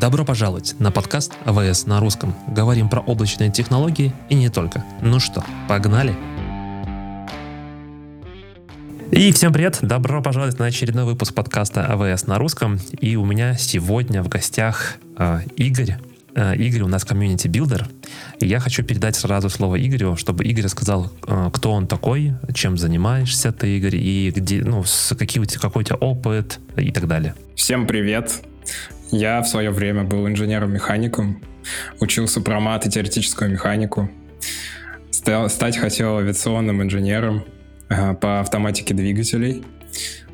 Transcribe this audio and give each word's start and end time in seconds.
Добро 0.00 0.24
пожаловать 0.24 0.76
на 0.78 0.92
подкаст 0.92 1.32
AWS 1.44 1.86
на 1.86 1.98
русском. 1.98 2.32
Говорим 2.46 2.88
про 2.88 3.00
облачные 3.00 3.50
технологии 3.50 4.12
и 4.28 4.36
не 4.36 4.48
только. 4.48 4.84
Ну 5.02 5.18
что, 5.18 5.44
погнали? 5.66 6.14
И 9.10 9.32
всем 9.32 9.52
привет! 9.52 9.78
Добро 9.82 10.22
пожаловать 10.22 10.60
на 10.60 10.66
очередной 10.66 11.04
выпуск 11.04 11.34
подкаста 11.34 11.84
AWS 11.86 12.28
на 12.28 12.38
русском. 12.38 12.78
И 13.00 13.16
у 13.16 13.24
меня 13.24 13.56
сегодня 13.56 14.22
в 14.22 14.28
гостях 14.28 14.98
э, 15.16 15.40
Игорь. 15.56 15.96
Э, 16.36 16.54
Игорь 16.54 16.82
у 16.82 16.88
нас 16.88 17.04
community 17.04 17.48
builder. 17.48 17.88
И 18.38 18.46
я 18.46 18.60
хочу 18.60 18.84
передать 18.84 19.16
сразу 19.16 19.50
слово 19.50 19.84
Игорю, 19.84 20.14
чтобы 20.14 20.44
Игорь 20.44 20.66
рассказал, 20.66 21.10
э, 21.26 21.50
кто 21.52 21.72
он 21.72 21.88
такой, 21.88 22.34
чем 22.54 22.78
занимаешься 22.78 23.50
ты, 23.50 23.76
Игорь, 23.76 23.96
и 23.96 24.30
где, 24.30 24.62
ну, 24.62 24.84
с 24.84 25.16
какие 25.16 25.42
у 25.42 25.44
тебя, 25.44 25.60
какой 25.60 25.82
у 25.82 25.86
тебя 25.86 25.96
опыт 25.96 26.60
и 26.76 26.92
так 26.92 27.08
далее. 27.08 27.34
Всем 27.56 27.84
привет! 27.84 28.42
Я 29.10 29.40
в 29.42 29.48
свое 29.48 29.70
время 29.70 30.04
был 30.04 30.26
инженером-механиком, 30.28 31.42
учился 32.00 32.40
про 32.40 32.60
мат 32.60 32.86
и 32.86 32.90
теоретическую 32.90 33.50
механику. 33.50 34.10
Стать 35.10 35.76
хотел 35.76 36.18
авиационным 36.18 36.82
инженером 36.82 37.44
э, 37.88 38.14
по 38.14 38.40
автоматике 38.40 38.94
двигателей, 38.94 39.64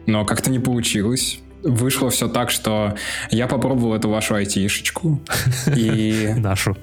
но 0.07 0.25
как-то 0.25 0.51
не 0.51 0.59
получилось 0.59 1.41
вышло 1.65 2.11
все 2.11 2.29
так, 2.29 2.51
что 2.51 2.95
я 3.31 3.47
попробовал 3.47 3.95
эту 3.95 4.09
вашу 4.09 4.35
айтишечку 4.35 5.21
и... 5.77 6.35
Нашу. 6.37 6.77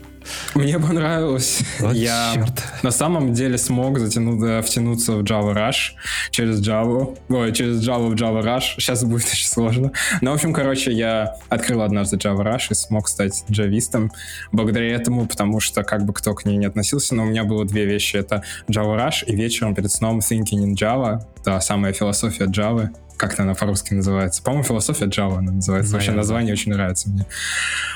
Мне 0.55 0.79
понравилось. 0.79 1.61
Вот 1.79 1.95
я 1.95 2.31
черт. 2.33 2.63
на 2.83 2.91
самом 2.91 3.33
деле 3.33 3.57
смог 3.57 3.99
затянуть, 3.99 4.65
втянуться 4.65 5.13
в 5.13 5.23
Java 5.23 5.53
Rush 5.55 5.93
через 6.31 6.65
Java. 6.65 7.17
Ой, 7.29 7.53
через 7.53 7.87
Java 7.87 8.09
в 8.09 8.13
Java 8.13 8.43
Rush. 8.43 8.75
Сейчас 8.77 9.03
будет 9.03 9.25
очень 9.25 9.47
сложно. 9.47 9.91
Но, 10.21 10.31
в 10.31 10.35
общем, 10.35 10.53
короче, 10.53 10.91
я 10.91 11.35
открыл 11.49 11.81
однажды 11.81 12.17
Java 12.17 12.43
Rush 12.43 12.67
и 12.71 12.73
смог 12.73 13.07
стать 13.07 13.43
джавистом 13.49 14.11
благодаря 14.51 14.93
этому, 14.95 15.25
потому 15.25 15.59
что 15.59 15.83
как 15.83 16.05
бы 16.05 16.13
кто 16.13 16.33
к 16.33 16.45
ней 16.45 16.57
не 16.57 16.65
относился, 16.65 17.15
но 17.15 17.23
у 17.23 17.27
меня 17.27 17.43
было 17.43 17.65
две 17.65 17.85
вещи. 17.85 18.17
Это 18.17 18.43
Java 18.69 18.97
Rush 18.97 19.25
и 19.25 19.35
вечером 19.35 19.75
перед 19.75 19.91
сном 19.91 20.19
Thinking 20.19 20.63
in 20.63 20.73
Java, 20.73 21.21
та 21.43 21.59
самая 21.61 21.93
философия 21.93 22.45
Java 22.45 22.89
как 23.21 23.39
она 23.39 23.53
по-русски 23.53 23.93
называется? 23.93 24.41
По-моему, 24.41 24.63
философия 24.63 25.05
Java 25.05 25.37
она 25.37 25.51
называется. 25.51 25.93
Вообще 25.93 26.11
название 26.11 26.53
очень 26.53 26.71
нравится 26.71 27.07
мне. 27.07 27.27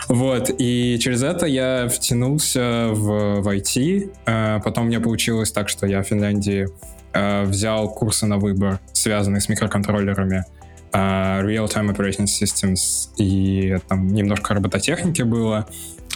Вот, 0.08 0.52
и 0.56 1.00
через 1.00 1.24
это 1.24 1.48
я 1.48 1.88
втянулся 1.90 2.90
в, 2.92 3.42
в 3.42 3.48
IT. 3.48 4.12
А, 4.28 4.60
потом 4.60 4.86
у 4.86 4.88
меня 4.88 5.00
получилось 5.00 5.52
так, 5.52 5.68
что 5.68 5.88
я 5.88 6.04
в 6.04 6.08
Финляндии 6.08 6.68
а, 7.12 7.44
взял 7.44 7.90
курсы 7.90 8.28
на 8.28 8.38
выбор, 8.38 8.80
связанные 8.94 9.42
с 9.42 9.50
микроконтроллерами. 9.50 10.46
Uh, 10.92 11.44
Real-Time 11.44 11.94
Operating 11.94 12.24
Systems 12.24 13.10
и 13.18 13.78
там 13.90 14.08
немножко 14.08 14.54
робототехники 14.54 15.24
было. 15.24 15.68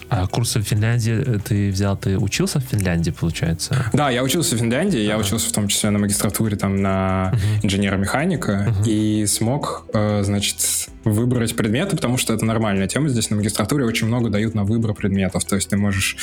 А 0.09 0.27
курсы 0.27 0.59
в 0.59 0.63
Финляндии 0.63 1.13
э, 1.13 1.39
ты 1.39 1.69
взял, 1.69 1.95
ты 1.95 2.17
учился 2.17 2.59
в 2.59 2.63
Финляндии, 2.63 3.11
получается? 3.11 3.85
Да, 3.93 4.09
я 4.09 4.23
учился 4.23 4.55
в 4.55 4.59
Финляндии, 4.59 4.99
я 4.99 5.17
учился 5.17 5.49
в 5.49 5.51
том 5.51 5.67
числе 5.67 5.91
на 5.91 5.99
магистратуре 5.99 6.57
там 6.57 6.81
на 6.81 7.33
инженера-механика 7.63 8.73
и 8.85 9.25
смог, 9.27 9.85
э, 9.93 10.23
значит, 10.23 10.57
выбрать 11.03 11.55
предметы, 11.55 11.95
потому 11.95 12.17
что 12.17 12.33
это 12.33 12.45
нормальная 12.45 12.87
тема 12.87 13.09
здесь 13.09 13.29
на 13.29 13.37
магистратуре, 13.37 13.85
очень 13.85 14.07
много 14.07 14.29
дают 14.29 14.55
на 14.55 14.63
выбор 14.63 14.93
предметов, 14.93 15.45
то 15.45 15.55
есть 15.55 15.69
ты 15.69 15.77
можешь 15.77 16.17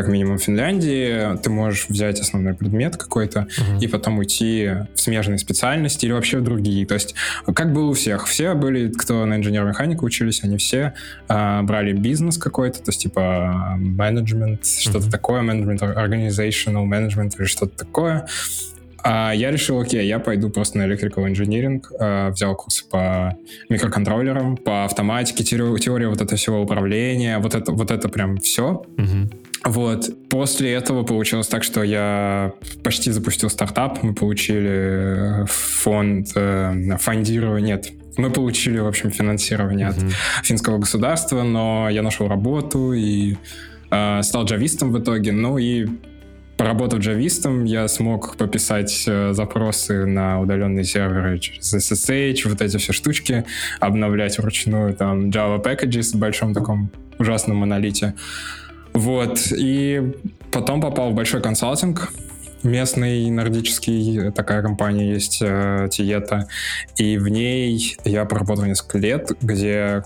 как 0.00 0.08
минимум 0.08 0.38
в 0.38 0.42
Финляндии, 0.42 1.36
ты 1.42 1.50
можешь 1.50 1.86
взять 1.90 2.20
основной 2.20 2.54
предмет 2.54 2.96
какой-то 2.96 3.40
uh-huh. 3.40 3.80
и 3.80 3.86
потом 3.86 4.18
уйти 4.18 4.70
в 4.94 5.00
смежные 5.00 5.36
специальности 5.36 6.06
или 6.06 6.12
вообще 6.12 6.38
в 6.38 6.42
другие. 6.42 6.86
То 6.86 6.94
есть, 6.94 7.14
как 7.54 7.74
было 7.74 7.90
у 7.90 7.92
всех. 7.92 8.26
Все 8.26 8.54
были, 8.54 8.90
кто 8.90 9.26
на 9.26 9.36
инженер-механику 9.36 10.06
учились, 10.06 10.42
они 10.42 10.56
все 10.56 10.94
а, 11.28 11.62
брали 11.62 11.92
бизнес 11.92 12.38
какой-то, 12.38 12.78
то 12.78 12.88
есть, 12.88 13.02
типа, 13.02 13.74
менеджмент, 13.76 14.62
uh-huh. 14.62 14.80
что-то 14.80 15.10
такое, 15.10 15.42
менеджмент, 15.42 15.82
organizational 15.82 16.86
management 16.86 17.34
или 17.38 17.44
что-то 17.44 17.76
такое. 17.76 18.26
А 19.02 19.32
я 19.32 19.50
решил, 19.50 19.80
окей, 19.80 20.06
я 20.06 20.18
пойду 20.18 20.50
просто 20.50 20.78
на 20.78 20.82
electrical 20.82 21.30
engineering, 21.30 21.82
а, 21.98 22.30
взял 22.30 22.54
курсы 22.56 22.88
по 22.88 23.36
микроконтроллерам, 23.68 24.56
по 24.56 24.84
автоматике, 24.84 25.44
теория, 25.44 25.78
теория 25.78 26.08
вот 26.08 26.20
это 26.22 26.36
всего 26.36 26.62
управления, 26.62 27.38
вот 27.38 27.54
это, 27.54 27.72
вот 27.72 27.90
это 27.90 28.08
прям 28.08 28.38
все. 28.38 28.84
Uh-huh. 28.96 29.30
Вот. 29.64 30.10
После 30.28 30.72
этого 30.72 31.02
получилось 31.02 31.48
так, 31.48 31.62
что 31.62 31.82
я 31.82 32.52
почти 32.82 33.10
запустил 33.10 33.50
стартап. 33.50 34.02
Мы 34.02 34.14
получили 34.14 35.42
э, 35.42 35.46
фонд 35.46 36.28
э, 36.34 36.96
фондирования. 36.98 37.76
Нет, 37.76 37.92
мы 38.16 38.30
получили, 38.30 38.78
в 38.78 38.86
общем, 38.86 39.10
финансирование 39.10 39.88
mm-hmm. 39.88 40.12
от 40.38 40.46
финского 40.46 40.78
государства, 40.78 41.42
но 41.42 41.88
я 41.90 42.02
нашел 42.02 42.28
работу 42.28 42.92
и 42.92 43.36
э, 43.90 44.22
стал 44.22 44.44
джавистом 44.44 44.92
в 44.92 44.98
итоге. 44.98 45.32
Ну 45.32 45.58
и 45.58 45.86
Поработав 46.60 47.00
джавистом, 47.00 47.64
я 47.64 47.88
смог 47.88 48.36
пописать 48.36 49.04
э, 49.06 49.32
запросы 49.32 50.04
на 50.04 50.42
удаленные 50.42 50.84
серверы 50.84 51.38
через 51.38 51.72
SSH, 51.72 52.46
вот 52.46 52.60
эти 52.60 52.76
все 52.76 52.92
штучки, 52.92 53.46
обновлять 53.80 54.36
вручную 54.38 54.92
там 54.92 55.30
Java 55.30 55.64
packages 55.64 56.14
в 56.14 56.16
большом 56.16 56.52
таком 56.52 56.90
ужасном 57.18 57.56
монолите. 57.56 58.12
Вот, 58.92 59.40
и 59.52 60.14
потом 60.50 60.80
попал 60.80 61.10
в 61.10 61.14
большой 61.14 61.40
консалтинг, 61.40 62.12
местный 62.62 63.30
нордический, 63.30 64.30
такая 64.32 64.62
компания 64.62 65.12
есть, 65.12 65.38
э, 65.40 65.88
Тиета, 65.90 66.46
и 66.96 67.16
в 67.16 67.28
ней 67.28 67.96
я 68.04 68.24
проработал 68.24 68.64
несколько 68.64 68.98
лет, 68.98 69.32
где 69.40 70.02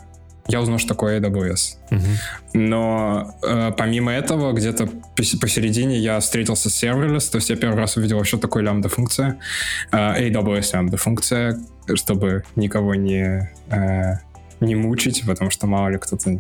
я 0.46 0.60
узнал, 0.60 0.78
что 0.78 0.88
такое 0.88 1.20
AWS. 1.20 1.78
Uh-huh. 1.90 2.00
Но 2.52 3.34
э, 3.42 3.72
помимо 3.76 4.12
этого, 4.12 4.52
где-то 4.52 4.88
посередине 5.16 5.98
я 5.98 6.20
встретился 6.20 6.68
с 6.68 6.82
serverless, 6.82 7.30
то 7.30 7.36
есть 7.36 7.48
я 7.48 7.56
первый 7.56 7.78
раз 7.78 7.96
увидел, 7.96 8.22
что 8.24 8.38
такое 8.38 8.62
лямбда-функция, 8.62 9.38
э, 9.90 9.96
AWS 9.96 10.74
лямбда-функция, 10.74 11.58
чтобы 11.94 12.44
никого 12.56 12.94
не, 12.94 13.50
э, 13.70 14.18
не 14.60 14.74
мучить, 14.74 15.24
потому 15.26 15.50
что 15.50 15.66
мало 15.66 15.88
ли 15.88 15.98
кто-то 15.98 16.38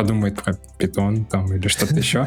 подумает 0.00 0.42
про 0.42 0.54
питон 0.78 1.26
там 1.26 1.54
или 1.54 1.68
что-то 1.68 1.94
еще. 2.04 2.26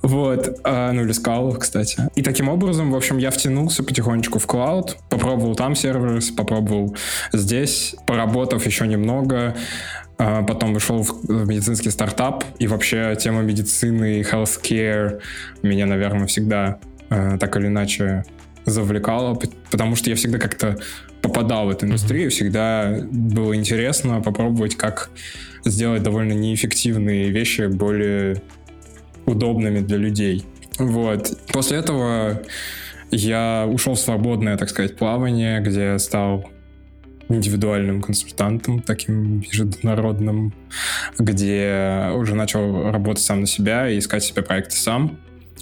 Вот, 0.00 0.60
а, 0.64 0.92
ну 0.92 1.02
или 1.02 1.12
скалу, 1.12 1.52
кстати. 1.52 1.98
И 2.14 2.22
таким 2.22 2.48
образом, 2.48 2.92
в 2.92 2.96
общем, 2.96 3.18
я 3.18 3.30
втянулся 3.30 3.82
потихонечку 3.82 4.38
в 4.38 4.46
клауд, 4.46 4.96
попробовал 5.10 5.54
там 5.54 5.74
сервис, 5.74 6.30
попробовал 6.30 6.96
здесь, 7.32 7.94
поработав 8.06 8.64
еще 8.64 8.86
немного, 8.86 9.54
а 10.16 10.42
потом 10.42 10.72
вышел 10.72 11.02
в 11.02 11.46
медицинский 11.46 11.90
стартап, 11.90 12.44
и 12.58 12.68
вообще 12.68 13.16
тема 13.18 13.42
медицины 13.42 14.20
и 14.20 14.22
healthcare 14.22 15.20
меня, 15.62 15.86
наверное, 15.86 16.26
всегда 16.26 16.78
а, 17.10 17.36
так 17.36 17.56
или 17.56 17.66
иначе 17.66 18.24
завлекала, 18.64 19.38
потому 19.70 19.96
что 19.96 20.08
я 20.08 20.16
всегда 20.16 20.38
как-то 20.38 20.76
попадал 21.26 21.66
в 21.66 21.70
эту 21.70 21.86
индустрию, 21.86 22.30
всегда 22.30 22.98
было 23.10 23.56
интересно 23.56 24.20
попробовать, 24.20 24.76
как 24.76 25.10
сделать 25.64 26.02
довольно 26.02 26.32
неэффективные 26.32 27.30
вещи 27.30 27.66
более 27.66 28.42
удобными 29.26 29.80
для 29.80 29.96
людей. 29.96 30.44
Вот. 30.78 31.36
После 31.52 31.78
этого 31.78 32.42
я 33.10 33.66
ушел 33.68 33.94
в 33.94 33.98
свободное, 33.98 34.56
так 34.56 34.68
сказать, 34.70 34.96
плавание, 34.96 35.60
где 35.60 35.98
стал 35.98 36.48
индивидуальным 37.28 38.02
консультантом, 38.02 38.80
таким 38.80 39.40
международным, 39.40 40.54
где 41.18 42.10
уже 42.14 42.36
начал 42.36 42.90
работать 42.92 43.24
сам 43.24 43.40
на 43.40 43.46
себя 43.46 43.88
и 43.88 43.98
искать 43.98 44.22
себе 44.22 44.42
проекты 44.42 44.76
сам. 44.76 45.18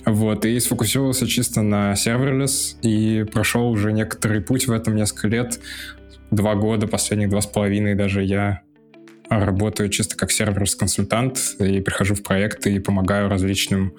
Вот, 0.07 0.45
и 0.45 0.61
сфокусировался 0.61 1.27
чисто 1.27 1.63
на 1.63 1.95
serverless 1.97 2.79
и 2.83 3.25
прошел 3.33 3.71
уже 3.71 3.93
некоторый 3.93 4.41
путь 4.41 4.67
в 4.67 4.73
этом 4.73 4.97
несколько 4.97 5.29
лет. 5.29 5.61
Два 6.31 6.55
года, 6.55 6.87
последних 6.87 7.31
два 7.31 7.41
с 7.41 7.47
половиной 7.47 7.95
даже 7.95 8.23
я 8.23 8.63
работаю 9.31 9.89
чисто 9.89 10.17
как 10.17 10.31
сервис-консультант 10.31 11.57
и 11.59 11.81
прихожу 11.81 12.15
в 12.15 12.23
проекты 12.23 12.75
и 12.75 12.79
помогаю 12.79 13.29
различным 13.29 13.95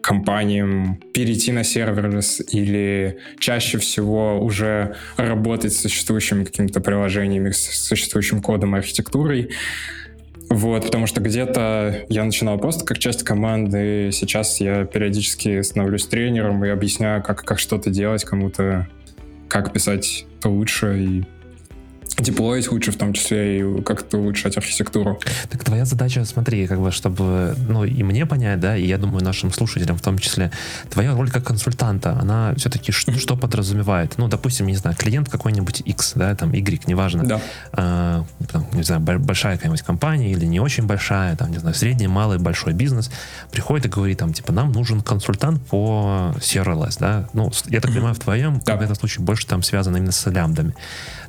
компаниям 0.00 1.00
перейти 1.12 1.52
на 1.52 1.64
serverless 1.64 2.40
или 2.52 3.18
чаще 3.38 3.78
всего 3.78 4.42
уже 4.42 4.96
работать 5.16 5.72
с 5.72 5.80
существующими 5.80 6.44
какими-то 6.44 6.80
приложениями, 6.80 7.50
с 7.50 7.86
существующим 7.86 8.40
кодом 8.40 8.76
и 8.76 8.78
архитектурой. 8.78 9.50
Вот, 10.50 10.84
потому 10.84 11.06
что 11.06 11.20
где-то 11.20 12.06
я 12.08 12.24
начинал 12.24 12.58
просто 12.58 12.84
как 12.84 12.98
часть 12.98 13.22
команды, 13.22 14.10
сейчас 14.12 14.60
я 14.60 14.84
периодически 14.84 15.62
становлюсь 15.62 16.06
тренером 16.06 16.64
и 16.64 16.68
объясняю, 16.68 17.22
как, 17.22 17.44
как 17.44 17.60
что-то 17.60 17.88
делать 17.90 18.24
кому-то, 18.24 18.88
как 19.48 19.72
писать 19.72 20.26
лучше 20.44 20.98
и 20.98 21.24
деплоить 22.18 22.70
лучше, 22.70 22.92
в 22.92 22.96
том 22.96 23.12
числе 23.12 23.60
и 23.60 23.82
как-то 23.82 24.18
улучшать 24.18 24.56
архитектуру. 24.56 25.20
Так 25.48 25.64
твоя 25.64 25.84
задача, 25.84 26.24
смотри, 26.24 26.66
как 26.66 26.80
бы, 26.80 26.90
чтобы, 26.90 27.54
ну, 27.68 27.84
и 27.84 28.02
мне 28.02 28.26
понять, 28.26 28.60
да, 28.60 28.76
и 28.76 28.86
я 28.86 28.98
думаю, 28.98 29.24
нашим 29.24 29.52
слушателям 29.52 29.96
в 29.96 30.02
том 30.02 30.18
числе, 30.18 30.50
твоя 30.90 31.14
роль 31.14 31.30
как 31.30 31.44
консультанта, 31.44 32.18
она 32.20 32.54
все-таки 32.56 32.92
что, 32.92 33.12
что 33.12 33.36
подразумевает? 33.36 34.14
Ну, 34.18 34.28
допустим, 34.28 34.66
не 34.66 34.76
знаю, 34.76 34.96
клиент 34.96 35.28
какой-нибудь 35.28 35.82
X, 35.84 36.12
да, 36.14 36.34
там, 36.34 36.52
Y, 36.52 36.86
неважно. 36.86 37.24
Да. 37.24 37.40
А, 37.72 38.24
там, 38.50 38.66
не 38.72 38.82
знаю, 38.82 39.00
большая 39.00 39.56
какая-нибудь 39.56 39.82
компания 39.82 40.32
или 40.32 40.44
не 40.44 40.60
очень 40.60 40.86
большая, 40.86 41.36
там, 41.36 41.50
не 41.50 41.58
знаю, 41.58 41.74
средний, 41.74 42.08
малый, 42.08 42.38
большой 42.38 42.72
бизнес, 42.72 43.10
приходит 43.50 43.86
и 43.86 43.88
говорит, 43.88 44.18
там, 44.18 44.32
типа, 44.32 44.52
нам 44.52 44.72
нужен 44.72 45.00
консультант 45.00 45.64
по 45.66 46.34
serverless, 46.38 46.96
да, 46.98 47.28
ну, 47.32 47.50
я 47.68 47.80
так 47.80 47.92
понимаю, 47.92 48.14
в 48.14 48.18
твоем, 48.18 48.60
да. 48.66 48.76
в 48.76 48.82
этом 48.82 48.96
случае, 48.96 49.24
больше 49.24 49.46
там 49.46 49.62
связано 49.62 49.96
именно 49.96 50.12
с 50.12 50.26
лямбдами. 50.28 50.74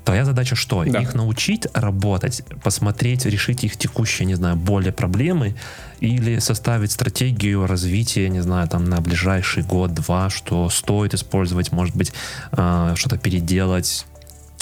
Твоя 0.03 0.25
задача 0.25 0.55
что? 0.55 0.70
Да. 0.71 1.01
Их 1.01 1.13
научить 1.13 1.68
работать, 1.73 2.44
посмотреть, 2.63 3.25
решить 3.25 3.63
их 3.63 3.77
текущие, 3.77 4.25
не 4.25 4.35
знаю, 4.35 4.56
боли, 4.56 4.91
проблемы, 4.91 5.56
или 6.00 6.39
составить 6.39 6.91
стратегию 6.91 7.68
развития, 7.68 8.29
не 8.29 8.41
знаю, 8.41 8.68
там 8.68 8.85
на 8.85 9.01
ближайший 9.01 9.63
год-два, 9.63 10.29
что 10.29 10.69
стоит 10.69 11.13
использовать, 11.13 11.71
может 11.71 11.95
быть, 11.95 12.13
э, 12.51 12.94
что-то 12.95 13.18
переделать, 13.18 14.06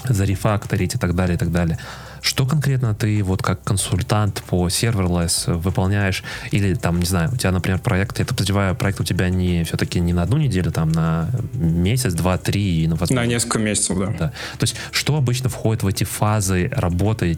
зарефакторить 0.03 0.95
и 0.95 0.97
так 0.97 1.15
далее, 1.15 1.35
и 1.35 1.37
так 1.37 1.51
далее. 1.51 1.77
Что 2.21 2.45
конкретно 2.45 2.95
ты 2.95 3.23
вот 3.23 3.41
как 3.41 3.63
консультант 3.63 4.43
по 4.47 4.67
serverless 4.67 5.53
выполняешь? 5.53 6.23
Или 6.51 6.73
там, 6.73 6.99
не 6.99 7.05
знаю, 7.05 7.29
у 7.33 7.37
тебя, 7.37 7.51
например, 7.51 7.79
проект, 7.79 8.19
я 8.19 8.25
подозреваю, 8.25 8.75
проект 8.75 8.99
у 8.99 9.03
тебя 9.03 9.29
не 9.29 9.63
все-таки 9.63 9.99
не 9.99 10.13
на 10.13 10.23
одну 10.23 10.37
неделю, 10.37 10.71
там 10.71 10.89
на 10.91 11.29
месяц, 11.53 12.13
два, 12.13 12.37
три. 12.37 12.85
Ну, 12.87 12.95
возможно, 12.95 13.21
на 13.21 13.27
несколько 13.27 13.59
месяцев, 13.59 13.97
да. 13.97 14.07
да. 14.07 14.27
То 14.57 14.63
есть 14.63 14.75
что 14.91 15.15
обычно 15.15 15.49
входит 15.49 15.83
в 15.83 15.87
эти 15.87 16.03
фазы 16.03 16.69
работы 16.73 17.37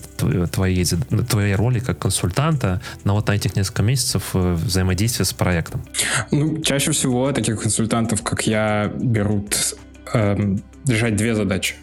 твоей, 0.52 0.86
твоей 0.86 1.56
роли 1.56 1.80
как 1.80 2.00
консультанта 2.00 2.82
на 3.04 3.14
вот 3.14 3.28
на 3.28 3.34
этих 3.34 3.56
несколько 3.56 3.84
месяцев 3.84 4.32
э, 4.34 4.54
взаимодействия 4.54 5.26
с 5.26 5.34
проектом? 5.34 5.84
Ну, 6.32 6.62
чаще 6.62 6.92
всего 6.92 7.32
таких 7.32 7.62
консультантов, 7.62 8.22
как 8.24 8.48
я, 8.48 8.92
берут 9.00 9.76
эм, 10.14 10.64
решать 10.88 11.16
две 11.16 11.36
задачи. 11.36 11.76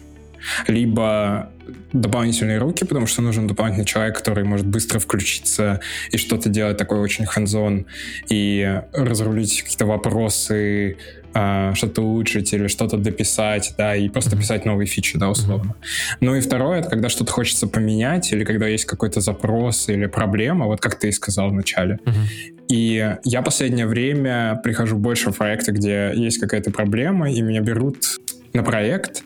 Либо 0.67 1.51
дополнительные 1.93 2.57
руки, 2.57 2.85
потому 2.85 3.07
что 3.07 3.21
нужен 3.21 3.47
дополнительный 3.47 3.85
человек, 3.85 4.17
который 4.17 4.43
может 4.43 4.65
быстро 4.65 4.99
включиться 4.99 5.79
и 6.11 6.17
что-то 6.17 6.49
делать 6.49 6.77
такое 6.77 6.99
очень 6.99 7.25
hands 7.25 7.85
и 8.29 8.81
разрулить 8.93 9.61
какие-то 9.61 9.85
вопросы, 9.85 10.97
а, 11.33 11.75
что-то 11.75 12.01
улучшить 12.01 12.53
или 12.53 12.67
что-то 12.67 12.97
дописать, 12.97 13.73
да, 13.77 13.95
и 13.95 14.09
просто 14.09 14.35
писать 14.35 14.65
новые 14.65 14.87
фичи, 14.87 15.17
да, 15.17 15.29
условно. 15.29 15.75
Mm-hmm. 15.79 16.17
Ну 16.21 16.35
и 16.35 16.41
второе, 16.41 16.79
это 16.79 16.89
когда 16.89 17.09
что-то 17.09 17.31
хочется 17.31 17.67
поменять, 17.67 18.31
или 18.31 18.43
когда 18.43 18.67
есть 18.67 18.85
какой-то 18.85 19.21
запрос 19.21 19.89
или 19.89 20.07
проблема, 20.07 20.65
вот 20.65 20.81
как 20.81 20.97
ты 20.97 21.09
и 21.09 21.11
сказал 21.11 21.49
вначале. 21.49 21.99
Mm-hmm. 22.03 22.55
И 22.69 23.15
я 23.23 23.41
последнее 23.41 23.85
время 23.85 24.59
прихожу 24.63 24.97
больше 24.97 25.31
в 25.31 25.37
проекты, 25.37 25.71
где 25.71 26.11
есть 26.15 26.39
какая-то 26.39 26.71
проблема, 26.71 27.31
и 27.31 27.41
меня 27.41 27.61
берут 27.61 27.97
на 28.53 28.63
проект, 28.63 29.23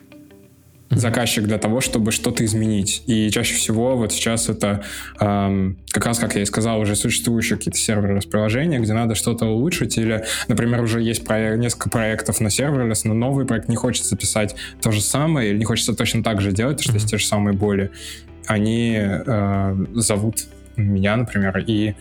заказчик 0.90 1.46
для 1.46 1.58
того, 1.58 1.82
чтобы 1.82 2.12
что-то 2.12 2.46
изменить. 2.46 3.04
И 3.08 3.30
чаще 3.30 3.56
всего 3.56 3.98
вот 3.98 4.12
сейчас 4.12 4.50
это 4.50 4.84
эм, 5.20 5.78
как 5.90 6.06
раз, 6.06 6.20
как 6.20 6.36
я 6.36 6.42
и 6.42 6.46
сказал, 6.46 6.80
уже 6.80 6.96
существующие 6.96 7.58
какие-то 7.58 7.78
серверные 7.78 8.22
приложения, 8.22 8.80
где 8.80 8.94
надо 8.94 9.16
что-то 9.16 9.46
улучшить, 9.46 9.98
или, 9.98 10.24
например, 10.48 10.82
уже 10.82 11.02
есть 11.02 11.26
проект, 11.26 11.60
несколько 11.60 11.90
проектов 11.90 12.40
на 12.42 12.50
сервере, 12.50 12.92
но 13.04 13.14
новый 13.14 13.46
проект 13.46 13.70
не 13.70 13.76
хочется 13.76 14.16
писать 14.16 14.56
то 14.82 14.92
же 14.92 15.02
самое, 15.02 15.50
или 15.50 15.58
не 15.58 15.66
хочется 15.66 15.94
точно 15.94 16.24
так 16.24 16.42
же 16.42 16.52
делать, 16.52 16.82
что 16.82 16.94
есть 16.94 17.10
те 17.10 17.18
же 17.18 17.26
самые 17.26 17.56
боли. 17.56 17.92
Они 18.46 18.96
э, 18.98 19.86
зовут 19.94 20.46
меня, 20.76 21.16
например, 21.16 21.64
и 21.66 21.96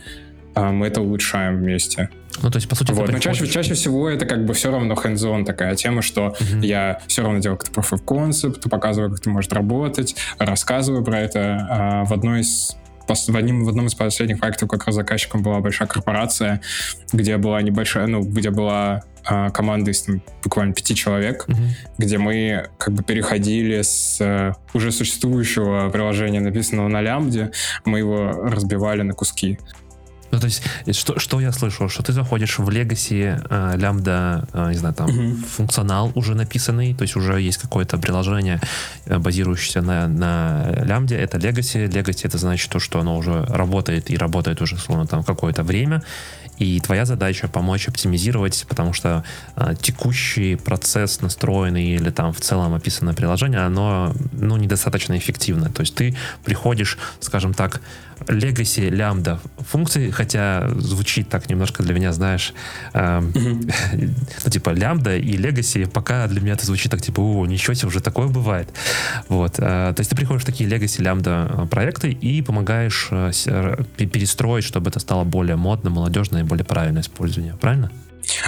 э, 0.55 0.69
мы 0.69 0.87
это 0.87 1.01
улучшаем 1.01 1.57
вместе. 1.57 2.09
Ну, 2.41 2.49
то 2.49 2.57
есть, 2.57 2.67
по 2.67 2.75
сути, 2.75 2.91
вот. 2.91 3.11
Но 3.11 3.19
чаще, 3.19 3.47
чаще 3.47 3.73
всего 3.73 4.09
это 4.09 4.25
как 4.25 4.45
бы 4.45 4.53
все 4.53 4.71
равно 4.71 4.95
hands-on 4.95 5.45
такая 5.45 5.75
тема, 5.75 6.01
что 6.01 6.35
uh-huh. 6.39 6.65
я 6.65 6.99
все 7.07 7.21
равно 7.21 7.39
делаю 7.39 7.57
как-то 7.57 7.79
proof 7.79 7.93
of 7.93 8.03
concept, 8.03 8.69
показываю, 8.69 9.11
как 9.11 9.19
это 9.19 9.29
может 9.29 9.53
работать, 9.53 10.15
рассказываю 10.39 11.03
про 11.03 11.19
это. 11.19 11.67
А 11.69 12.05
в 12.05 12.13
одной 12.13 12.41
из 12.41 12.75
в, 13.07 13.35
одним, 13.35 13.65
в 13.65 13.69
одном 13.69 13.87
из 13.87 13.95
последних 13.95 14.39
проектов 14.39 14.69
как 14.69 14.85
раз 14.85 14.95
заказчиком 14.95 15.43
была 15.43 15.59
большая 15.59 15.87
корпорация, 15.87 16.61
где 17.11 17.37
была 17.37 17.61
небольшая, 17.61 18.07
ну, 18.07 18.21
где 18.21 18.49
была 18.49 19.03
а, 19.25 19.49
команда 19.49 19.91
из 19.91 20.01
там, 20.03 20.21
буквально 20.43 20.73
пяти 20.73 20.95
человек, 20.95 21.45
mm-hmm. 21.47 21.69
где 21.97 22.17
мы 22.17 22.69
как 22.77 22.93
бы 22.93 23.03
переходили 23.03 23.81
с 23.81 24.19
а, 24.21 24.53
уже 24.73 24.91
существующего 24.91 25.89
приложения, 25.89 26.39
написанного 26.39 26.87
на 26.87 27.01
лямбде, 27.01 27.51
мы 27.85 27.99
его 27.99 28.31
разбивали 28.31 29.01
на 29.01 29.13
куски. 29.13 29.59
Ну, 30.33 30.39
то 30.39 30.47
есть, 30.47 30.63
что, 30.97 31.19
что 31.19 31.39
я 31.39 31.51
слышал, 31.51 31.89
что 31.89 32.01
ты 32.01 32.11
заходишь 32.11 32.57
в 32.57 32.67
Legacy 32.67 33.39
э, 33.49 33.77
лямбда, 33.77 34.47
э, 34.53 34.71
не 34.71 34.77
знаю, 34.77 34.95
там, 34.95 35.09
угу. 35.09 35.35
функционал 35.47 36.11
уже 36.15 36.33
написанный, 36.33 36.95
то 36.95 37.03
есть 37.03 37.15
уже 37.15 37.39
есть 37.39 37.59
какое-то 37.59 37.99
приложение, 37.99 38.59
э, 39.05 39.19
базирующееся 39.19 39.81
на, 39.81 40.07
на 40.07 40.71
лямбде, 40.85 41.17
это 41.17 41.37
Legacy. 41.37 41.87
Legacy 41.87 42.21
это 42.23 42.39
значит 42.39 42.71
то, 42.71 42.79
что 42.79 42.99
оно 42.99 43.15
уже 43.15 43.45
работает 43.45 44.09
и 44.09 44.17
работает 44.17 44.59
уже, 44.61 44.77
словно 44.77 45.05
там, 45.05 45.23
какое-то 45.23 45.61
время, 45.61 46.01
и 46.57 46.79
твоя 46.79 47.05
задача 47.05 47.47
помочь 47.47 47.87
оптимизировать, 47.87 48.65
потому 48.67 48.93
что 48.93 49.23
э, 49.55 49.75
текущий 49.79 50.55
процесс 50.55 51.21
настроенный 51.21 51.95
или 51.95 52.09
там 52.09 52.33
в 52.33 52.41
целом 52.41 52.73
описанное 52.73 53.13
приложение, 53.13 53.59
оно 53.59 54.13
ну, 54.31 54.57
недостаточно 54.57 55.15
эффективно. 55.17 55.69
То 55.69 55.81
есть 55.81 55.93
ты 55.93 56.15
приходишь, 56.43 56.97
скажем 57.19 57.53
так, 57.53 57.81
legacy 58.27 58.89
лямбда 58.89 59.39
функции, 59.59 60.11
хотя 60.11 60.67
звучит 60.77 61.29
так 61.29 61.49
немножко 61.49 61.83
для 61.83 61.93
меня, 61.93 62.11
знаешь, 62.13 62.53
э, 62.93 63.21
ну, 63.33 64.49
типа 64.49 64.71
лямбда 64.71 65.17
и 65.17 65.37
legacy, 65.37 65.89
пока 65.89 66.27
для 66.27 66.41
меня 66.41 66.53
это 66.53 66.65
звучит 66.65 66.91
так, 66.91 67.01
типа, 67.01 67.21
о, 67.21 67.45
ничего 67.45 67.73
себе, 67.73 67.87
уже 67.87 68.01
такое 68.01 68.27
бывает. 68.27 68.69
Вот. 69.29 69.55
Э, 69.57 69.93
то 69.95 69.99
есть 69.99 70.09
ты 70.09 70.15
приходишь 70.15 70.43
в 70.43 70.45
такие 70.45 70.69
legacy 70.69 71.01
лямбда 71.01 71.49
э, 71.49 71.65
проекты 71.67 72.11
и 72.11 72.41
помогаешь 72.41 73.07
э, 73.11 73.31
перестроить, 73.97 74.65
чтобы 74.65 74.89
это 74.89 74.99
стало 74.99 75.23
более 75.23 75.55
модно, 75.55 75.89
молодежно 75.89 76.37
и 76.37 76.43
более 76.43 76.65
правильное 76.65 77.01
использование. 77.01 77.55
Правильно? 77.59 77.91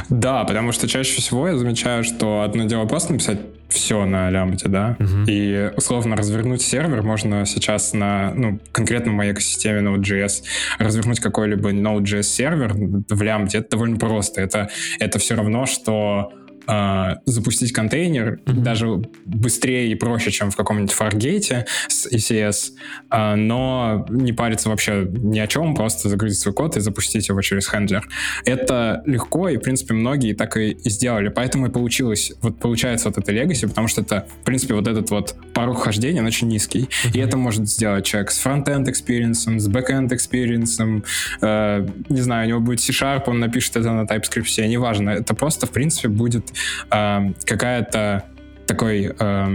Да, 0.09 0.43
потому 0.43 0.71
что 0.71 0.87
чаще 0.87 1.21
всего 1.21 1.47
я 1.47 1.57
замечаю, 1.57 2.03
что 2.03 2.41
одно 2.41 2.65
дело 2.65 2.85
просто 2.85 3.13
написать 3.13 3.39
все 3.69 4.05
на 4.05 4.29
лямбде, 4.29 4.69
да, 4.69 4.95
угу. 4.99 5.25
и 5.27 5.71
условно 5.75 6.15
развернуть 6.15 6.61
сервер 6.61 7.01
можно 7.01 7.45
сейчас 7.45 7.93
на, 7.93 8.31
ну, 8.33 8.59
конкретно 8.71 9.11
в 9.11 9.15
моей 9.15 9.33
экосистеме 9.33 9.81
Node.js, 9.81 10.43
развернуть 10.77 11.19
какой-либо 11.19 11.71
Node.js 11.71 12.23
сервер 12.23 12.73
в 12.73 13.21
лямбде, 13.21 13.59
это 13.59 13.71
довольно 13.71 13.97
просто, 13.97 14.41
это, 14.41 14.69
это 14.99 15.19
все 15.19 15.35
равно, 15.35 15.65
что 15.65 16.31
э, 16.67 17.15
запустить 17.25 17.71
контейнер 17.71 18.39
mm-hmm. 18.45 18.61
даже 18.61 18.87
быстрее 19.25 19.91
и 19.91 19.95
проще, 19.95 20.31
чем 20.31 20.51
в 20.51 20.55
каком-нибудь 20.55 20.95
Fargate 20.97 21.65
с 21.87 22.07
ECS, 22.07 22.71
э, 23.11 23.35
но 23.35 24.05
не 24.09 24.33
париться 24.33 24.69
вообще 24.69 25.07
ни 25.09 25.39
о 25.39 25.47
чем, 25.47 25.75
просто 25.75 26.09
загрузить 26.09 26.39
свой 26.39 26.53
код 26.53 26.77
и 26.77 26.79
запустить 26.79 27.29
его 27.29 27.41
через 27.41 27.67
хендлер. 27.67 28.07
Это 28.45 29.03
легко, 29.05 29.49
и, 29.49 29.57
в 29.57 29.61
принципе, 29.61 29.93
многие 29.93 30.33
так 30.33 30.57
и, 30.57 30.77
сделали. 30.85 31.29
Поэтому 31.29 31.67
и 31.67 31.69
получилось, 31.69 32.33
вот 32.41 32.59
получается 32.59 33.09
вот 33.09 33.17
это 33.17 33.31
Legacy, 33.31 33.67
потому 33.67 33.87
что 33.87 34.01
это, 34.01 34.27
в 34.41 34.45
принципе, 34.45 34.73
вот 34.73 34.87
этот 34.87 35.09
вот 35.11 35.35
порог 35.53 35.83
хождения, 35.83 36.21
он 36.21 36.27
очень 36.27 36.47
низкий. 36.47 36.81
Mm-hmm. 36.81 37.11
И 37.13 37.19
это 37.19 37.37
может 37.37 37.67
сделать 37.69 38.05
человек 38.05 38.31
с 38.31 38.39
фронт-энд 38.39 38.87
experience, 38.87 39.59
с 39.59 39.69
back-end 39.69 40.09
experience, 40.09 41.03
э, 41.41 41.87
не 42.09 42.21
знаю, 42.21 42.45
у 42.45 42.49
него 42.49 42.59
будет 42.59 42.81
C-Sharp, 42.81 43.23
он 43.27 43.39
напишет 43.39 43.75
это 43.75 43.91
на 43.91 44.03
TypeScript, 44.05 44.67
неважно. 44.67 45.11
Это 45.11 45.33
просто, 45.33 45.67
в 45.67 45.71
принципе, 45.71 46.07
будет 46.07 46.54
э, 46.91 47.33
какая-то 47.45 48.23
такой 48.67 49.15
э, 49.17 49.47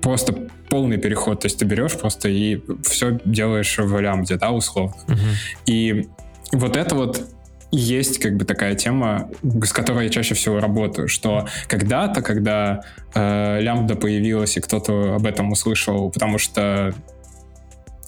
просто 0.00 0.48
полный 0.68 0.98
переход, 0.98 1.40
то 1.40 1.46
есть 1.46 1.58
ты 1.58 1.64
берешь 1.64 1.98
просто 1.98 2.28
и 2.28 2.60
все 2.82 3.20
делаешь 3.24 3.78
в 3.78 4.00
лямбде, 4.00 4.36
да, 4.36 4.50
условно. 4.50 4.96
Uh-huh. 5.06 5.36
И 5.66 6.08
вот 6.52 6.76
это 6.76 6.94
вот 6.94 7.28
есть 7.70 8.18
как 8.18 8.36
бы 8.36 8.44
такая 8.44 8.74
тема, 8.74 9.30
с 9.42 9.72
которой 9.72 10.04
я 10.04 10.10
чаще 10.10 10.34
всего 10.34 10.60
работаю, 10.60 11.08
что 11.08 11.48
когда-то, 11.68 12.20
когда 12.20 12.82
э, 13.14 13.60
лямбда 13.60 13.96
появилась 13.96 14.56
и 14.58 14.60
кто-то 14.60 15.14
об 15.14 15.26
этом 15.26 15.52
услышал, 15.52 16.10
потому 16.10 16.38
что 16.38 16.94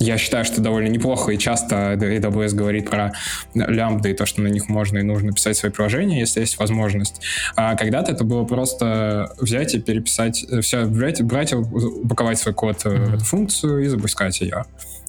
я 0.04 0.18
считаю, 0.18 0.44
что 0.44 0.60
довольно 0.60 0.88
неплохо 0.88 1.32
и 1.32 1.38
часто 1.38 1.94
AWS 1.94 2.54
говорит 2.54 2.90
про 2.90 3.12
лямбды 3.54 4.10
и 4.10 4.14
то, 4.14 4.26
что 4.26 4.42
на 4.42 4.48
них 4.48 4.68
можно 4.68 4.98
и 4.98 5.02
нужно 5.02 5.32
писать 5.32 5.56
свои 5.56 5.72
приложения, 5.72 6.20
если 6.20 6.40
есть 6.40 6.58
возможность. 6.58 7.20
А 7.56 7.74
когда-то 7.76 8.12
это 8.12 8.24
было 8.24 8.44
просто 8.44 9.34
взять 9.38 9.74
и 9.74 9.80
переписать, 9.80 10.44
э, 10.50 10.60
все, 10.60 10.84
брать, 10.84 11.22
брать 11.22 11.52
упаковать 11.52 12.38
свой 12.38 12.54
код 12.54 12.84
mm-hmm. 12.84 13.04
в 13.04 13.14
эту 13.14 13.24
функцию 13.24 13.84
и 13.84 13.86
запускать 13.86 14.40
ее. 14.40 14.64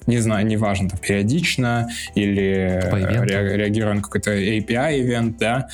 Не 0.07 0.19
знаю, 0.19 0.45
неважно, 0.45 0.89
там, 0.89 0.99
периодично 0.99 1.89
или 2.13 2.79
ре- 2.91 3.57
реагируя 3.57 3.95
на 3.95 4.01
какой-то 4.01 4.31
API 4.31 4.66
event, 4.66 5.37
да. 5.37 5.67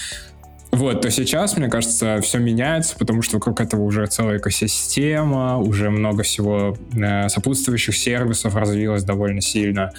Вот, 0.71 1.01
то 1.01 1.11
сейчас, 1.11 1.57
мне 1.57 1.67
кажется, 1.67 2.19
все 2.21 2.39
меняется, 2.39 2.95
потому 2.97 3.21
что 3.21 3.37
вокруг 3.37 3.59
этого 3.59 3.81
уже 3.81 4.05
целая 4.07 4.37
экосистема, 4.37 5.57
уже 5.57 5.89
много 5.89 6.23
всего 6.23 6.77
э, 6.93 7.27
сопутствующих 7.27 7.95
сервисов 7.95 8.55
развилось 8.55 9.03
довольно 9.03 9.41
сильно. 9.41 9.91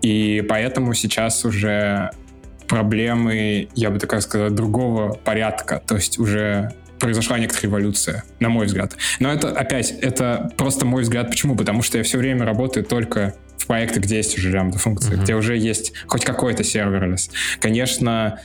И 0.00 0.44
поэтому 0.48 0.94
сейчас 0.94 1.44
уже 1.44 2.10
проблемы, 2.68 3.68
я 3.74 3.90
бы 3.90 3.98
так 3.98 4.20
сказал, 4.22 4.50
другого 4.50 5.12
порядка. 5.12 5.82
То 5.86 5.96
есть 5.96 6.18
уже 6.18 6.72
произошла 6.98 7.38
некоторая 7.38 7.70
эволюция, 7.70 8.24
на 8.40 8.48
мой 8.48 8.66
взгляд. 8.66 8.96
Но 9.20 9.32
это, 9.32 9.50
опять, 9.50 9.90
это 9.90 10.52
просто 10.56 10.84
мой 10.84 11.02
взгляд. 11.02 11.28
Почему? 11.28 11.56
Потому 11.56 11.82
что 11.82 11.98
я 11.98 12.04
все 12.04 12.18
время 12.18 12.44
работаю 12.44 12.84
только 12.84 13.34
в 13.56 13.66
проектах, 13.66 14.04
где 14.04 14.16
есть 14.16 14.36
уже 14.38 14.50
лямбда 14.50 14.78
функции, 14.78 15.14
uh-huh. 15.14 15.22
где 15.22 15.34
уже 15.34 15.56
есть 15.56 15.92
хоть 16.06 16.24
какой-то 16.24 16.64
serverless. 16.64 17.30
Конечно, 17.60 18.40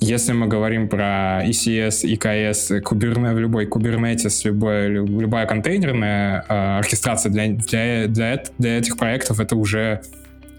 если 0.00 0.32
мы 0.32 0.46
говорим 0.46 0.88
про 0.88 1.42
ECS, 1.46 2.04
EKS, 2.04 2.80
куберне, 2.80 3.32
в 3.32 3.38
любой 3.38 3.66
Kubernetes, 3.66 4.42
любой, 4.44 4.88
любая 4.88 5.46
контейнерная 5.46 6.44
э, 6.48 6.78
оркестрация 6.78 7.32
для, 7.32 7.48
для, 7.48 8.06
для, 8.06 8.42
для 8.58 8.78
этих 8.78 8.96
проектов, 8.96 9.40
это 9.40 9.56
уже 9.56 10.02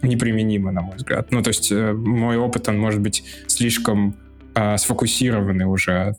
неприменимо, 0.02 0.72
на 0.72 0.82
мой 0.82 0.96
взгляд. 0.98 1.32
Ну, 1.32 1.42
то 1.42 1.50
есть 1.50 1.72
э, 1.72 1.94
мой 1.94 2.38
опыт, 2.38 2.68
он 2.70 2.80
может 2.80 3.02
быть 3.02 3.24
слишком 3.48 4.16
э, 4.56 4.78
сфокусированный 4.78 5.66
уже 5.66 6.16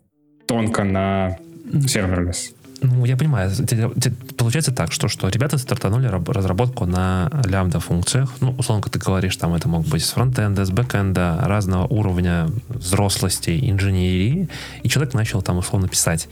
тонко 0.46 0.84
на 0.84 1.38
serverless. 1.86 2.54
Ну, 2.80 3.04
я 3.04 3.16
понимаю. 3.16 3.50
Получается 4.36 4.72
так, 4.72 4.92
что, 4.92 5.08
что 5.08 5.28
ребята 5.28 5.58
стартанули 5.58 6.06
разработку 6.06 6.86
на 6.86 7.30
лямбда-функциях. 7.44 8.32
Ну, 8.40 8.54
условно, 8.56 8.82
как 8.82 8.92
ты 8.92 8.98
говоришь, 8.98 9.36
там 9.36 9.54
это 9.54 9.68
мог 9.68 9.86
быть 9.86 10.04
с 10.04 10.10
фронтенда, 10.10 10.64
с 10.64 10.70
бэкенда, 10.70 11.40
разного 11.42 11.86
уровня 11.86 12.48
взрослости, 12.68 13.58
инженерии. 13.70 14.48
И 14.82 14.88
человек 14.88 15.14
начал 15.14 15.42
там 15.42 15.58
условно 15.58 15.88
писать. 15.88 16.28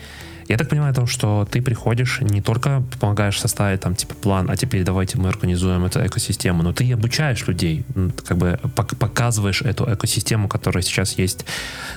Я 0.49 0.57
так 0.57 0.69
понимаю, 0.69 0.95
то, 0.95 1.07
что 1.07 1.47
ты 1.51 1.61
приходишь, 1.61 2.21
не 2.21 2.41
только 2.41 2.83
помогаешь 3.01 3.41
составить 3.41 3.81
там 3.81 3.97
типа 3.97 4.15
план, 4.15 4.49
а 4.49 4.57
теперь 4.57 4.85
давайте 4.85 5.19
мы 5.19 5.29
организуем 5.29 5.85
эту 5.85 6.07
экосистему, 6.07 6.63
но 6.63 6.73
ты 6.73 6.93
обучаешь 6.93 7.45
людей, 7.49 7.85
как 8.25 8.39
бы 8.39 8.59
показываешь 8.75 9.63
эту 9.63 9.93
экосистему, 9.93 10.47
которая 10.49 10.83
сейчас 10.83 11.19
есть 11.19 11.45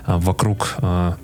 а, 0.05 0.17
вокруг 0.17 0.75
а, 0.77 1.17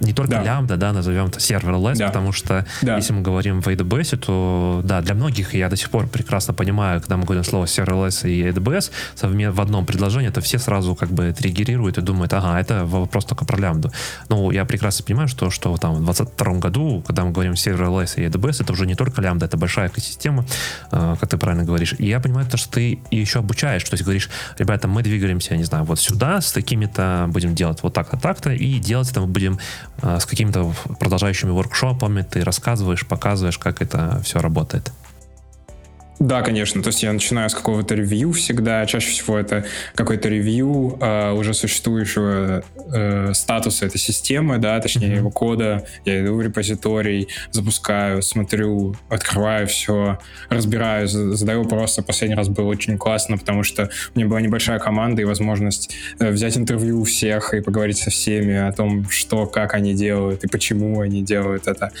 не 0.00 0.12
только 0.12 0.32
да. 0.32 0.42
лямбда, 0.42 0.76
да, 0.76 0.92
назовем 0.92 1.26
это 1.26 1.38
serverless, 1.38 1.96
да. 1.96 2.06
потому 2.08 2.32
что 2.32 2.66
да. 2.82 2.96
если 2.96 3.12
мы 3.12 3.22
говорим 3.22 3.60
в 3.60 3.68
AWS, 3.68 4.16
то 4.18 4.80
да, 4.84 5.00
для 5.00 5.14
многих 5.14 5.54
я 5.54 5.68
до 5.68 5.76
сих 5.76 5.90
пор 5.90 6.06
прекрасно 6.06 6.54
понимаю, 6.54 7.00
когда 7.00 7.16
мы 7.16 7.24
говорим 7.24 7.44
слово 7.44 7.64
serverless 7.64 8.28
и 8.28 8.48
AWS 8.48 8.90
совместно 9.14 9.52
в 9.52 9.60
одном 9.60 9.86
предложении, 9.86 10.30
то 10.30 10.40
все 10.40 10.58
сразу 10.58 10.94
как 10.94 11.10
бы 11.10 11.32
триггерируют 11.32 11.98
и 11.98 12.00
думают, 12.00 12.32
ага, 12.32 12.58
это 12.60 12.84
вопрос 12.84 13.24
только 13.24 13.44
про 13.44 13.58
лямбду. 13.58 13.92
Ну, 14.28 14.50
я 14.50 14.64
прекрасно 14.64 15.04
понимаю, 15.04 15.28
что, 15.28 15.50
что 15.50 15.76
там 15.76 15.94
в 15.94 16.04
2022 16.04 16.54
году, 16.54 17.02
когда 17.06 17.24
мы 17.24 17.32
говорим 17.32 17.52
serverless 17.52 18.14
и 18.16 18.26
AWS, 18.26 18.62
это 18.62 18.72
уже 18.72 18.86
не 18.86 18.94
только 18.94 19.22
лямбда, 19.22 19.46
это 19.46 19.56
большая 19.56 19.88
экосистема, 19.88 20.44
э, 20.92 21.16
как 21.20 21.28
ты 21.28 21.36
правильно 21.36 21.64
говоришь. 21.64 21.94
И 21.98 22.06
я 22.06 22.20
понимаю 22.20 22.46
то, 22.46 22.56
что 22.56 22.70
ты 22.72 23.00
еще 23.10 23.40
обучаешь, 23.40 23.84
то 23.84 23.94
есть 23.94 24.04
говоришь, 24.04 24.28
ребята, 24.58 24.88
мы 24.88 25.02
двигаемся, 25.02 25.56
не 25.56 25.64
знаю, 25.64 25.84
вот 25.84 26.00
сюда, 26.00 26.40
с 26.40 26.52
такими-то 26.52 27.26
будем 27.28 27.54
делать 27.54 27.82
вот 27.82 27.94
так-то, 27.94 28.16
так-то, 28.16 28.50
и 28.50 28.78
делать 28.78 29.10
это 29.10 29.20
мы 29.20 29.26
будем 29.26 29.47
Э, 30.02 30.18
с 30.20 30.26
какими-то 30.26 30.72
продолжающими 31.00 31.50
воркшопами, 31.50 32.22
ты 32.22 32.44
рассказываешь, 32.44 33.06
показываешь, 33.06 33.58
как 33.58 33.82
это 33.82 34.20
все 34.24 34.40
работает. 34.40 34.92
Да, 36.18 36.42
конечно. 36.42 36.82
То 36.82 36.88
есть 36.88 37.02
я 37.02 37.12
начинаю 37.12 37.48
с 37.48 37.54
какого-то 37.54 37.94
ревью 37.94 38.32
всегда. 38.32 38.84
Чаще 38.86 39.10
всего 39.10 39.38
это 39.38 39.64
какой-то 39.94 40.28
ревью 40.28 40.98
э, 41.00 41.32
уже 41.32 41.54
существующего 41.54 42.64
э, 42.92 43.32
статуса 43.34 43.86
этой 43.86 43.98
системы, 43.98 44.58
да, 44.58 44.80
точнее 44.80 45.08
mm-hmm. 45.08 45.16
его 45.16 45.30
кода. 45.30 45.86
Я 46.04 46.24
иду 46.24 46.34
в 46.34 46.42
репозиторий, 46.42 47.28
запускаю, 47.52 48.22
смотрю, 48.22 48.96
открываю 49.08 49.68
все, 49.68 50.18
разбираю, 50.48 51.06
задаю 51.06 51.62
вопросы. 51.62 52.02
Последний 52.02 52.36
раз 52.36 52.48
было 52.48 52.66
очень 52.66 52.98
классно, 52.98 53.38
потому 53.38 53.62
что 53.62 53.88
у 54.14 54.18
меня 54.18 54.28
была 54.28 54.40
небольшая 54.40 54.80
команда 54.80 55.22
и 55.22 55.24
возможность 55.24 55.94
э, 56.18 56.30
взять 56.30 56.56
интервью 56.58 57.00
у 57.00 57.04
всех 57.04 57.54
и 57.54 57.60
поговорить 57.60 57.98
со 57.98 58.10
всеми 58.10 58.56
о 58.56 58.72
том, 58.72 59.08
что, 59.08 59.46
как 59.46 59.74
они 59.74 59.94
делают 59.94 60.42
и 60.42 60.48
почему 60.48 61.00
они 61.00 61.22
делают 61.22 61.68
это. 61.68 61.92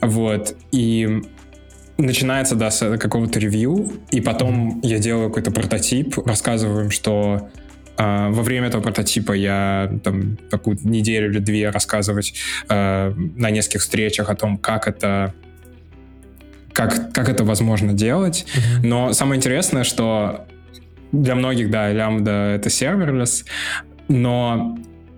Вот. 0.00 0.56
И 0.72 1.22
начинается, 1.98 2.54
да, 2.54 2.70
с 2.70 2.98
какого-то 2.98 3.38
ревью, 3.38 3.92
и 4.10 4.20
потом 4.20 4.80
я 4.82 4.98
делаю 4.98 5.28
какой-то 5.28 5.50
прототип, 5.50 6.18
рассказываю 6.26 6.84
им, 6.84 6.90
что 6.90 7.48
Uh, 7.98 8.30
во 8.30 8.42
время 8.42 8.66
этого 8.66 8.82
прототипа 8.82 9.32
я 9.32 9.90
там 10.04 10.36
такую 10.50 10.76
неделю 10.82 11.30
или 11.30 11.38
две 11.38 11.70
рассказывать 11.70 12.34
uh, 12.68 13.14
на 13.38 13.48
нескольких 13.48 13.80
встречах 13.80 14.28
о 14.28 14.34
том, 14.34 14.58
как 14.58 14.86
это 14.86 15.32
как, 16.74 17.14
как 17.14 17.30
это 17.30 17.42
возможно 17.42 17.94
делать. 17.94 18.44
Mm-hmm. 18.44 18.86
Но 18.86 19.14
самое 19.14 19.38
интересное, 19.38 19.82
что 19.82 20.46
для 21.10 21.34
многих, 21.34 21.70
да, 21.70 21.90
лямбда— 21.90 22.52
это 22.56 22.68
serverless, 22.68 23.46
но 24.08 24.76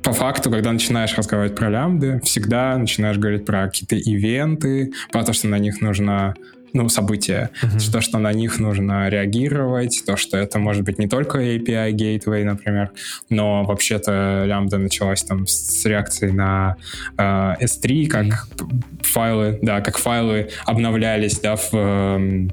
по 0.08 0.14
факту, 0.14 0.50
когда 0.50 0.72
начинаешь 0.72 1.14
разговаривать 1.18 1.54
про 1.54 1.68
лямбды, 1.68 2.18
всегда 2.24 2.78
начинаешь 2.78 3.18
говорить 3.18 3.44
про 3.44 3.66
какие-то 3.66 3.94
ивенты, 3.94 4.92
про 5.12 5.22
то, 5.22 5.34
что 5.34 5.48
на 5.48 5.58
них 5.58 5.82
нужно 5.82 6.34
ну, 6.72 6.88
события, 6.88 7.50
uh-huh. 7.62 7.92
то, 7.92 8.00
что 8.00 8.18
на 8.18 8.32
них 8.32 8.58
нужно 8.58 9.10
реагировать, 9.10 10.02
то, 10.06 10.16
что 10.16 10.38
это 10.38 10.58
может 10.58 10.84
быть 10.84 10.98
не 10.98 11.08
только 11.08 11.40
API 11.40 11.92
Gateway, 11.92 12.44
например, 12.44 12.90
но 13.28 13.64
вообще-то 13.64 14.44
лямбда 14.46 14.78
началась 14.78 15.22
там 15.24 15.46
с 15.46 15.84
реакцией 15.84 16.32
на 16.32 16.76
э, 17.18 17.22
S3, 17.60 18.06
как 18.06 18.26
uh-huh. 18.26 18.84
файлы, 19.02 19.58
да, 19.60 19.82
как 19.82 19.98
файлы 19.98 20.48
обновлялись, 20.64 21.38
да, 21.40 21.56
в 21.56 21.68
э, 21.72 22.48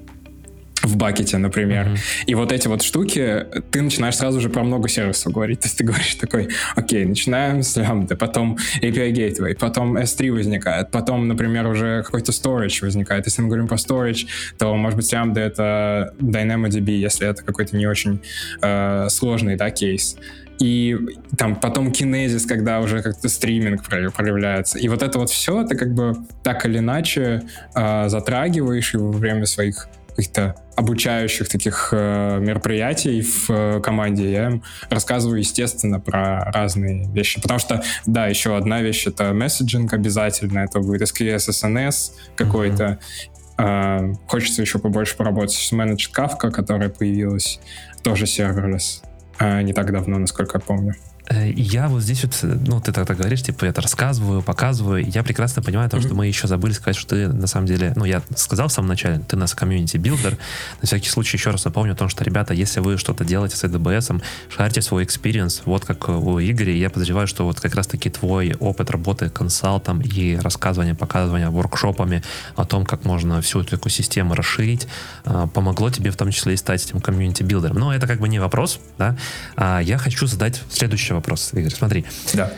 в 0.86 0.98
бакете, 0.98 1.38
например. 1.38 1.88
Mm-hmm. 1.88 2.25
И 2.27 2.36
вот 2.36 2.51
эти 2.51 2.68
вот 2.68 2.82
штуки, 2.82 3.46
ты 3.72 3.82
начинаешь 3.82 4.15
сразу 4.15 4.39
же 4.39 4.50
про 4.50 4.63
много 4.63 4.88
сервисов 4.88 5.34
говорить. 5.34 5.60
То 5.60 5.65
есть 5.65 5.77
ты 5.77 5.84
говоришь 5.84 6.15
такой, 6.15 6.50
окей, 6.75 7.06
начинаем 7.06 7.63
с 7.63 7.75
лямбды, 7.75 8.15
потом 8.15 8.58
API 8.82 9.12
Gateway, 9.12 9.56
потом 9.56 9.98
S3 9.98 10.32
возникает, 10.32 10.92
потом, 10.92 11.27
например, 11.27 11.68
уже 11.68 12.04
какой-то 12.04 12.32
storage 12.32 12.82
возникает. 12.82 13.25
Если 13.25 13.42
мы 13.42 13.48
говорим 13.48 13.68
про 13.68 13.77
storage, 13.77 14.27
то, 14.58 14.75
может 14.75 14.98
быть, 14.98 15.12
лямбда— 15.12 15.42
это 15.42 16.13
DynamoDB, 16.20 16.92
если 16.92 17.27
это 17.27 17.44
какой-то 17.44 17.75
не 17.75 17.88
очень 17.88 18.22
э, 18.62 19.08
сложный, 19.10 19.56
да, 19.56 19.70
кейс 19.70 20.18
и 20.60 20.98
там 21.38 21.56
потом 21.56 21.92
кинезис, 21.92 22.46
когда 22.46 22.80
уже 22.80 23.01
как-то 23.01 23.27
стриминг 23.27 23.84
проявляется. 23.84 24.80
И 24.80 24.88
вот 24.88 25.04
это 25.04 25.20
вот 25.20 25.30
все 25.30 25.65
ты 25.65 25.75
как 25.75 25.94
бы 25.94 26.15
так 26.44 26.65
или 26.65 26.77
иначе 26.77 27.44
э, 27.75 28.08
затрагиваешь 28.08 28.94
и 28.94 28.98
во 28.98 29.12
время 29.12 29.48
своих 29.48 29.89
каких-то 30.15 30.55
обучающих 30.75 31.50
таких 31.50 31.89
э, 31.91 32.39
мероприятий 32.39 33.22
в 33.22 33.50
э, 33.50 33.81
команде, 33.81 34.31
я 34.31 34.45
им 34.48 34.63
рассказываю, 34.89 35.39
естественно, 35.39 36.00
про 36.00 36.51
разные 36.51 37.07
вещи. 37.12 37.41
Потому 37.41 37.60
что, 37.60 37.84
да, 38.05 38.27
еще 38.27 38.55
одна 38.57 38.81
вещь— 38.81 39.05
это 39.07 39.34
месседжинг 39.34 39.93
обязательно, 39.93 40.60
это 40.60 40.79
будет 40.79 41.01
SQS, 41.01 41.50
SNS 41.50 42.12
какой-то. 42.36 42.84
Mm-hmm. 42.84 43.36
Э, 43.57 44.13
хочется 44.27 44.62
еще 44.62 44.79
побольше 44.79 45.15
поработать 45.15 45.53
с 45.53 45.72
Managed 45.72 46.12
Kafka, 46.15 46.51
которая 46.51 46.89
появилась, 46.89 47.60
тоже 48.03 48.25
serverless, 48.25 49.01
э, 49.39 49.62
не 49.62 49.74
так 49.74 49.91
давно, 49.91 50.17
насколько 50.17 50.57
я 50.57 50.62
помню. 50.62 50.95
Э, 51.29 51.50
я 51.51 51.88
вот 51.88 52.01
здесь 52.01 52.24
вот, 52.24 52.39
ну, 52.44 52.79
ты 52.82 52.91
так, 52.91 53.08
так 53.08 53.17
говоришь, 53.17 53.41
типа, 53.41 53.65
я 53.65 53.72
это 53.72 53.82
рассказываю, 53.82 54.41
показываю, 54.41 55.08
я 55.08 55.24
прекрасно 55.24 55.62
понимаю 55.62 55.89
то, 55.89 55.98
mm-hmm. 55.98 56.05
что 56.05 56.15
мы 56.15 56.27
еще 56.27 56.48
забыли 56.48 56.74
сказать, 56.74 56.96
что 56.96 57.15
ты, 57.15 57.27
на 57.27 57.48
самом 57.48 57.67
деле, 57.67 57.94
ну, 57.96 58.05
я 58.05 58.22
сказал 58.36 58.67
в 58.67 58.72
самом 58.72 58.89
начале, 58.89 59.20
ты 59.20 59.36
у 59.36 59.39
нас 59.39 59.53
community 59.53 59.98
builder, 59.98 60.38
на 60.82 60.86
всякий 60.88 61.10
случай 61.10 61.38
еще 61.38 61.50
раз 61.50 61.65
напомню 61.65 61.94
о 61.94 61.96
том, 61.96 62.10
что, 62.10 62.24
ребята, 62.24 62.53
если 62.53 62.79
вы 62.79 62.98
что-то 62.98 63.25
делаете 63.25 63.55
с 63.55 63.63
AWS, 63.63 64.22
шарьте 64.50 64.82
свой 64.82 65.03
experience, 65.03 65.63
вот 65.65 65.86
как 65.86 66.10
у 66.10 66.39
Игоря, 66.39 66.74
я 66.74 66.89
подозреваю, 66.89 67.27
что 67.27 67.46
вот 67.46 67.60
как 67.60 67.75
раз-таки 67.75 68.10
твой 68.10 68.53
опыт 68.60 68.91
работы 68.91 69.29
консалтом 69.29 70.01
и 70.01 70.36
рассказывания, 70.36 70.94
показывания 70.94 71.50
воркшопами 71.50 72.24
о 72.55 72.65
том, 72.65 72.86
как 72.86 73.05
можно 73.05 73.41
всю 73.41 73.62
эту 73.62 73.77
экосистему 73.77 74.36
расширить, 74.36 74.88
помогло 75.24 75.89
тебе 75.89 76.12
в 76.12 76.17
том 76.17 76.32
числе 76.32 76.53
и 76.53 76.58
стать 76.58 76.86
этим 76.86 77.01
community 77.01 77.38
builder 77.38 77.65
ом. 77.65 77.77
Но 77.77 77.94
это 77.94 78.08
как 78.08 78.20
бы 78.20 78.27
не 78.27 78.39
вопрос, 78.39 78.79
да, 78.98 79.17
а 79.55 79.79
я 79.79 79.98
хочу 79.98 80.27
задать 80.27 80.62
следующий 80.70 81.14
вопрос, 81.15 81.51
Игорь. 81.53 81.72
Смотри. 81.72 82.05
Да. 82.34 82.51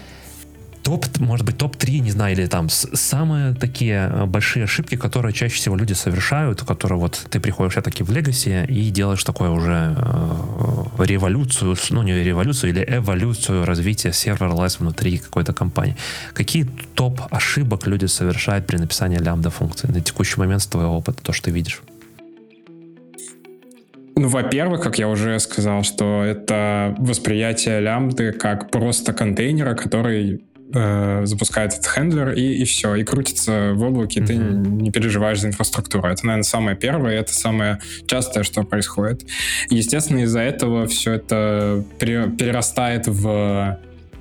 Топ, 0.87 1.05
может 1.19 1.45
быть, 1.45 1.57
топ-3, 1.57 1.99
не 1.99 2.11
знаю, 2.11 2.33
или 2.33 2.45
там 2.47 2.69
самые 2.69 3.53
такие 3.53 4.09
э, 4.09 4.25
большие 4.25 4.63
ошибки, 4.63 4.95
которые 4.95 5.33
чаще 5.33 5.55
всего 5.55 5.75
люди 5.75 5.91
совершают, 5.91 6.61
которые 6.61 6.97
вот 6.97 7.27
ты 7.29 7.41
приходишь 7.41 7.73
все-таки 7.73 8.03
в 8.03 8.09
Legacy 8.09 8.65
и 8.67 8.89
делаешь 8.89 9.21
такое 9.25 9.49
уже 9.49 9.97
э, 9.97 11.05
революцию, 11.05 11.75
ну 11.89 12.03
не 12.03 12.13
революцию, 12.23 12.69
или 12.69 12.85
эволюцию 12.87 13.65
развития 13.65 14.13
serverless 14.13 14.79
внутри 14.79 15.17
какой-то 15.17 15.51
компании. 15.51 15.97
Какие 16.33 16.69
топ 16.95 17.21
ошибок 17.31 17.85
люди 17.85 18.05
совершают 18.05 18.65
при 18.65 18.77
написании 18.77 19.17
лямбда 19.17 19.49
функции 19.49 19.87
на 19.87 19.99
текущий 19.99 20.39
момент 20.39 20.61
с 20.61 20.67
твоего 20.67 20.97
опыта, 20.97 21.21
то, 21.21 21.33
что 21.33 21.45
ты 21.45 21.51
видишь? 21.51 21.81
Ну, 24.17 24.29
во-первых, 24.29 24.81
как 24.81 24.97
я 24.97 25.07
уже 25.09 25.39
сказал, 25.39 25.83
что 25.83 26.23
это 26.23 26.95
восприятие 26.97 27.79
лямбды 27.79 28.31
как 28.31 28.71
просто 28.71 29.13
контейнера, 29.13 29.75
который 29.75 30.43
э, 30.73 31.21
запускает 31.25 31.73
этот 31.73 31.85
хендлер, 31.85 32.31
и, 32.31 32.41
и 32.41 32.65
все, 32.65 32.95
и 32.95 33.03
крутится 33.03 33.73
в 33.75 33.83
облаке, 33.83 34.19
mm-hmm. 34.19 34.25
ты 34.25 34.35
не 34.35 34.91
переживаешь 34.91 35.39
за 35.39 35.49
инфраструктуру. 35.49 36.07
Это, 36.07 36.25
наверное, 36.25 36.43
самое 36.43 36.75
первое, 36.75 37.19
это 37.19 37.31
самое 37.31 37.79
частое, 38.07 38.43
что 38.43 38.63
происходит. 38.63 39.23
естественно, 39.69 40.19
из-за 40.19 40.39
этого 40.39 40.87
все 40.87 41.13
это 41.13 41.83
перерастает 41.99 43.07
в 43.07 43.77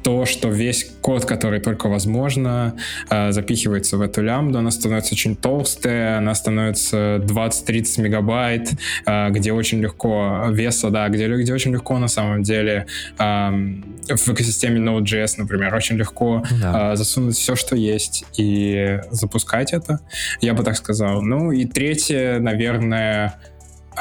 то, 0.06 0.24
что 0.24 0.50
весь 0.50 0.88
код, 1.00 1.24
который 1.24 1.58
только 1.58 1.88
возможно, 1.88 2.76
э, 3.10 3.32
запихивается 3.32 3.96
в 3.96 4.00
эту 4.00 4.22
лямбду, 4.22 4.60
она 4.60 4.70
становится 4.70 5.14
очень 5.14 5.34
толстая, 5.34 6.18
она 6.18 6.32
становится 6.36 7.20
20-30 7.24 8.02
мегабайт, 8.02 8.70
э, 9.04 9.30
где 9.30 9.52
очень 9.52 9.80
легко 9.80 10.46
веса, 10.50 10.90
да, 10.90 11.08
где, 11.08 11.26
где 11.26 11.52
очень 11.52 11.72
легко 11.72 11.98
на 11.98 12.06
самом 12.06 12.44
деле 12.44 12.86
в 13.18 14.28
экосистеме 14.28 14.78
Node.js, 14.78 15.34
например, 15.38 15.74
очень 15.74 15.96
легко 15.96 16.44
да. 16.62 16.92
Э, 16.92 16.96
засунуть 16.96 17.34
все, 17.36 17.56
что 17.56 17.74
есть, 17.74 18.24
и 18.36 19.00
запускать 19.10 19.72
это, 19.72 19.98
я 20.40 20.54
бы 20.54 20.62
так 20.62 20.76
сказал. 20.76 21.20
Ну 21.20 21.50
и 21.50 21.64
третье, 21.64 22.38
наверное, 22.38 23.40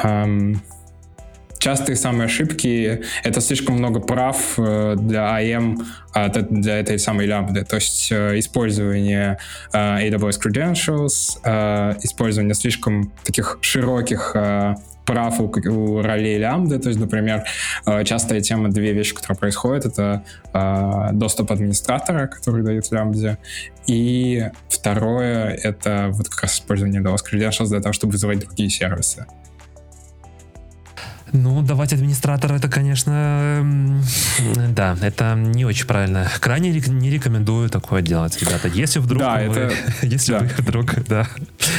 эм, 0.04 0.62
частые 1.66 1.96
самые 1.96 2.26
ошибки— 2.26 3.02
это 3.24 3.40
слишком 3.40 3.74
много 3.74 3.98
прав 3.98 4.54
э, 4.56 4.94
для 4.96 5.22
AM, 5.40 5.84
а, 6.14 6.28
для 6.28 6.78
этой 6.78 6.96
самой 6.96 7.26
лямбды. 7.26 7.64
То 7.64 7.76
есть 7.76 8.12
э, 8.12 8.38
использование 8.38 9.38
э, 9.72 10.08
AWS 10.08 10.38
Credentials, 10.44 11.98
использование 12.04 12.54
слишком 12.54 13.12
таких 13.24 13.58
широких 13.62 14.36
прав 15.06 15.40
у, 15.40 15.44
у 15.44 16.02
ролей 16.02 16.38
лямбды. 16.38 16.78
То 16.78 16.88
есть, 16.88 17.00
например, 17.00 17.44
частая 18.04 18.40
тема, 18.40 18.70
две 18.70 18.92
вещи, 18.92 19.14
которые 19.14 19.36
происходят, 19.38 19.86
это 19.86 20.22
доступ 21.12 21.50
администратора, 21.52 22.26
который 22.28 22.62
дает 22.62 22.92
лямбде, 22.92 23.38
и 23.86 24.50
второе— 24.68 25.50
это 25.62 26.10
вот 26.12 26.28
как 26.28 26.42
раз 26.42 26.54
использование 26.54 27.02
AWS 27.02 27.22
Credentials 27.32 27.68
для 27.68 27.80
того, 27.80 27.92
чтобы 27.92 28.12
вызывать 28.12 28.38
другие 28.40 28.70
сервисы. 28.70 29.26
Ну, 31.32 31.62
давать 31.62 31.92
администратора, 31.92 32.54
это, 32.54 32.68
конечно, 32.68 33.66
да, 34.70 34.96
это 35.02 35.34
не 35.34 35.64
очень 35.64 35.86
правильно. 35.86 36.30
Крайне 36.40 36.70
не 36.70 37.10
рекомендую 37.10 37.68
такое 37.68 38.00
делать, 38.00 38.40
ребята. 38.40 38.68
Если 38.68 39.00
вдруг 39.00 39.20
да, 39.20 39.36
вы, 39.36 39.60
это, 39.60 39.74
если 40.02 40.32
да. 40.32 40.48
вдруг, 40.58 40.94
да. 41.08 41.26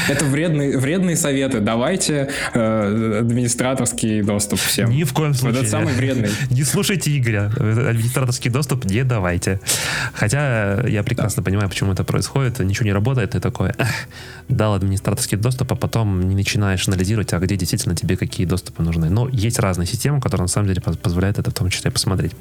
Это 0.09 0.25
вредные, 0.25 0.77
вредные 0.77 1.15
советы. 1.15 1.59
Давайте 1.59 2.29
э, 2.53 3.19
администраторский 3.21 4.21
доступ 4.21 4.59
всем. 4.59 4.89
Ни 4.89 5.03
в 5.03 5.13
коем 5.13 5.33
случае. 5.33 5.61
Вот 5.61 5.61
это 5.61 5.71
самый 5.71 5.93
вредный. 5.93 6.29
Не 6.49 6.63
слушайте 6.63 7.17
Игоря. 7.17 7.51
Администраторский 7.57 8.51
доступ 8.51 8.85
не 8.85 9.03
давайте. 9.03 9.59
Хотя 10.13 10.81
я 10.87 11.03
прекрасно 11.03 11.41
да. 11.41 11.45
понимаю, 11.45 11.69
почему 11.69 11.93
это 11.93 12.03
происходит. 12.03 12.59
Ничего 12.59 12.85
не 12.85 12.93
работает, 12.93 13.31
ты 13.31 13.39
такой, 13.39 13.71
эх, 13.77 13.87
дал 14.49 14.73
администраторский 14.73 15.37
доступ, 15.37 15.71
а 15.71 15.75
потом 15.75 16.27
не 16.27 16.35
начинаешь 16.35 16.87
анализировать, 16.87 17.33
а 17.33 17.39
где 17.39 17.55
действительно 17.55 17.95
тебе 17.95 18.17
какие 18.17 18.45
доступы 18.45 18.83
нужны. 18.83 19.09
Но 19.09 19.29
есть 19.37 19.59
разные 19.59 19.87
системы, 19.87 20.21
которые 20.21 20.43
на 20.43 20.47
самом 20.49 20.67
деле 20.67 20.81
позволяют 20.81 21.39
это 21.39 21.51
в 21.51 21.53
том 21.53 21.69
числе 21.69 21.91
посмотреть. 21.91 22.33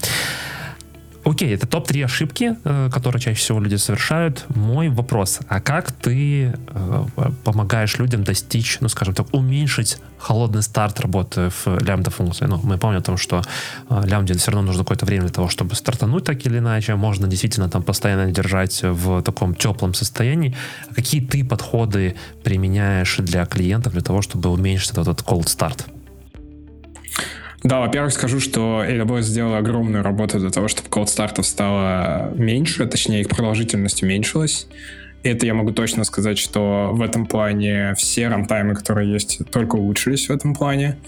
Окей, 1.26 1.53
это 1.53 1.67
топ-3 1.67 2.05
ошибки, 2.05 2.57
э, 2.62 2.88
которые 2.93 3.21
чаще 3.21 3.41
всего 3.41 3.59
люди 3.59 3.75
совершают. 3.75 4.45
Мой 4.55 4.88
вопрос, 4.88 5.41
а 5.49 5.61
как 5.61 5.91
ты 5.91 6.53
э, 6.55 7.05
помогаешь 7.43 7.99
людям 7.99 8.23
достичь, 8.23 8.79
ну, 8.81 8.88
скажем 8.88 9.12
так, 9.12 9.35
уменьшить 9.35 9.99
холодный 10.19 10.62
старт 10.62 11.00
работы 11.00 11.50
в 11.50 11.67
лямбда 11.83 12.12
функции? 12.12 12.47
Ну, 12.47 12.61
мы 12.62 12.79
помним 12.79 13.00
о 13.00 13.03
том, 13.03 13.17
что 13.17 13.43
э, 13.91 14.03
лямбде 14.07 14.35
все 14.35 14.53
равно 14.53 14.69
нужно 14.69 14.85
какое-то 14.85 15.05
время 15.05 15.25
для 15.25 15.33
того, 15.33 15.49
чтобы 15.49 15.75
стартануть 15.75 16.23
так 16.23 16.47
или 16.47 16.59
иначе. 16.59 16.95
Можно 16.95 17.26
действительно 17.26 17.69
там 17.69 17.83
постоянно 17.83 18.31
держать 18.31 18.81
в 18.85 19.21
таком 19.23 19.57
теплом 19.57 19.95
состоянии. 19.95 20.55
Какие 20.95 21.26
ты 21.26 21.45
подходы 21.45 22.15
применяешь 22.45 23.17
для 23.17 23.47
клиентов 23.47 23.95
для 23.95 24.03
того, 24.03 24.23
чтобы 24.23 24.49
уменьшить 24.49 24.93
этот, 24.93 25.09
этот 25.09 25.26
cold 25.26 25.47
start? 25.47 25.96
Да, 27.62 27.80
во-первых, 27.80 28.12
скажу, 28.12 28.38
что 28.38 28.85
AWS 28.87 29.23
сделала 29.23 29.58
огромную 29.58 30.04
работу 30.04 30.38
для 30.38 30.50
того, 30.50 30.68
чтобы 30.68 30.88
cold 30.88 31.06
стартов 31.06 31.46
стало 31.46 32.32
меньше, 32.35 32.87
точнее, 32.87 33.23
их 33.23 33.28
продолжительность 33.28 34.02
уменьшилась. 34.02 34.68
Это 35.23 35.46
я 35.46 35.54
могу 35.54 35.73
точно 35.73 36.04
сказать, 36.04 36.38
что 36.38 36.90
в 36.92 37.02
этом 37.02 37.26
плане 37.26 37.94
все 37.96 38.28
runtime 38.28 38.64
ы, 38.64 38.75
которые 38.75 39.12
есть, 39.12 39.40
только 39.50 39.76
улучшились 39.76 40.28
в 40.28 40.32
этом 40.32 40.54
плане. 40.54 40.99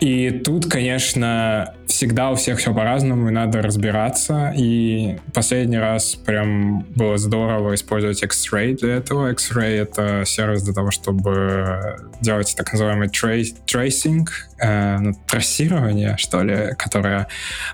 И 0.00 0.30
тут, 0.30 0.66
конечно, 0.66 1.74
всегда 1.86 2.30
у 2.30 2.34
всех 2.34 2.58
все 2.58 2.74
по-разному, 2.74 3.28
и 3.28 3.32
надо 3.32 3.62
разбираться. 3.62 4.52
И 4.56 5.16
последний 5.32 5.78
раз 5.78 6.14
прям 6.16 6.80
было 6.94 7.16
здорово 7.16 7.74
использовать 7.74 8.22
X-Ray 8.22 8.76
для 8.76 8.96
этого. 8.96 9.30
X-Ray— 9.32 9.80
это 9.82 10.24
сервис 10.26 10.62
для 10.62 10.74
того, 10.74 10.90
чтобы 10.90 11.96
делать 12.20 12.54
так 12.56 12.72
называемый 12.72 13.08
tracing, 13.08 14.32
э, 14.58 14.98
ну, 14.98 15.14
трассирование, 15.26 16.16
что 16.18 16.42
ли, 16.42 16.74
которое 16.76 17.28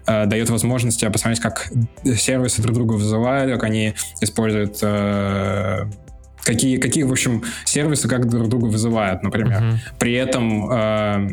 э, 0.06 0.26
дает 0.26 0.48
возможность 0.50 1.04
посмотреть, 1.12 1.40
как 1.40 1.72
сервисы 2.04 2.62
друг 2.62 2.76
друга 2.76 2.92
вызывают, 2.92 3.50
как 3.52 3.64
они 3.64 3.94
используют 4.20 4.78
э, 4.82 5.86
какие, 6.44 6.76
какие, 6.78 7.02
в 7.02 7.10
общем, 7.10 7.42
сервисы 7.64 8.08
как 8.08 8.28
друг 8.28 8.48
друга 8.48 8.66
вызывают, 8.66 9.22
например. 9.22 9.62
Uh-huh. 9.62 9.76
При 9.98 10.12
этом 10.14 10.70
э, 10.70 11.28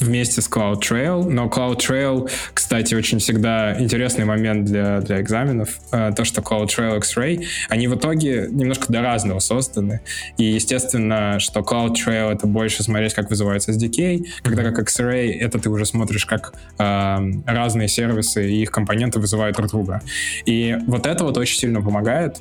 вместе 0.00 0.40
с 0.40 0.48
CloudTrail, 0.48 1.28
но 1.28 1.46
CloudTrail, 1.46 2.30
кстати, 2.52 2.94
очень 2.94 3.18
всегда 3.18 3.80
интересный 3.80 4.24
момент 4.24 4.64
для, 4.64 5.00
для 5.00 5.20
экзаменов, 5.20 5.78
э, 5.92 6.12
то, 6.16 6.24
что 6.24 6.40
CloudTrail 6.40 6.98
X-Ray, 6.98 7.44
они 7.68 7.88
в 7.88 7.96
итоге 7.96 8.48
немножко 8.50 8.92
до 8.92 9.02
разного 9.02 9.38
созданы, 9.38 10.00
и 10.36 10.44
естественно, 10.44 11.38
что 11.38 11.60
CloudTrail 11.60 12.32
это 12.32 12.46
больше 12.46 12.82
смотреть, 12.82 13.14
как 13.14 13.30
вызывается 13.30 13.72
SDK, 13.72 14.24
когда 14.42 14.62
как 14.62 14.80
X-Ray 14.80 15.32
это 15.38 15.58
ты 15.58 15.70
уже 15.70 15.86
смотришь, 15.86 16.26
как 16.26 16.54
э, 16.78 17.18
разные 17.46 17.88
сервисы 17.88 18.50
и 18.50 18.62
их 18.62 18.70
компоненты 18.70 19.18
вызывают 19.18 19.56
друг 19.56 19.70
друга. 19.70 20.02
И 20.46 20.76
вот 20.86 21.06
это 21.06 21.24
вот 21.24 21.38
очень 21.38 21.58
сильно 21.58 21.80
помогает, 21.80 22.38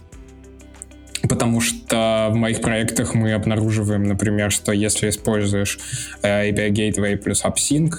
Потому 1.28 1.62
что 1.62 2.30
в 2.32 2.36
моих 2.36 2.62
проектах 2.62 3.14
мы 3.14 3.34
обнаруживаем, 3.34 4.04
например, 4.04 4.52
что 4.52 4.72
если 4.74 5.10
используешь 5.10 5.80
э, 6.22 6.50
API 6.50 6.70
Gateway 6.72 7.16
плюс 7.16 7.44
AppSync, 7.46 7.92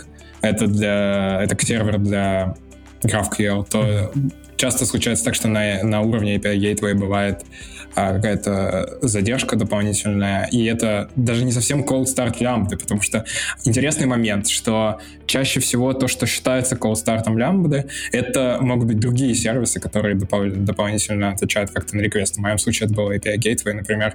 это, 0.43 0.67
для, 0.67 1.41
это 1.43 1.57
сервер 1.65 1.99
для 1.99 2.55
GraphQL, 3.03 3.67
то 3.69 4.13
часто 4.57 4.85
случается 4.85 5.25
так, 5.25 5.35
что 5.35 5.49
на, 5.49 5.83
на 5.83 6.03
уровне 6.03 6.37
API 6.37 6.59
Gateway 6.59 6.95
бывает 6.95 7.45
а, 7.94 8.14
какая-то 8.14 8.98
задержка 9.02 9.57
дополнительная, 9.57 10.46
и 10.46 10.64
это 10.64 11.11
даже 11.16 11.44
не 11.44 11.52
совсем 11.52 11.83
cold 11.85 12.04
start 12.04 12.37
лямбды, 12.40 12.76
потому 12.76 13.02
что 13.02 13.24
интересный 13.64 14.07
момент, 14.07 14.48
что 14.48 15.00
чаще 15.26 15.61
всего 15.61 15.92
то, 15.92 16.09
что 16.09 16.26
считается 16.26 16.76
cold 16.76 16.94
start 16.94 17.24
лямбды, 17.37 17.87
это 18.12 18.59
могут 18.61 18.88
быть 18.88 18.98
другие 18.98 19.35
сервисы, 19.35 19.80
которые 19.80 20.16
допол- 20.16 20.54
дополнительно 20.54 21.30
отвечают 21.30 21.70
как-то 21.70 21.96
на 21.96 22.00
реквест. 22.00 22.37
В 22.37 22.40
моем 22.40 22.59
случае 22.59 22.87
это 22.87 22.94
был 22.94 23.12
API 23.12 23.37
Gateway, 23.37 23.72
например, 23.72 24.14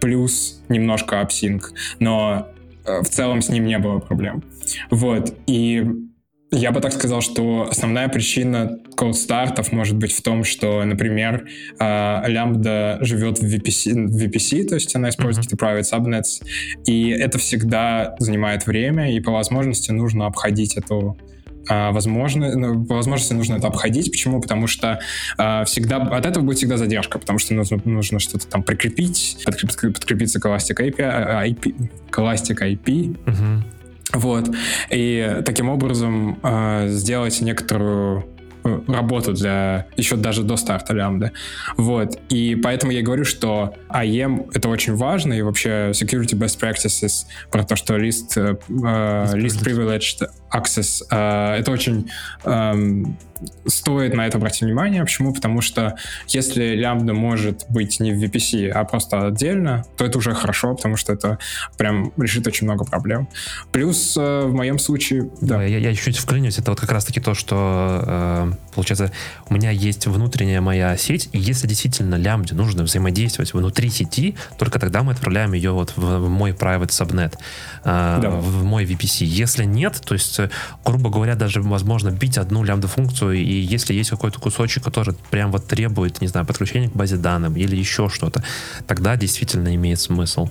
плюс 0.00 0.62
немножко 0.68 1.16
AppSync, 1.16 1.62
но 1.98 2.48
э, 2.84 3.00
в 3.02 3.08
целом 3.08 3.42
с 3.42 3.48
ним 3.48 3.66
не 3.66 3.78
было 3.78 3.98
проблем. 3.98 4.42
Вот, 4.90 5.34
и 5.46 5.84
я 6.50 6.72
бы 6.72 6.80
так 6.80 6.92
сказал, 6.92 7.20
что 7.20 7.68
основная 7.70 8.08
причина 8.08 8.78
cold-стартов 8.96 9.70
может 9.72 9.96
быть 9.96 10.12
в 10.12 10.22
том, 10.22 10.44
что, 10.44 10.82
например, 10.84 11.46
лямбда 11.78 12.98
живет 13.02 13.38
в 13.38 13.44
VPC, 13.44 14.06
в 14.06 14.16
VPC, 14.16 14.68
то 14.68 14.74
есть 14.76 14.96
она 14.96 15.10
использует 15.10 15.46
какие-то 15.46 15.62
private 15.62 15.82
subnets, 15.82 16.42
и 16.86 17.10
это 17.10 17.38
всегда 17.38 18.16
занимает 18.18 18.66
время, 18.66 19.14
и 19.14 19.20
по 19.20 19.30
возможности 19.30 19.90
нужно 19.90 20.26
обходить 20.26 20.76
эту 20.76 21.18
возможно, 21.68 22.56
ну, 22.56 22.84
по 22.86 22.94
возможности 22.94 23.34
нужно 23.34 23.56
это 23.56 23.66
обходить. 23.66 24.10
Почему? 24.10 24.40
Потому 24.40 24.66
что 24.66 25.00
э, 25.36 25.64
всегда 25.66 25.98
от 25.98 26.24
этого 26.24 26.42
будет 26.42 26.56
всегда 26.56 26.78
задержка, 26.78 27.18
потому 27.18 27.38
что 27.38 27.52
нужно, 27.52 27.78
нужно 27.84 28.20
что-то 28.20 28.46
там 28.46 28.62
прикрепить, 28.62 29.42
подкрепиться, 29.44 29.90
подкрепиться 29.90 30.40
к 30.40 30.46
Elastic 30.46 30.78
API, 30.78 31.50
IP, 31.50 31.90
к 32.08 32.18
Elastic 32.18 32.58
IP. 32.62 33.18
Uh-huh 33.26 33.62
вот. 34.18 34.50
И 34.90 35.42
таким 35.44 35.68
образом 35.68 36.38
э, 36.42 36.88
сделать 36.88 37.40
некоторую 37.40 38.26
э, 38.64 38.80
работу 38.88 39.32
для 39.32 39.86
еще 39.96 40.16
даже 40.16 40.42
до 40.42 40.56
старта 40.56 40.92
лямбды. 40.92 41.30
Вот. 41.76 42.18
И 42.28 42.56
поэтому 42.56 42.90
я 42.90 43.02
говорю, 43.02 43.24
что 43.24 43.74
IAM 43.88 44.50
это 44.54 44.68
очень 44.68 44.96
важно, 44.96 45.34
и 45.34 45.42
вообще 45.42 45.92
security 45.92 46.34
best 46.36 46.58
practices 46.60 47.26
про 47.50 47.62
то, 47.62 47.76
что 47.76 47.96
list, 47.96 48.36
э, 48.36 48.56
list 48.68 49.62
privileged 49.62 50.28
Access. 50.52 51.02
Э, 51.10 51.56
это 51.58 51.70
очень 51.70 52.10
эм, 52.44 53.16
стоит 53.66 54.14
на 54.14 54.26
это 54.26 54.38
обратить 54.38 54.62
внимание. 54.62 55.02
Почему? 55.02 55.32
Потому 55.32 55.60
что 55.60 55.96
если 56.28 56.74
лямбда 56.74 57.14
может 57.14 57.64
быть 57.68 58.00
не 58.00 58.12
в 58.12 58.22
VPC, 58.22 58.68
а 58.68 58.84
просто 58.84 59.26
отдельно, 59.26 59.84
то 59.96 60.04
это 60.04 60.18
уже 60.18 60.34
хорошо, 60.34 60.74
потому 60.74 60.96
что 60.96 61.12
это 61.12 61.38
прям 61.76 62.12
решит 62.16 62.46
очень 62.46 62.66
много 62.66 62.84
проблем. 62.84 63.28
Плюс 63.72 64.16
э, 64.16 64.42
в 64.46 64.52
моем 64.52 64.78
случае... 64.78 65.30
Да, 65.40 65.62
я, 65.62 65.78
я 65.78 65.94
чуть-чуть 65.94 66.18
вклинюсь. 66.18 66.58
Это 66.58 66.70
вот 66.70 66.80
как 66.80 66.90
раз-таки 66.92 67.20
то, 67.20 67.34
что, 67.34 68.02
э, 68.06 68.52
получается, 68.74 69.12
у 69.48 69.54
меня 69.54 69.70
есть 69.70 70.06
внутренняя 70.06 70.60
моя 70.60 70.96
сеть, 70.96 71.28
и 71.32 71.38
если 71.38 71.66
действительно 71.66 72.16
лямбде 72.16 72.54
нужно 72.54 72.82
взаимодействовать 72.82 73.52
внутри 73.52 73.90
сети, 73.90 74.36
только 74.58 74.78
тогда 74.78 75.02
мы 75.02 75.12
отправляем 75.12 75.52
ее 75.52 75.72
вот 75.72 75.92
в, 75.96 76.00
в 76.00 76.28
мой 76.28 76.52
private 76.52 76.88
subnet, 76.88 77.34
да. 77.84 78.30
в 78.30 78.64
мой 78.64 78.84
VPC. 78.84 79.24
Если 79.24 79.64
нет, 79.64 80.00
то 80.04 80.14
есть, 80.14 80.37
э, 80.38 80.50
грубо 80.84 81.10
говоря, 81.10 81.34
даже 81.34 81.62
возможно 81.62 82.10
бить 82.10 82.38
одну 82.38 82.62
лямбда-функцию 82.64 83.32
и 83.32 83.42
если 83.42 83.94
есть 83.94 84.10
какой-то 84.10 84.40
кусочек, 84.40 84.84
который 84.84 85.14
прям 85.30 85.52
вот 85.52 85.66
требует, 85.66 86.20
не 86.20 86.28
знаю, 86.28 86.46
подключения 86.46 86.88
к 86.88 86.92
базе 86.92 87.16
данных 87.16 87.56
или 87.56 87.76
еще 87.76 88.08
что-то, 88.08 88.42
тогда 88.86 89.16
действительно 89.16 89.74
имеет 89.74 90.00
смысл. 90.00 90.48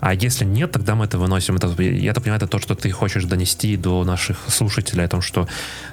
А 0.00 0.14
если 0.14 0.44
нет, 0.44 0.72
тогда 0.72 0.94
мы 0.94 1.04
это 1.04 1.18
выносим. 1.18 1.56
Это, 1.56 1.82
я 1.82 2.12
так 2.12 2.24
понимаю, 2.24 2.38
это 2.38 2.46
то, 2.46 2.58
что 2.58 2.74
ты 2.74 2.90
хочешь 2.90 3.24
донести 3.24 3.76
до 3.76 4.04
наших 4.04 4.38
слушателей 4.48 5.04
о 5.04 5.08
том, 5.08 5.22
что 5.22 5.48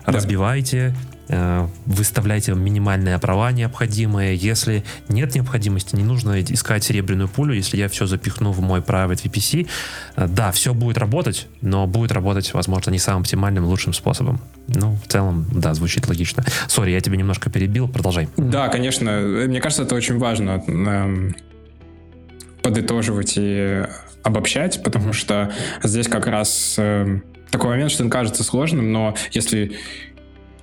да. 0.05 0.13
разбивайте, 0.13 0.95
выставляйте 1.27 2.53
минимальные 2.53 3.17
права 3.19 3.51
необходимые. 3.51 4.35
Если 4.35 4.83
нет 5.09 5.35
необходимости, 5.35 5.95
не 5.95 6.03
нужно 6.03 6.41
искать 6.41 6.83
серебряную 6.83 7.27
пулю. 7.27 7.53
Если 7.53 7.77
я 7.77 7.89
все 7.89 8.05
запихну 8.05 8.51
в 8.51 8.61
мой 8.61 8.81
private 8.81 9.23
VPC, 9.23 9.67
э, 10.15 10.27
да, 10.27 10.51
все 10.51 10.73
будет 10.73 10.97
работать, 10.97 11.47
но 11.61 11.87
будет 11.87 12.11
работать, 12.11 12.53
возможно, 12.53 12.91
не 12.91 12.99
самым 12.99 13.21
оптимальным, 13.21 13.65
лучшим 13.65 13.93
способом. 13.93 14.39
Ну, 14.67 14.97
в 15.03 15.11
целом, 15.11 15.47
да, 15.51 15.73
звучит 15.73 16.07
логично. 16.07 16.43
Сори, 16.67 16.91
я 16.91 17.01
тебя 17.01 17.17
немножко 17.17 17.49
перебил, 17.49 17.87
продолжай. 17.87 18.29
Да, 18.37 18.67
конечно. 18.69 19.11
Мне 19.47 19.61
кажется, 19.61 19.83
это 19.83 19.95
очень 19.95 20.17
важно 20.17 20.63
эм, 20.67 21.35
подытоживать 22.61 23.33
и 23.37 23.83
обобщать, 24.23 24.81
потому 24.83 25.13
что 25.13 25.51
здесь 25.83 26.07
как 26.07 26.27
раз 26.27 26.75
эм, 26.77 27.23
такой 27.51 27.69
момент, 27.69 27.91
что 27.91 28.03
он 28.03 28.09
кажется 28.09 28.43
сложным, 28.43 28.91
но 28.91 29.15
если 29.31 29.77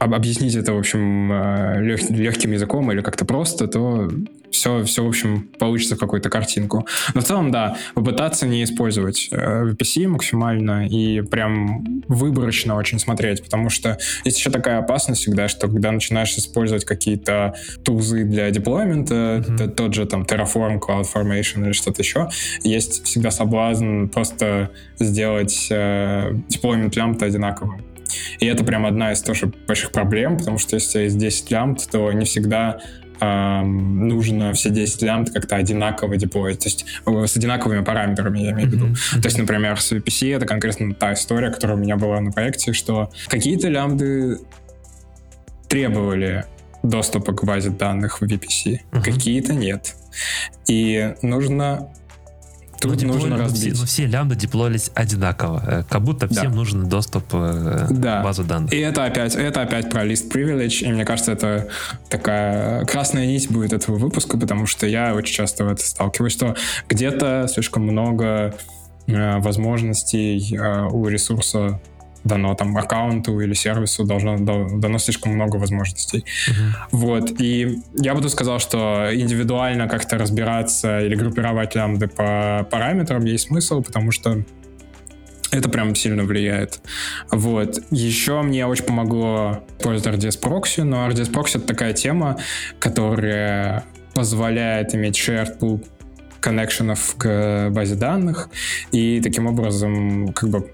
объяснить 0.05 0.55
это, 0.55 0.73
в 0.73 0.79
общем, 0.79 1.33
э, 1.33 1.81
лег, 1.83 2.11
легким 2.11 2.53
языком 2.53 2.91
или 2.93 3.01
как-то 3.01 3.25
просто, 3.25 3.67
то 3.69 4.11
все, 4.53 4.85
все, 4.85 5.05
в 5.05 5.09
общем, 5.09 5.49
получится 5.59 5.97
в 5.97 5.99
какую-то 5.99 6.31
картинку. 6.31 6.87
Но 7.15 7.21
в 7.21 7.25
целом, 7.25 7.51
да, 7.51 7.77
попытаться 7.95 8.47
не 8.47 8.62
использовать 8.62 9.29
э, 9.31 9.65
VPC 9.65 10.07
максимально 10.07 10.87
и 10.87 11.23
прям 11.23 12.03
выборочно 12.09 12.77
очень 12.77 12.99
смотреть, 12.99 13.43
потому 13.43 13.71
что 13.71 13.99
есть 14.25 14.38
еще 14.38 14.51
такая 14.51 14.79
опасность 14.79 15.23
всегда, 15.23 15.49
что 15.49 15.69
когда 15.69 15.91
начинаешь 15.91 16.37
использовать 16.37 16.85
какие-то 16.85 17.55
тузы 17.85 18.25
для 18.25 18.51
деплоймента, 18.51 19.45
mm-hmm. 19.47 19.69
тот 19.71 19.95
же 19.95 20.07
там 20.07 20.23
Terraform, 20.23 20.79
CloudFormation 20.79 21.65
или 21.65 21.73
что-то 21.73 22.03
еще, 22.03 22.29
есть 22.62 23.05
всегда 23.05 23.31
соблазн 23.31 24.07
просто 24.07 24.71
сделать 24.99 25.69
э, 25.71 26.33
деплоймент 26.49 26.95
лямбда 26.97 27.27
одинаковым. 27.27 27.91
И 28.38 28.46
это 28.46 28.64
прям 28.64 28.87
одна 28.87 29.12
из 29.12 29.22
тоже 29.22 29.53
больших 29.66 29.92
проблем, 29.92 30.38
потому 30.38 30.59
что 30.59 30.77
если 30.77 31.01
есть 31.01 31.18
10 31.18 31.51
лямбд, 31.51 31.90
то 31.90 32.12
не 32.12 32.25
всегда 32.25 32.81
эм, 33.20 34.09
нужно 34.09 34.53
все 34.53 34.70
10 34.70 35.03
лямбд 35.03 35.31
как-то 35.31 35.57
одинаково 35.57 36.16
деплоить, 36.16 36.61
то 36.61 36.66
есть 36.66 36.87
э, 37.07 37.27
с 37.27 37.37
одинаковыми 37.37 37.85
параметрами, 37.85 38.40
я 38.40 38.53
имею 38.53 38.68
в 38.68 38.72
виду. 38.72 38.87
Mm-hmm. 38.87 39.20
То 39.20 39.27
есть, 39.27 39.38
например, 39.38 39.81
с 39.81 39.92
VPC 39.92 40.37
это 40.37 40.46
конкретно 40.46 40.94
та 40.94 41.14
история, 41.14 41.51
которая 41.51 41.77
у 41.77 41.81
меня 41.81 41.96
была 41.96 42.20
на 42.20 42.33
проекте, 42.33 42.72
что 42.72 43.11
какие-то 43.29 43.68
лямбды 43.68 44.38
требовали 45.68 46.44
доступа 46.83 47.33
к 47.33 47.44
базе 47.44 47.70
данных 47.70 48.20
в 48.20 48.25
VPC, 48.25 48.81
uh-huh. 48.90 49.03
какие-то 49.03 49.55
нет. 49.55 49.94
И 50.66 51.14
нужно 51.22 51.92
Тут 52.83 53.03
но 53.03 53.12
нужно 53.14 53.38
разбить. 53.38 53.75
Все, 53.75 53.81
но 53.81 53.87
все 53.87 54.07
лямбда 54.07 54.35
деплоились 54.35 54.90
одинаково. 54.95 55.62
Э, 55.66 55.83
как 55.88 56.03
будто 56.03 56.29
всем 56.29 56.51
да. 56.51 56.57
нужен 56.57 56.88
доступ 56.88 57.25
э, 57.33 57.87
да. 57.90 58.21
к 58.21 58.25
базу 58.25 58.45
данных. 58.45 58.73
И 58.73 58.79
это 58.79 59.05
опять, 59.05 59.35
это 59.35 59.62
опять 59.62 59.90
про 59.90 60.05
лист 60.05 60.35
privilege. 60.35 60.85
И 60.85 60.92
мне 60.92 61.05
кажется, 61.05 61.33
это 61.33 61.68
такая 62.09 62.85
красная 62.87 63.27
нить 63.27 63.51
будет 63.51 63.73
этого 63.73 63.97
выпуска, 63.97 64.37
потому 64.37 64.66
что 64.66 64.87
я 64.87 65.14
очень 65.14 65.35
часто 65.35 65.64
в 65.64 65.68
это 65.68 65.85
сталкиваюсь, 65.85 66.33
что 66.33 66.57
где-то 66.88 67.47
слишком 67.49 67.85
много 67.85 68.55
э, 69.07 69.38
возможностей 69.38 70.59
у 70.90 71.07
ресурса 71.07 71.81
дано 72.24 72.54
там 72.54 72.76
аккаунту 72.76 73.40
или 73.40 73.54
сервису 73.54 74.04
должно 74.04 74.38
дано 74.38 74.98
слишком 74.98 75.32
много 75.32 75.56
возможностей. 75.56 76.24
Uh-huh. 76.48 76.88
Вот. 76.92 77.40
И 77.40 77.80
я 77.94 78.14
бы 78.14 78.22
тут 78.22 78.30
сказал, 78.30 78.58
что 78.58 79.08
индивидуально 79.12 79.88
как-то 79.88 80.18
разбираться 80.18 81.00
или 81.00 81.14
группировать 81.14 81.74
лямбды 81.74 82.08
по 82.08 82.66
параметрам 82.70 83.24
есть 83.24 83.48
смысл, 83.48 83.82
потому 83.82 84.12
что 84.12 84.42
это 85.50 85.68
прям 85.68 85.94
сильно 85.94 86.24
влияет. 86.24 86.80
Вот. 87.30 87.78
Еще 87.90 88.40
мне 88.42 88.66
очень 88.66 88.85
помогло 88.85 89.64
использовать 89.78 90.18
RDS 90.18 90.40
Proxy, 90.40 90.82
но 90.82 91.08
RDS 91.08 91.30
Proxy— 91.30 91.48
это 91.58 91.66
такая 91.66 91.92
тема, 91.92 92.38
которая 92.78 93.85
позволяет 94.14 94.94
иметь 94.94 95.16
shared 95.16 95.58
pool 95.58 95.85
коннекшенов 96.40 97.14
к 97.16 97.70
базе 97.70 97.94
данных, 97.94 98.50
и 98.90 99.20
таким 99.20 99.46
образом 99.46 100.32
как 100.32 100.50
бы 100.50 100.72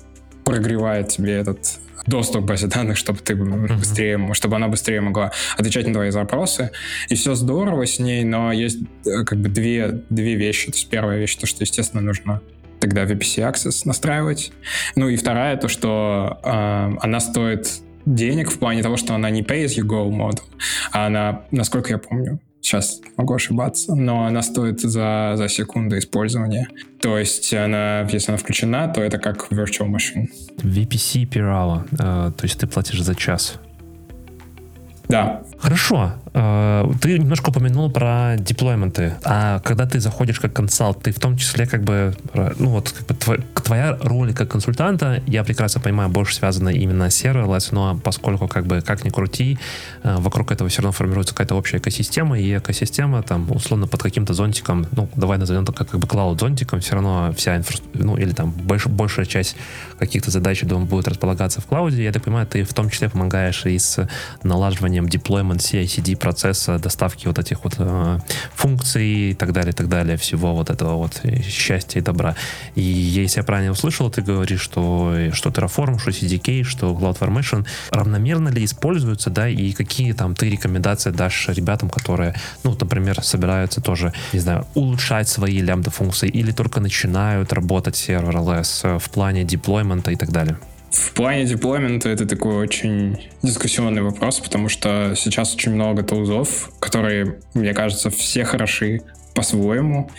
прогревает 0.49 1.09
тебе 1.09 1.35
этот 1.35 1.79
доступ 2.07 2.45
к 2.45 2.47
базе 2.47 2.69
данных, 2.69 2.97
чтобы 2.97 3.19
ты 3.19 3.37
быстрее, 3.37 4.33
чтобы 4.33 4.57
она 4.57 4.69
быстрее 4.69 5.03
могла 5.03 5.31
отвечать 5.59 5.87
на 5.87 5.93
твои 5.93 6.09
запросы. 6.09 6.71
И 7.11 7.15
все 7.17 7.35
здорово 7.35 7.87
с 7.87 7.99
ней, 7.99 8.25
но 8.25 8.51
есть 8.51 8.79
э, 9.05 9.25
как 9.25 9.39
бы 9.39 9.51
две, 9.51 10.05
две 10.09 10.37
вещи. 10.37 10.71
То 10.71 10.79
есть 10.79 10.89
первая 10.89 11.19
вещь, 11.19 11.37
то, 11.37 11.47
что, 11.47 11.65
естественно, 11.65 12.01
нужно 12.01 12.41
тогда 12.81 13.05
VPC 13.05 13.53
Access 13.53 13.83
настраивать. 13.85 14.53
Ну 14.97 15.11
и 15.11 15.17
вторая, 15.17 15.59
то, 15.59 15.69
что 15.69 16.41
э, 16.43 16.49
она 16.49 17.21
стоит 17.21 17.69
денег 18.07 18.51
в 18.51 18.59
плане 18.59 18.83
того, 18.83 18.97
что 18.97 19.15
она 19.15 19.29
не 19.29 19.43
pay-as-you-go 19.43 20.09
модул, 20.11 20.47
а 20.93 21.09
она, 21.09 21.43
насколько 21.51 21.93
я 21.93 21.99
помню, 21.99 22.41
сейчас 22.61 23.01
могу 23.17 23.35
ошибаться, 23.35 23.95
но 23.95 24.25
она 24.25 24.43
стоит 24.43 24.81
за, 24.81 25.35
за 25.37 25.49
секунду 25.49 25.99
использования. 25.99 26.69
То 27.01 27.19
есть 27.19 27.53
она, 27.55 28.03
если 28.13 28.33
она 28.33 28.39
включена, 28.39 28.89
то 28.89 29.01
это 29.01 29.19
как 29.19 29.51
virtual 29.53 29.89
machine. 29.89 30.29
VPC 30.59 31.29
per 31.29 31.43
hour, 31.43 31.85
э, 31.93 32.33
то 32.33 32.45
есть 32.45 32.59
ты 32.59 32.67
платишь 32.67 33.03
за 33.03 33.15
час. 33.15 33.59
Да. 35.09 35.43
Хорошо. 35.61 36.13
Э, 36.35 36.89
ты 37.01 37.19
немножко 37.19 37.51
упомянул 37.51 37.91
про 37.91 38.37
деплойменты. 38.39 39.15
А 39.25 39.61
когда 39.61 39.87
ты 39.87 39.99
заходишь 39.99 40.39
как 40.39 40.53
консалт, 40.53 41.03
ты 41.03 41.13
в 41.13 41.19
том 41.19 41.37
числе 41.37 41.67
как 41.67 41.83
бы, 41.83 42.15
ну 42.59 42.71
вот, 42.71 42.91
как 42.91 43.07
бы 43.07 43.45
твоя 43.65 43.99
роль 44.01 44.33
как 44.35 44.49
консультанта, 44.51 45.23
я 45.27 45.43
прекрасно 45.45 45.81
понимаю, 45.81 46.11
больше 46.11 46.35
связана 46.35 46.69
именно 46.69 47.11
с 47.11 47.25
serverless, 47.25 47.69
но 47.73 47.99
поскольку 48.03 48.47
как 48.47 48.67
бы 48.67 48.81
как 48.83 49.05
ни 49.05 49.11
крути, 49.11 49.59
э, 50.05 50.17
вокруг 50.19 50.53
этого 50.53 50.71
все 50.71 50.83
равно 50.83 50.93
формируется 50.93 51.35
какая-то 51.35 51.57
общая 51.57 51.79
экосистема, 51.79 52.39
и 52.39 52.57
экосистема 52.57 53.23
там 53.23 53.51
условно 53.51 53.87
под 53.87 54.03
каким-то 54.03 54.35
зонтиком, 54.35 54.87
ну 54.93 55.09
давай 55.17 55.39
назовем 55.39 55.65
это 55.65 55.73
как, 55.73 55.91
как 55.91 56.01
бы 56.01 56.07
клауд 56.07 56.41
зонтиком, 56.41 56.81
все 56.81 56.95
равно 56.95 57.33
вся 57.37 57.57
инфраструктура, 57.57 58.05
ну 58.05 58.17
или 58.17 58.33
там 58.33 58.51
больш, 58.53 58.87
большая 58.87 59.27
часть 59.27 59.57
каких-то 59.99 60.31
задач, 60.31 60.63
думаю, 60.63 60.87
будет 60.87 61.09
располагаться 61.09 61.61
в 61.61 61.67
клауде. 61.67 62.05
Я 62.05 62.13
так 62.13 62.23
понимаю, 62.23 62.47
ты 62.47 62.63
в 62.63 62.73
том 62.73 62.91
числе 62.91 63.09
помогаешь 63.09 63.67
и 63.67 63.79
с 63.79 64.09
налаживанием 64.43 65.09
deployment 65.49 65.59
CI-CD 65.59 66.17
процесса 66.17 66.79
доставки 66.79 67.27
вот 67.27 67.39
этих 67.39 67.65
вот 67.65 67.75
э, 67.79 68.19
функций 68.55 69.31
и 69.31 69.35
так 69.35 69.53
далее, 69.53 69.71
и 69.71 69.75
так 69.75 69.89
далее, 69.89 70.17
всего 70.17 70.55
вот 70.55 70.71
этого 70.71 70.97
вот 70.97 71.23
счастья 71.43 72.01
и 72.01 72.03
добра. 72.03 72.35
И 72.75 72.83
если 72.83 73.41
я 73.41 73.45
правильно 73.45 73.73
услышал, 73.73 74.11
ты 74.11 74.23
говоришь, 74.23 74.61
что, 74.61 75.15
что 75.33 75.51
Terraform, 75.51 75.99
что 75.99 76.11
CDK, 76.11 76.65
что 76.65 76.93
CloudFormation 76.93 77.67
равномерно 77.91 78.49
ли 78.49 78.65
используются, 78.65 79.31
да, 79.31 79.49
и 79.49 79.73
какие 79.73 80.13
там 80.13 80.35
ты 80.35 80.51
рекомендации 80.51 81.11
дашь 81.11 81.49
ребятам, 81.49 81.91
которые, 81.91 82.35
ну, 82.65 82.77
например, 82.79 83.23
собираются 83.23 83.81
тоже, 83.81 84.13
не 84.33 84.41
знаю, 84.41 84.67
улучшать 84.75 85.29
свои 85.29 85.61
лямбда 85.61 85.91
функции 85.91 86.29
или 86.29 86.53
только 86.53 86.81
начинают 86.81 87.53
работать 87.53 87.95
serverless 87.95 88.99
в 88.99 89.11
плане 89.11 89.45
деплоймента 89.45 90.11
и 90.11 90.17
так 90.17 90.31
далее? 90.31 90.59
В 90.91 91.13
плане 91.13 91.45
деплоймента 91.45 92.09
это 92.09 92.27
такой 92.27 92.57
очень 92.57 93.31
дискуссионный 93.43 94.03
вопрос, 94.03 94.41
потому 94.41 94.69
что 94.69 95.15
сейчас 95.17 95.55
очень 95.55 95.73
много 95.75 96.03
тулзов, 96.03 96.71
которые, 96.81 97.41
мне 97.55 97.75
кажется, 97.75 98.11
все 98.11 98.45
хороши 98.45 99.03
по-своему, 99.35 100.11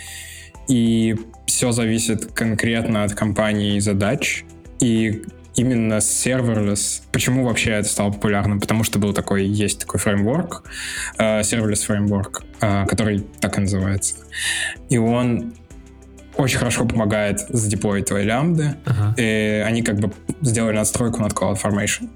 и 0.68 1.16
все 1.46 1.72
зависит 1.72 2.26
конкретно 2.32 3.04
от 3.04 3.14
компании 3.14 3.76
и 3.76 3.80
задач, 3.80 4.44
и 4.80 5.22
именно 5.56 5.94
serverless. 5.94 7.02
Почему 7.12 7.44
вообще 7.44 7.72
это 7.72 7.88
стало 7.88 8.12
популярным? 8.12 8.60
Потому 8.60 8.84
что 8.84 8.98
был 8.98 9.12
такой, 9.12 9.44
есть 9.44 9.80
такой 9.80 9.98
фреймворк, 9.98 10.64
uh, 11.18 11.40
serverless 11.40 11.84
фреймворк, 11.84 12.44
uh, 12.60 12.86
который 12.86 13.26
так 13.40 13.58
и 13.58 13.62
называется. 13.62 14.14
И 14.88 14.98
он 14.98 15.54
очень 16.40 16.58
хорошо 16.58 16.86
помогает 16.86 17.40
задеплоить 17.48 18.06
твои 18.06 18.24
лямбды. 18.24 18.76
Uh-huh. 18.84 19.14
И 19.16 19.62
они 19.62 19.82
как 19.82 19.98
бы 20.00 20.12
сделали 20.40 20.76
надстройку 20.76 21.20
над 21.20 21.32
CloudFormation. 21.32 22.08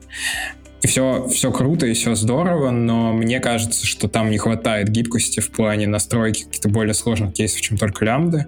И 0.83 0.87
все, 0.87 1.27
все 1.29 1.51
круто, 1.51 1.87
и 1.87 1.95
все 1.95 2.15
здорово, 2.15 2.71
но 2.71 3.13
мне 3.13 3.41
кажется, 3.41 3.87
что 3.87 4.07
там 4.07 4.31
не 4.31 4.37
хватает 4.37 4.91
гибкости 4.91 5.41
в 5.41 5.51
плане 5.51 5.87
настройки 5.87 6.45
каких-то 6.45 6.69
более 6.69 6.93
сложных 6.93 7.33
кейсов, 7.33 7.61
чем 7.63 7.79
только 7.79 8.05
лямбды. 8.05 8.47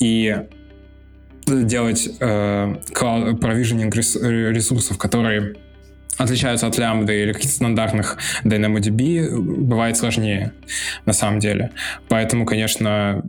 И 0.00 0.36
делать 1.46 2.08
э, 2.18 2.74
провиженинг 2.92 3.94
ресурсов, 3.94 4.98
которые 4.98 5.54
отличаются 6.18 6.66
от 6.66 6.78
лямбды 6.78 7.22
или 7.22 7.32
каких-то 7.32 7.54
стандартных 7.56 8.18
DynamoDB, 8.44 9.38
бывает 9.38 9.96
сложнее 9.96 10.54
на 11.04 11.12
самом 11.12 11.38
деле. 11.38 11.70
Поэтому, 12.08 12.46
конечно, 12.46 13.22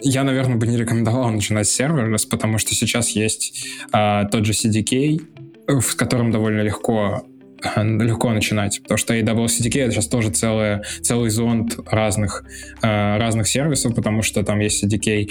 я, 0.00 0.24
наверное, 0.24 0.56
бы 0.56 0.66
не 0.66 0.76
рекомендовал 0.76 1.30
начинать 1.30 1.68
с 1.68 1.72
серверлес, 1.72 2.26
потому 2.26 2.58
что 2.58 2.74
сейчас 2.74 3.10
есть 3.10 3.66
э, 3.92 4.24
тот 4.30 4.44
же 4.46 4.52
CDK, 4.52 5.20
в 5.66 5.96
котором 5.96 6.30
довольно 6.30 6.60
легко 6.60 7.24
легко 7.76 8.30
начинать, 8.30 8.80
потому 8.82 8.98
что 8.98 9.14
AWS 9.14 9.60
CDK 9.60 9.80
это 9.82 9.92
сейчас 9.92 10.06
тоже 10.08 10.30
целый, 10.30 10.82
целый 11.02 11.30
зонд 11.30 11.78
разных, 11.86 12.44
э, 12.82 13.18
разных 13.18 13.48
сервисов, 13.48 13.94
потому 13.94 14.22
что 14.22 14.44
там 14.44 14.60
есть 14.60 14.84
CDK, 14.84 15.28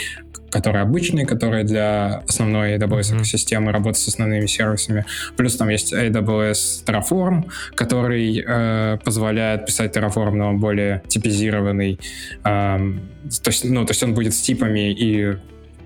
который 0.57 0.81
обычный, 0.81 1.25
который 1.25 1.63
для 1.63 2.23
основной 2.27 2.77
AWS 2.77 3.13
mm-hmm. 3.13 3.23
системы 3.23 3.71
работает 3.71 3.97
с 3.97 4.07
основными 4.07 4.47
сервисами. 4.47 5.05
Плюс 5.35 5.55
там 5.55 5.69
есть 5.69 5.93
AWS 5.93 6.83
Terraform, 6.83 7.45
который 7.75 8.43
э, 8.43 8.97
позволяет 9.05 9.67
писать 9.67 9.95
Terraform, 9.95 10.31
но 10.31 10.53
более 10.53 11.03
типизированный. 11.07 11.99
Э, 12.43 12.77
то, 13.43 13.49
есть, 13.49 13.65
ну, 13.65 13.85
то 13.85 13.91
есть 13.91 14.01
он 14.01 14.15
будет 14.15 14.33
с 14.33 14.41
типами 14.41 14.91
и 14.91 15.37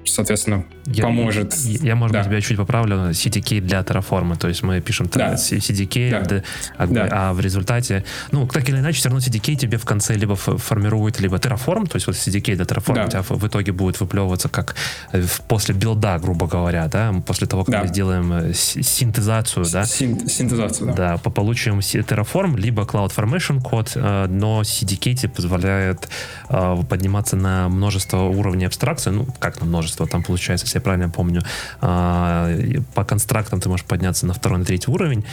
соответственно, 0.06 0.66
я, 0.86 1.04
поможет. 1.04 1.54
Я, 1.56 1.90
я 1.90 1.96
может 1.96 2.14
да. 2.14 2.20
быть, 2.20 2.30
тебя 2.30 2.42
чуть 2.42 2.58
поправлю. 2.58 3.12
CDK 3.12 3.62
для 3.62 3.80
Terraform. 3.82 4.38
То 4.38 4.48
есть 4.48 4.64
мы 4.64 4.82
пишем 4.82 5.10
да. 5.14 5.34
CDK, 5.34 6.12
да. 6.12 6.44
Да, 6.80 6.86
да. 6.88 7.10
а 7.12 7.34
в 7.34 7.40
результате, 7.40 8.04
ну, 8.32 8.48
так 8.48 8.68
или 8.70 8.78
иначе, 8.78 8.98
все 9.00 9.10
равно 9.10 9.20
CDK 9.20 9.56
тебе 9.56 9.78
в 9.78 9.86
конце 9.86 10.16
либо 10.16 10.36
формирует, 10.36 11.20
либо 11.20 11.38
Terraform, 11.38 11.88
то 11.88 11.96
есть 11.96 12.08
вот 12.08 12.16
CDK 12.16 12.56
для 12.56 12.66
Terraform 12.66 12.96
да. 12.96 13.06
у 13.06 13.10
тебя 13.10 13.22
в 13.22 13.48
итоге 13.48 13.72
будет 13.72 14.00
выплевываться 14.00 14.50
как 14.50 14.76
э, 15.12 15.24
после 15.48 15.76
билда, 15.76 16.18
грубо 16.20 16.48
говоря, 16.48 16.88
да, 16.88 17.14
после 17.26 17.48
того, 17.48 17.64
как 17.64 17.74
да. 17.74 17.82
мы 17.82 17.88
сделаем 17.88 18.34
э, 18.34 18.54
синтезацию, 18.54 19.66
да. 19.72 19.86
Син, 19.86 20.28
синтезацию, 20.28 20.94
да. 20.94 20.94
Да, 20.94 21.18
получим 21.18 21.80
Terraform, 21.80 22.58
либо 22.58 22.84
CloudFormation 22.84 23.62
код, 23.62 23.92
э, 23.96 24.28
но 24.28 24.62
CDK 24.62 25.14
тебе 25.16 25.30
позволяет 25.30 26.10
подниматься 26.48 27.36
на 27.36 27.70
множество 27.70 28.24
уровней 28.24 28.66
абстракции, 28.66 29.10
ну, 29.10 29.28
как 29.40 29.60
на 29.60 29.66
множество, 29.66 29.91
множество. 29.92 30.08
Там 30.08 30.24
получается, 30.24 30.66
если 30.66 30.78
я 30.78 30.82
правильно 30.82 31.10
помню, 31.10 31.42
а, 31.82 32.50
по 32.94 33.04
констрактам 33.04 33.60
ты 33.60 33.70
можешь 33.70 33.86
подняться 33.86 34.26
на 34.26 34.34
второй, 34.34 34.60
на 34.60 34.66
третий 34.66 34.92
уровень. 34.92 35.26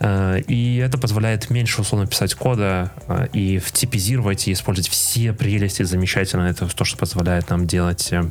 А, 0.00 0.36
и 0.36 0.76
это 0.76 0.98
позволяет 0.98 1.50
меньше 1.50 1.80
условно 1.80 2.06
писать 2.06 2.34
кода 2.34 2.90
а, 3.08 3.28
и 3.32 3.60
типизировать 3.72 4.48
и 4.48 4.52
использовать 4.52 4.88
все 4.88 5.32
прелести 5.32 5.84
замечательно. 5.84 6.42
Это 6.42 6.66
то, 6.66 6.84
что 6.84 6.96
позволяет 6.96 7.50
нам 7.50 7.66
делать 7.66 8.12
э, 8.12 8.24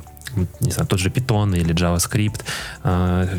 не 0.62 0.72
знаю, 0.72 0.88
тот 0.88 1.00
же 1.00 1.10
Python 1.10 1.56
или 1.56 1.76
JavaScript, 1.76 2.42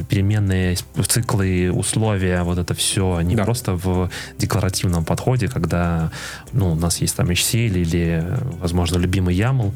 переменные 0.06 0.76
циклы, 1.08 1.72
условия, 1.72 2.42
вот 2.44 2.58
это 2.58 2.74
все, 2.74 3.20
не 3.22 3.34
да. 3.34 3.44
просто 3.44 3.72
в 3.74 4.10
декларативном 4.38 5.04
подходе, 5.04 5.48
когда 5.48 6.12
ну, 6.52 6.72
у 6.72 6.74
нас 6.76 7.00
есть 7.00 7.16
там 7.16 7.30
HCL 7.30 7.80
или, 7.80 8.24
возможно, 8.60 8.98
любимый 8.98 9.34
YAML, 9.34 9.72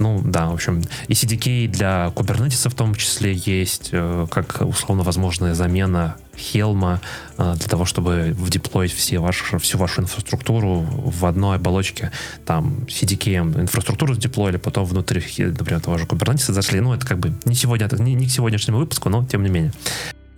ну, 0.00 0.20
да, 0.24 0.48
в 0.48 0.54
общем, 0.54 0.82
и 1.08 1.12
CDK 1.12 1.68
для 1.68 2.10
Kubernetes 2.16 2.68
в 2.68 2.74
том 2.74 2.94
числе 2.94 3.34
есть, 3.34 3.90
э, 3.92 4.26
как 4.30 4.62
условно 4.62 5.04
возможная 5.04 5.54
замена 5.54 6.16
Helm 6.34 6.98
э, 7.36 7.54
для 7.56 7.68
того, 7.68 7.84
чтобы 7.84 8.34
вдеплоить 8.36 8.92
все 8.92 9.18
ваши, 9.18 9.58
всю 9.58 9.76
вашу 9.76 10.00
инфраструктуру 10.00 10.80
в 10.80 11.26
одной 11.26 11.56
оболочке. 11.56 12.12
Там 12.46 12.86
CDK 12.88 13.60
инфраструктуру 13.60 14.14
сдеплоили, 14.14 14.56
потом 14.56 14.86
внутри, 14.86 15.22
например, 15.38 15.80
того 15.80 15.98
же 15.98 16.06
Kubernetes 16.06 16.50
зашли. 16.50 16.80
Ну, 16.80 16.94
это 16.94 17.06
как 17.06 17.18
бы 17.18 17.32
не 17.44 17.54
сегодня, 17.54 17.88
не, 17.98 18.14
не 18.14 18.26
к 18.26 18.30
сегодняшнему 18.30 18.78
выпуску, 18.78 19.10
но 19.10 19.26
тем 19.26 19.42
не 19.42 19.50
менее. 19.50 19.72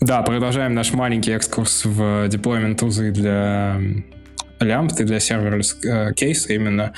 Да, 0.01 0.22
продолжаем 0.22 0.75
наш 0.75 0.92
маленький 0.92 1.31
экскурс 1.31 1.85
в 1.85 2.27
deployment 2.28 2.80
тулзы 2.80 3.12
для 3.12 3.81
лямбд 4.59 5.01
и 5.01 5.05
для 5.05 5.20
serverless 5.20 5.78
э, 5.85 6.12
кейса 6.14 6.53
именно. 6.53 6.92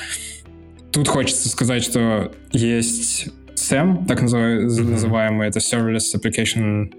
Тут 0.94 1.08
хочется 1.08 1.48
сказать, 1.48 1.82
что 1.82 2.30
есть 2.52 3.26
SAM, 3.56 4.06
так 4.06 4.22
называемый, 4.22 5.48
mm-hmm. 5.48 5.50
это 5.50 5.58
Serverless 5.58 6.14
Application 6.14 6.94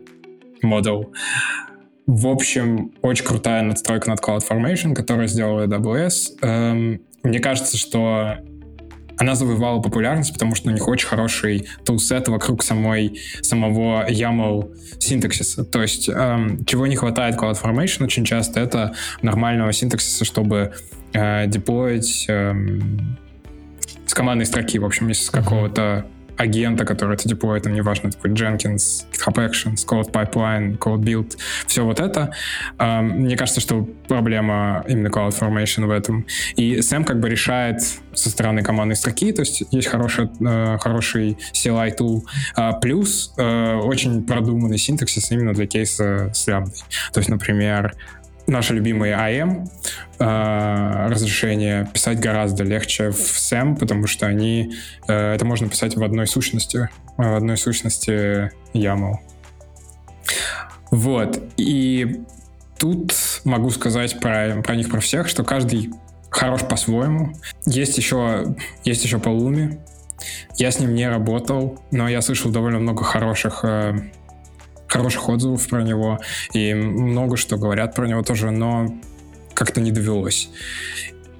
Model. 0.61 1.13
В 2.05 2.27
общем, 2.27 2.91
очень 3.01 3.23
крутая 3.23 3.63
надстройка 3.63 4.09
над 4.09 4.19
CloudFormation, 4.19 4.93
которую 4.93 5.29
сделала 5.29 5.65
AWS. 5.65 6.39
Эм, 6.41 7.01
мне 7.23 7.39
кажется, 7.39 7.77
что 7.77 8.35
она 9.17 9.33
завоевала 9.33 9.81
популярность, 9.81 10.33
потому 10.33 10.55
что 10.55 10.67
у 10.69 10.73
них 10.73 10.85
очень 10.89 11.07
хороший 11.07 11.65
тулсет 11.85 12.27
вокруг 12.27 12.63
самой, 12.63 13.17
самого 13.41 14.05
YAML 14.09 14.75
синтаксиса. 14.99 15.63
То 15.63 15.81
есть, 15.81 16.09
эм, 16.09 16.65
чего 16.65 16.85
не 16.85 16.97
хватает 16.97 17.37
CloudFormation 17.37 18.03
очень 18.03 18.25
часто, 18.25 18.59
это 18.59 18.93
нормального 19.21 19.71
синтаксиса, 19.71 20.25
чтобы 20.25 20.73
э, 21.13 21.47
деплоить 21.47 22.25
эм, 22.27 23.17
с 24.05 24.13
командной 24.13 24.45
строки, 24.45 24.77
в 24.79 24.85
общем, 24.85 25.09
из 25.09 25.29
какого-то 25.29 26.05
агента, 26.37 26.85
который 26.85 27.15
это 27.15 27.27
деплоит, 27.27 27.63
там 27.63 27.73
неважно, 27.73 28.11
такой 28.11 28.31
Jenkins, 28.31 29.05
GitHub 29.11 29.35
Actions, 29.35 29.85
Code 29.87 30.11
Pipeline, 30.11 30.77
Code 30.77 31.01
Build, 31.01 31.37
все 31.67 31.83
вот 31.83 31.99
это. 31.99 32.33
Мне 32.77 33.37
кажется, 33.37 33.61
что 33.61 33.87
проблема 34.07 34.83
именно 34.87 35.07
CloudFormation 35.07 35.85
в 35.85 35.91
этом. 35.91 36.25
И 36.55 36.81
Сэм 36.81 37.03
как 37.03 37.19
бы 37.19 37.29
решает 37.29 37.81
со 38.13 38.29
стороны 38.29 38.63
командной 38.63 38.95
строки, 38.95 39.31
то 39.31 39.41
есть 39.41 39.63
есть 39.71 39.87
хороший, 39.87 40.29
э, 40.39 40.77
хороший 40.79 41.37
CLI 41.53 41.97
tool, 41.97 42.21
а 42.55 42.73
плюс 42.73 43.33
э, 43.37 43.75
очень 43.75 44.23
продуманный 44.23 44.77
синтаксис 44.77 45.31
именно 45.31 45.53
для 45.53 45.67
кейса 45.67 46.31
с 46.33 46.47
лямбдой. 46.47 46.79
То 47.11 47.19
есть, 47.19 47.29
например, 47.29 47.93
наши 48.47 48.73
любимые 48.73 49.15
AM 49.15 49.67
э, 50.19 51.07
разрешения 51.09 51.89
писать 51.93 52.19
гораздо 52.19 52.63
легче 52.63 53.11
в 53.11 53.19
SAM, 53.19 53.77
потому 53.77 54.07
что 54.07 54.27
они 54.27 54.73
э, 55.07 55.33
это 55.33 55.45
можно 55.45 55.67
писать 55.67 55.95
в 55.95 56.03
одной 56.03 56.27
сущности, 56.27 56.89
в 57.17 57.35
одной 57.35 57.57
сущности 57.57 58.51
YAML. 58.73 59.15
Вот. 60.91 61.43
И 61.57 62.21
тут 62.77 63.13
могу 63.43 63.69
сказать 63.69 64.19
про, 64.19 64.61
про 64.61 64.75
них, 64.75 64.89
про 64.89 64.99
всех, 64.99 65.27
что 65.27 65.43
каждый 65.43 65.91
хорош 66.29 66.61
по-своему. 66.61 67.33
Есть 67.65 67.97
еще, 67.97 68.55
есть 68.83 69.03
еще 69.03 69.19
Полуми. 69.19 69.79
Я 70.57 70.71
с 70.71 70.79
ним 70.79 70.93
не 70.93 71.07
работал, 71.09 71.79
но 71.91 72.07
я 72.07 72.21
слышал 72.21 72.51
довольно 72.51 72.79
много 72.79 73.03
хороших 73.03 73.61
э, 73.63 73.93
хороших 74.87 75.29
отзывов 75.29 75.67
про 75.67 75.83
него, 75.83 76.19
и 76.53 76.73
много 76.73 77.37
что 77.37 77.57
говорят 77.57 77.95
про 77.95 78.07
него 78.07 78.21
тоже, 78.21 78.51
но 78.51 78.93
как-то 79.53 79.81
не 79.81 79.91
довелось. 79.91 80.49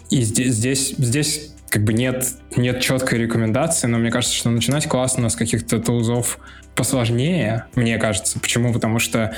И 0.09 0.21
здесь, 0.21 0.53
здесь, 0.53 0.95
здесь 0.97 1.55
как 1.69 1.83
бы 1.83 1.93
нет, 1.93 2.25
нет 2.55 2.79
четкой 2.81 3.19
рекомендации, 3.19 3.87
но 3.87 3.97
мне 3.97 4.11
кажется, 4.11 4.35
что 4.35 4.49
начинать 4.49 4.87
классно 4.87 5.29
с 5.29 5.35
каких-то 5.35 5.79
тулзов 5.79 6.39
посложнее, 6.75 7.65
мне 7.75 7.97
кажется. 7.97 8.39
Почему? 8.39 8.73
Потому 8.73 8.99
что 8.99 9.35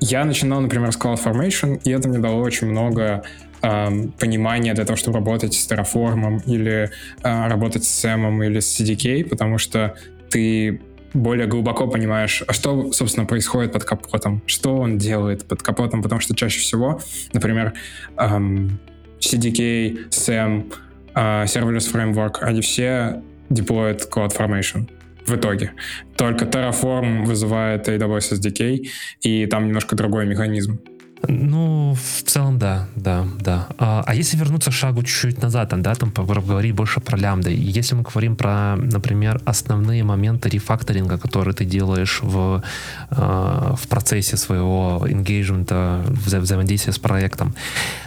я 0.00 0.24
начинал, 0.24 0.60
например, 0.60 0.92
с 0.92 0.98
CloudFormation, 0.98 1.80
и 1.84 1.90
это 1.90 2.08
мне 2.08 2.18
дало 2.18 2.40
очень 2.42 2.66
много 2.66 3.22
эм, 3.62 4.12
понимания 4.12 4.74
для 4.74 4.84
того, 4.84 4.96
чтобы 4.96 5.18
работать 5.18 5.54
с 5.54 5.70
Terraform 5.70 6.42
или 6.46 6.90
э, 7.22 7.48
работать 7.48 7.84
с 7.84 8.04
SAM 8.04 8.44
или 8.44 8.60
с 8.60 8.80
CDK, 8.80 9.28
потому 9.28 9.58
что 9.58 9.94
ты 10.30 10.80
более 11.14 11.46
глубоко 11.46 11.86
понимаешь, 11.86 12.42
а 12.46 12.52
что, 12.52 12.92
собственно, 12.92 13.26
происходит 13.26 13.72
под 13.72 13.84
капотом, 13.84 14.42
что 14.46 14.76
он 14.76 14.98
делает 14.98 15.46
под 15.46 15.62
капотом, 15.62 16.02
потому 16.02 16.20
что 16.20 16.34
чаще 16.34 16.60
всего, 16.60 17.00
например, 17.32 17.74
эм, 18.16 18.78
CDK, 19.20 20.08
SAM, 20.10 20.72
э, 21.14 21.44
Serverless 21.44 21.92
Framework, 21.92 22.38
они 22.40 22.60
все 22.60 23.22
деплоят 23.50 24.08
CloudFormation 24.10 24.88
в 25.26 25.34
итоге. 25.34 25.72
Только 26.16 26.44
Terraform 26.44 27.24
вызывает 27.24 27.88
AWS 27.88 28.32
SDK, 28.32 28.88
и 29.20 29.46
там 29.46 29.66
немножко 29.66 29.96
другой 29.96 30.26
механизм. 30.26 30.80
Ну, 31.26 31.94
в 31.94 32.22
целом, 32.22 32.58
да, 32.58 32.86
да, 32.94 33.26
да. 33.40 33.66
А, 33.78 34.04
а 34.06 34.14
если 34.14 34.36
вернуться 34.36 34.70
шагу 34.70 35.02
чуть-чуть 35.02 35.42
назад, 35.42 35.70
там, 35.70 35.82
да, 35.82 35.94
там 35.94 36.12
поговорить 36.12 36.74
больше 36.74 37.00
про 37.00 37.18
лямбды. 37.18 37.52
Если 37.52 37.96
мы 37.96 38.02
говорим 38.02 38.36
про, 38.36 38.76
например, 38.76 39.40
основные 39.44 40.04
моменты 40.04 40.48
рефакторинга, 40.48 41.18
которые 41.18 41.54
ты 41.54 41.64
делаешь 41.64 42.20
в, 42.22 42.62
э, 43.10 43.74
в 43.76 43.88
процессе 43.88 44.36
своего 44.36 45.04
engagement, 45.08 46.10
вза 46.10 46.38
взаимодействия 46.38 46.92
с 46.92 46.98
проектом, 46.98 47.54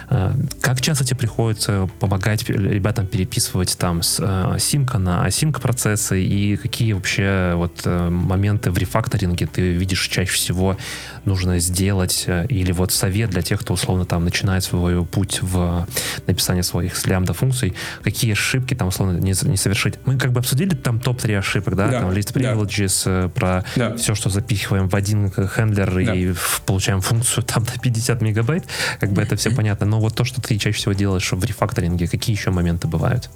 э, 0.08 0.32
как 0.60 0.80
часто 0.80 1.04
тебе 1.04 1.18
приходится 1.18 1.90
помогать 2.00 2.48
ребятам 2.48 3.06
переписывать 3.06 3.76
там 3.76 4.02
с 4.02 4.20
э, 4.20 4.56
симка 4.58 4.98
на 4.98 5.26
async 5.26 5.60
процессы 5.60 6.22
и 6.22 6.56
какие 6.56 6.94
вообще 6.94 7.52
вот 7.56 7.82
э, 7.84 8.08
моменты 8.08 8.70
в 8.70 8.78
рефакторинге 8.78 9.46
ты 9.46 9.72
видишь 9.72 10.08
чаще 10.08 10.32
всего 10.32 10.76
нужно 11.24 11.58
сделать 11.58 12.24
э, 12.26 12.46
или 12.48 12.72
вот 12.72 12.92
совет 13.02 13.30
для 13.30 13.42
тех, 13.42 13.60
кто 13.60 13.74
условно 13.74 14.04
там 14.04 14.24
начинает 14.24 14.62
свой 14.62 15.04
путь 15.04 15.42
в 15.42 15.86
написании 16.28 16.62
своих 16.62 17.04
лямбда 17.04 17.32
функций, 17.32 17.74
какие 18.04 18.32
ошибки 18.32 18.74
там 18.74 18.88
условно 18.88 19.18
не, 19.18 19.34
не 19.48 19.56
совершить. 19.56 19.94
Мы 20.06 20.16
как 20.18 20.30
бы 20.30 20.38
обсудили 20.38 20.76
там 20.76 21.00
топ-3 21.00 21.38
ошибок, 21.38 21.74
да, 21.74 21.88
да 21.88 22.00
там 22.00 22.10
list 22.10 22.32
privileges, 22.32 23.02
да. 23.04 23.26
Э, 23.26 23.28
про 23.28 23.64
да. 23.74 23.96
все, 23.96 24.14
что 24.14 24.30
запихиваем 24.30 24.88
в 24.88 24.94
один 24.94 25.32
хендлер 25.32 25.92
да. 25.92 26.14
и 26.14 26.32
получаем 26.64 27.00
функцию 27.00 27.42
там 27.42 27.64
на 27.64 27.80
50 27.80 28.22
мегабайт, 28.22 28.64
как 29.00 29.10
бы 29.10 29.20
это 29.20 29.34
все 29.34 29.50
понятно. 29.50 29.84
Но 29.84 29.98
вот 29.98 30.14
то, 30.14 30.24
что 30.24 30.40
ты 30.40 30.56
чаще 30.58 30.76
всего 30.76 30.92
делаешь 30.92 31.32
в 31.32 31.44
рефакторинге, 31.44 32.06
какие 32.06 32.36
еще 32.36 32.52
моменты 32.52 32.86
бывают? 32.86 33.30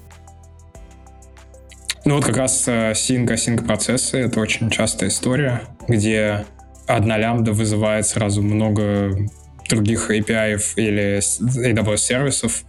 Ну 2.05 2.14
вот 2.14 2.24
как 2.24 2.37
раз 2.37 2.68
синк-асинк 2.94 3.62
э, 3.62 3.64
процессы— 3.64 4.18
это 4.26 4.38
очень 4.38 4.70
частая 4.70 5.09
история, 5.09 5.62
где 5.88 6.46
одна 6.87 7.18
лямбда 7.18 7.50
вызывает 7.50 8.07
сразу 8.07 8.42
много 8.42 9.29
других 9.68 10.11
API 10.11 10.61
или 10.76 11.18
AWS 11.18 11.96
сервисов. 11.96 12.64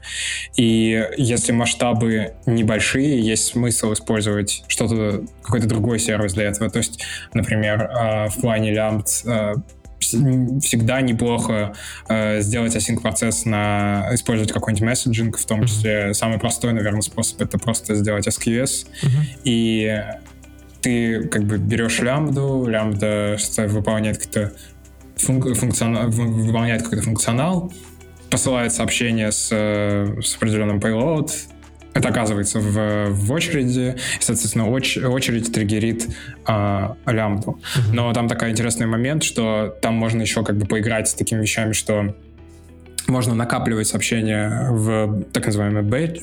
И 0.55 1.07
если 1.17 1.51
масштабы 1.51 2.33
небольшие, 2.45 3.19
есть 3.19 3.45
смысл 3.45 3.93
использовать 3.93 4.63
что-то, 4.67 5.25
какой-то 5.41 5.67
другой 5.67 5.99
сервис 5.99 6.33
для 6.33 6.45
этого. 6.45 6.69
То 6.69 6.77
есть, 6.77 7.03
например, 7.33 7.89
а, 7.91 8.27
в 8.29 8.39
плане 8.41 8.73
лямбд 8.73 9.07
а, 9.25 9.53
всегда 9.99 11.01
неплохо 11.01 11.73
э, 12.07 12.41
сделать 12.41 12.75
async 12.75 13.01
процесс 13.01 13.45
на 13.45 14.07
использовать 14.13 14.51
какой-нибудь 14.53 14.88
месседжинг, 14.88 15.38
в 15.38 15.45
том 15.45 15.65
числе 15.65 16.13
самый 16.13 16.39
простой, 16.39 16.73
наверное, 16.73 17.01
способ 17.01 17.41
это 17.41 17.57
просто 17.57 17.95
сделать 17.95 18.27
SQS 18.27 18.88
uh-huh. 19.03 19.10
и 19.43 20.03
ты 20.81 21.27
как 21.27 21.43
бы 21.43 21.57
берешь 21.57 21.99
лямбду, 21.99 22.65
лямбда 22.67 23.38
выполняет 23.57 24.19
какой-то 24.19 24.53
функ, 25.17 25.53
функционал, 25.56 26.10
выполняет 26.10 26.84
какой-то 26.84 27.03
функционал, 27.03 27.71
посылает 28.30 28.73
сообщение 28.73 29.32
с, 29.32 29.47
с 29.49 30.36
определенным 30.36 30.80
payload, 30.80 31.32
это 31.97 32.10
оказывается 32.10 32.60
в, 32.60 33.10
в 33.10 33.32
очереди, 33.32 33.95
и, 34.19 34.21
соответственно, 34.21 34.69
оч, 34.69 34.97
очередь 34.97 35.51
триггерит 35.51 36.08
а, 36.45 36.95
лямбду. 37.08 37.60
Mm-hmm. 37.60 37.93
Но 37.93 38.13
там 38.13 38.27
такой 38.27 38.51
интересный 38.51 38.86
момент, 38.86 39.23
что 39.23 39.75
там 39.82 39.95
можно 39.95 40.21
еще 40.21 40.43
как 40.43 40.58
бы 40.58 40.67
поиграть 40.67 41.08
с 41.08 41.15
такими 41.15 41.41
вещами, 41.41 41.73
что 41.73 42.15
можно 43.08 43.36
накапливать 43.36 43.88
сообщения 43.88 44.70
в 44.72 45.24
так 45.32 45.46
называемый 45.46 45.84
batch, 45.84 46.19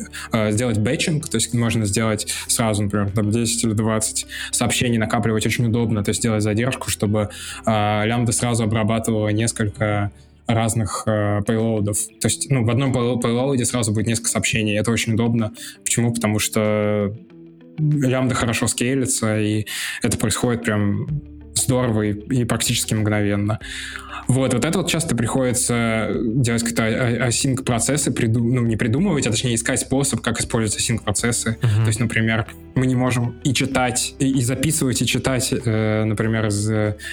сделать 0.50 0.78
batching, 0.78 1.28
то 1.28 1.36
есть 1.36 1.52
можно 1.54 1.86
сделать 1.86 2.32
сразу, 2.46 2.82
например, 2.82 3.10
там 3.10 3.30
10 3.30 3.64
или 3.64 3.72
20 3.72 4.26
сообщений 4.50 4.98
накапливать 4.98 5.46
очень 5.46 5.66
удобно, 5.66 6.02
то 6.04 6.10
есть 6.10 6.20
сделать 6.20 6.42
задержку, 6.42 6.90
чтобы 6.90 7.30
э, 7.66 8.06
лямбда 8.06 8.32
сразу 8.32 8.64
обрабатывала 8.64 9.28
несколько 9.28 10.12
разных 10.46 11.04
э, 11.06 11.40
payload 11.46 11.83
ов. 11.83 11.98
То 12.20 12.28
есть 12.28 12.50
ну, 12.50 12.64
в 12.64 12.70
одном 12.70 12.92
payload 12.92 13.55
е 13.55 13.64
сразу 13.64 13.92
будет 13.92 14.06
несколько 14.06 14.30
сообщений, 14.30 14.78
это 14.78 14.90
очень 14.90 15.14
удобно. 15.14 15.52
Почему? 15.84 16.12
Потому 16.12 16.38
что 16.38 17.14
лямбда 17.78 18.34
хорошо 18.34 18.66
скейлится, 18.66 19.40
и 19.40 19.66
это 20.02 20.18
происходит 20.18 20.62
прям 20.62 21.06
здорово 21.64 22.02
и, 22.02 22.12
и 22.12 22.44
практически 22.44 22.94
мгновенно. 22.94 23.58
Вот, 24.26 24.54
вот 24.54 24.64
это 24.64 24.78
вот 24.78 24.88
часто 24.88 25.14
приходится 25.14 26.10
делать 26.14 26.62
какие-то 26.62 27.26
async 27.26 27.62
процессы, 27.62 28.10
приду, 28.10 28.42
ну, 28.42 28.62
не 28.62 28.76
придумывать, 28.76 29.26
а 29.26 29.30
точнее 29.30 29.54
искать 29.54 29.80
способ, 29.80 30.20
как 30.20 30.40
использовать 30.40 30.80
async 30.80 31.02
процессы. 31.02 31.58
Uh-huh. 31.60 31.82
То 31.82 31.86
есть, 31.88 32.00
например, 32.00 32.46
мы 32.74 32.86
не 32.86 32.94
можем 32.94 33.34
и 33.44 33.52
читать, 33.52 34.14
и, 34.18 34.38
и 34.38 34.42
записывать, 34.42 35.02
и 35.02 35.06
читать, 35.06 35.52
э, 35.52 36.04
например, 36.04 36.46
из, 36.46 36.70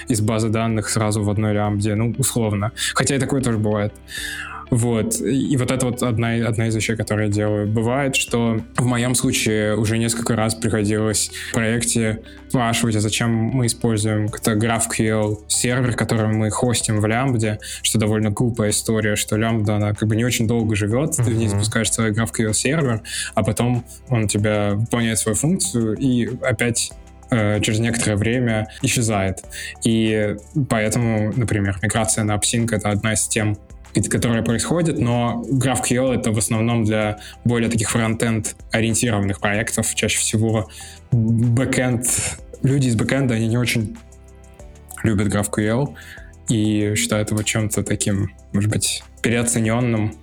из 0.08 0.20
базы 0.20 0.48
данных 0.48 0.88
сразу 0.88 1.22
в 1.22 1.28
одной 1.28 1.52
лямбде, 1.52 1.94
ну, 1.94 2.14
условно. 2.16 2.72
Хотя 2.94 3.16
и 3.16 3.18
такое 3.18 3.42
тоже 3.42 3.58
бывает. 3.58 3.92
Вот. 4.72 5.20
И 5.20 5.54
вот 5.58 5.70
это 5.70 5.84
вот 5.84 6.02
одна, 6.02 6.30
одна 6.48 6.68
из 6.68 6.74
вещей, 6.74 6.96
которые 6.96 7.26
я 7.26 7.32
делаю. 7.32 7.66
Бывает, 7.66 8.16
что 8.16 8.58
в 8.78 8.86
моем 8.86 9.14
случае 9.14 9.76
уже 9.76 9.98
несколько 9.98 10.34
раз 10.34 10.54
приходилось 10.54 11.30
в 11.50 11.52
проекте 11.52 12.22
спрашивать, 12.48 12.96
а 12.96 13.00
зачем 13.00 13.30
мы 13.30 13.66
используем 13.66 14.30
какой-то 14.30 14.52
GraphQL 14.52 15.40
сервер, 15.46 15.94
который 15.94 16.28
мы 16.28 16.48
хостим 16.50 17.00
в 17.00 17.04
Lambda, 17.04 17.58
что 17.82 17.98
довольно 17.98 18.30
глупая 18.30 18.70
история, 18.70 19.14
что 19.14 19.36
Lambda, 19.36 19.76
она 19.76 19.92
как 19.92 20.08
бы 20.08 20.16
не 20.16 20.24
очень 20.24 20.48
долго 20.48 20.74
живет, 20.74 21.10
uh-huh. 21.10 21.24
ты 21.24 21.30
в 21.30 21.34
ней 21.34 21.48
запускаешь 21.48 21.92
свой 21.92 22.10
GraphQL 22.12 22.54
сервер, 22.54 23.02
а 23.34 23.42
потом 23.42 23.84
он 24.08 24.24
у 24.24 24.26
тебя 24.26 24.72
выполняет 24.72 25.18
свою 25.18 25.36
функцию 25.36 25.96
и 25.98 26.30
опять 26.40 26.92
э, 27.30 27.60
через 27.60 27.78
некоторое 27.78 28.16
время 28.16 28.68
исчезает. 28.80 29.44
И 29.84 30.34
поэтому, 30.70 31.30
например, 31.36 31.78
миграция 31.82 32.24
на 32.24 32.36
AppSync— 32.36 32.68
это 32.74 32.88
одна 32.88 33.12
из 33.12 33.28
тем, 33.28 33.58
которые 34.08 34.42
происходят, 34.42 34.98
но 34.98 35.44
GraphQL— 35.50 36.14
это 36.14 36.32
в 36.32 36.38
основном 36.38 36.84
для 36.84 37.18
более 37.44 37.70
таких 37.70 37.90
фронтенд 37.90 38.56
ориентированных 38.70 39.40
проектов. 39.40 39.94
Чаще 39.94 40.18
всего 40.18 40.70
бэкенд, 41.10 42.06
люди 42.62 42.88
из 42.88 42.96
бэкенда, 42.96 43.34
они 43.34 43.48
не 43.48 43.58
очень 43.58 43.96
любят 45.02 45.28
GraphQL 45.28 45.94
и 46.48 46.94
считают 46.96 47.30
его 47.30 47.42
чем-то 47.42 47.82
таким, 47.82 48.30
может 48.52 48.70
быть, 48.70 49.02
переоцененным 49.22 50.16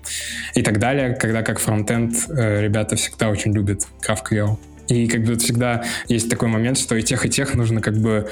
и 0.53 0.61
так 0.61 0.79
далее, 0.79 1.15
когда 1.15 1.41
как 1.41 1.59
фронтенд 1.59 2.13
э, 2.29 2.61
ребята 2.61 2.95
всегда 2.95 3.29
очень 3.29 3.53
любят 3.53 3.87
GraphQL. 4.05 4.57
И 4.89 5.07
как 5.07 5.23
бы 5.23 5.37
всегда 5.37 5.83
есть 6.07 6.29
такой 6.29 6.49
момент, 6.49 6.77
что 6.77 6.95
и 6.95 7.03
тех, 7.03 7.25
и 7.25 7.29
тех 7.29 7.53
нужно 7.53 7.81
как 7.81 7.97
бы 7.97 8.29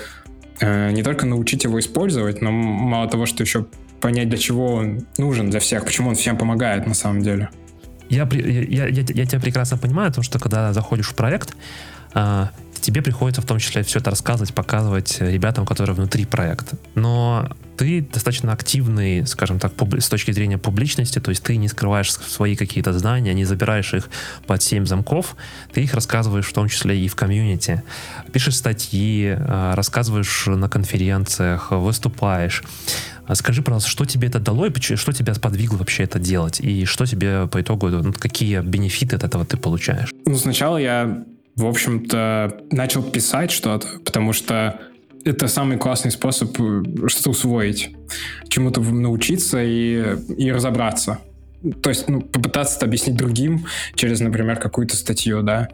э, 0.59 0.91
не 0.91 1.03
только 1.03 1.25
научить 1.25 1.63
его 1.63 1.79
использовать, 1.79 2.41
но 2.41 2.51
мало 2.51 3.07
того, 3.07 3.25
что 3.25 3.43
еще 3.43 3.67
понять, 4.01 4.29
для 4.29 4.37
чего 4.37 4.73
он 4.75 5.05
нужен 5.17 5.49
для 5.49 5.59
всех, 5.59 5.85
почему 5.85 6.09
он 6.09 6.15
всем 6.15 6.37
помогает 6.37 6.87
на 6.87 6.93
самом 6.93 7.21
деле. 7.21 7.49
Я, 8.09 8.27
я, 8.31 8.87
я, 8.87 8.87
я 8.87 9.25
тебя 9.25 9.39
прекрасно 9.39 9.77
понимаю, 9.77 10.11
потому 10.11 10.23
что 10.23 10.39
когда 10.39 10.71
заходишь 10.73 11.09
в 11.09 11.15
проект, 11.15 11.55
а, 12.13 12.51
тебе 12.79 13.01
приходится 13.01 13.41
в 13.41 13.45
том 13.45 13.59
числе 13.59 13.83
все 13.83 13.99
это 13.99 14.09
рассказывать, 14.09 14.53
показывать 14.53 15.17
ребятам, 15.19 15.65
которые 15.65 15.93
внутри 15.93 16.25
проекта. 16.25 16.77
Но 16.95 17.49
ты 17.75 18.01
достаточно 18.01 18.53
активный, 18.53 19.27
скажем 19.27 19.59
так, 19.59 19.73
с 19.99 20.07
точки 20.07 20.31
зрения 20.31 20.57
публичности, 20.57 21.19
то 21.19 21.29
есть 21.29 21.43
ты 21.43 21.57
не 21.57 21.67
скрываешь 21.67 22.13
свои 22.13 22.55
какие-то 22.55 22.97
знания, 22.97 23.33
не 23.33 23.43
забираешь 23.43 23.93
их 23.93 24.09
под 24.45 24.63
семь 24.63 24.85
замков, 24.85 25.35
ты 25.73 25.83
их 25.83 25.93
рассказываешь 25.93 26.47
в 26.47 26.53
том 26.53 26.69
числе 26.69 26.97
и 26.97 27.09
в 27.09 27.15
комьюнити. 27.15 27.83
Пишешь 28.31 28.55
статьи, 28.55 29.35
а, 29.37 29.75
рассказываешь 29.75 30.45
на 30.47 30.69
конференциях, 30.69 31.71
выступаешь. 31.71 32.63
А 33.27 33.35
скажи, 33.35 33.61
пожалуйста, 33.61 33.89
что 33.89 34.05
тебе 34.05 34.29
это 34.29 34.39
дало 34.39 34.67
и 34.67 34.95
что 34.95 35.11
тебя 35.11 35.33
сподвигло 35.33 35.77
вообще 35.77 36.03
это 36.03 36.17
делать? 36.17 36.59
И 36.61 36.85
что 36.85 37.05
тебе 37.05 37.47
по 37.47 37.61
итогу, 37.61 37.89
ну, 37.89 38.13
какие 38.13 38.61
бенефиты 38.61 39.15
от 39.15 39.23
этого 39.23 39.45
ты 39.45 39.57
получаешь? 39.57 40.13
Ну, 40.25 40.35
сначала 40.35 40.77
я, 40.77 41.23
в 41.55 41.65
общем-то, 41.65 42.61
начал 42.71 43.03
писать 43.03 43.51
что-то, 43.51 43.99
потому 44.05 44.31
что 44.31 44.79
это 45.25 45.47
самый 45.49 45.77
классный 45.77 46.11
способ 46.11 46.57
э, 46.59 46.83
что-то 47.07 47.31
усвоить, 47.31 47.91
чему-то 48.47 48.81
научиться 48.81 49.61
и, 49.61 50.15
и 50.37 50.51
разобраться. 50.51 51.19
То 51.81 51.89
есть 51.89 52.07
ну, 52.07 52.21
попытаться 52.21 52.77
это 52.77 52.85
объяснить 52.85 53.17
другим 53.17 53.65
через, 53.95 54.21
например, 54.21 54.57
какую-то 54.57 54.95
статью, 54.95 55.41
да. 55.41 55.67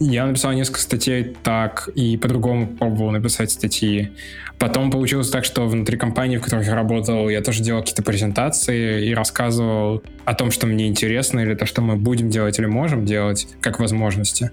Я 0.00 0.26
написал 0.26 0.52
несколько 0.52 0.80
статей 0.80 1.36
так, 1.42 1.88
и 1.94 2.16
по-другому 2.16 2.68
пробовал 2.68 3.10
написать 3.10 3.50
статьи. 3.50 4.12
Потом 4.58 4.90
получилось 4.90 5.30
так, 5.30 5.44
что 5.44 5.66
внутри 5.66 5.96
компании, 5.96 6.36
в 6.36 6.42
которой 6.42 6.64
я 6.64 6.74
работал, 6.74 7.28
я 7.28 7.42
тоже 7.42 7.62
делал 7.62 7.80
какие-то 7.80 8.02
презентации 8.02 9.08
и 9.08 9.14
рассказывал 9.14 10.02
о 10.24 10.34
том, 10.34 10.50
что 10.52 10.66
мне 10.66 10.86
интересно, 10.86 11.40
или 11.40 11.54
то, 11.54 11.66
что 11.66 11.82
мы 11.82 11.96
будем 11.96 12.30
делать 12.30 12.58
или 12.58 12.66
можем 12.66 13.04
делать, 13.04 13.48
как 13.60 13.80
возможности. 13.80 14.52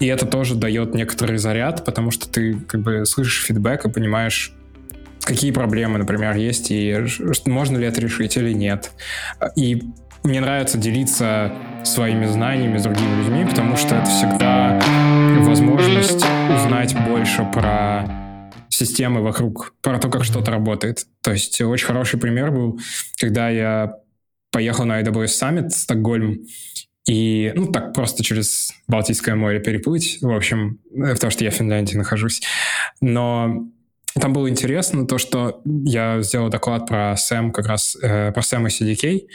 И 0.00 0.06
это 0.06 0.26
тоже 0.26 0.56
дает 0.56 0.94
некоторый 0.94 1.38
заряд, 1.38 1.84
потому 1.84 2.10
что 2.10 2.28
ты 2.28 2.54
как 2.54 2.82
бы 2.82 3.06
слышишь 3.06 3.44
фидбэк 3.44 3.86
и 3.86 3.90
понимаешь, 3.90 4.52
какие 5.20 5.52
проблемы, 5.52 5.98
например, 5.98 6.36
есть, 6.36 6.70
и 6.70 7.06
можно 7.46 7.78
ли 7.78 7.86
это 7.86 8.00
решить 8.00 8.36
или 8.36 8.52
нет. 8.52 8.90
И 9.56 9.82
мне 10.24 10.40
нравится 10.40 10.78
делиться 10.78 11.52
своими 11.84 12.24
знаниями 12.24 12.78
с 12.78 12.82
другими 12.82 13.22
людьми, 13.22 13.44
потому 13.44 13.76
что 13.76 13.94
это 13.94 14.06
всегда 14.06 14.80
возможность 15.44 16.24
узнать 16.54 16.96
больше 17.06 17.46
про 17.52 18.10
системы 18.70 19.22
вокруг, 19.22 19.74
про 19.82 19.98
то, 19.98 20.08
как 20.08 20.24
что-то 20.24 20.50
работает. 20.50 21.06
То 21.22 21.32
есть 21.32 21.60
очень 21.60 21.86
хороший 21.86 22.18
пример 22.18 22.50
был, 22.50 22.80
когда 23.20 23.50
я 23.50 23.96
поехал 24.50 24.86
на 24.86 25.00
AWS 25.02 25.26
Summit 25.26 25.68
в 25.68 25.76
Стокгольм, 25.76 26.46
и, 27.06 27.52
ну, 27.54 27.70
так 27.70 27.92
просто 27.92 28.24
через 28.24 28.72
Балтийское 28.88 29.34
море 29.34 29.60
переплыть, 29.60 30.18
в 30.22 30.34
общем, 30.34 30.80
э, 30.90 31.12
потому 31.12 31.30
что 31.30 31.44
я 31.44 31.50
в 31.50 31.54
Финляндии 31.54 31.96
нахожусь. 31.96 32.40
Но 33.02 33.66
там 34.18 34.32
было 34.32 34.48
интересно 34.48 35.06
то, 35.06 35.18
что 35.18 35.60
я 35.66 36.22
сделал 36.22 36.48
доклад 36.48 36.86
про 36.86 37.12
SAM, 37.12 37.50
как 37.50 37.66
раз 37.66 37.94
э, 38.00 38.32
про 38.32 38.40
и 38.40 38.42
CDK, 38.42 39.26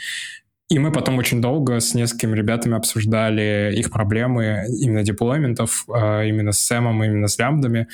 и 0.70 0.78
мы 0.78 0.92
потом 0.92 1.18
очень 1.18 1.42
долго 1.42 1.80
с 1.80 1.94
несколькими 1.94 2.36
ребятами 2.36 2.76
обсуждали 2.76 3.74
их 3.76 3.90
проблемы 3.90 4.66
именно 4.80 5.02
деплойментов, 5.02 5.84
э, 5.88 6.28
именно 6.28 6.52
с 6.52 6.70
SAM, 6.70 7.04
именно 7.04 7.26
с 7.26 7.38
лямбдами. 7.38 7.88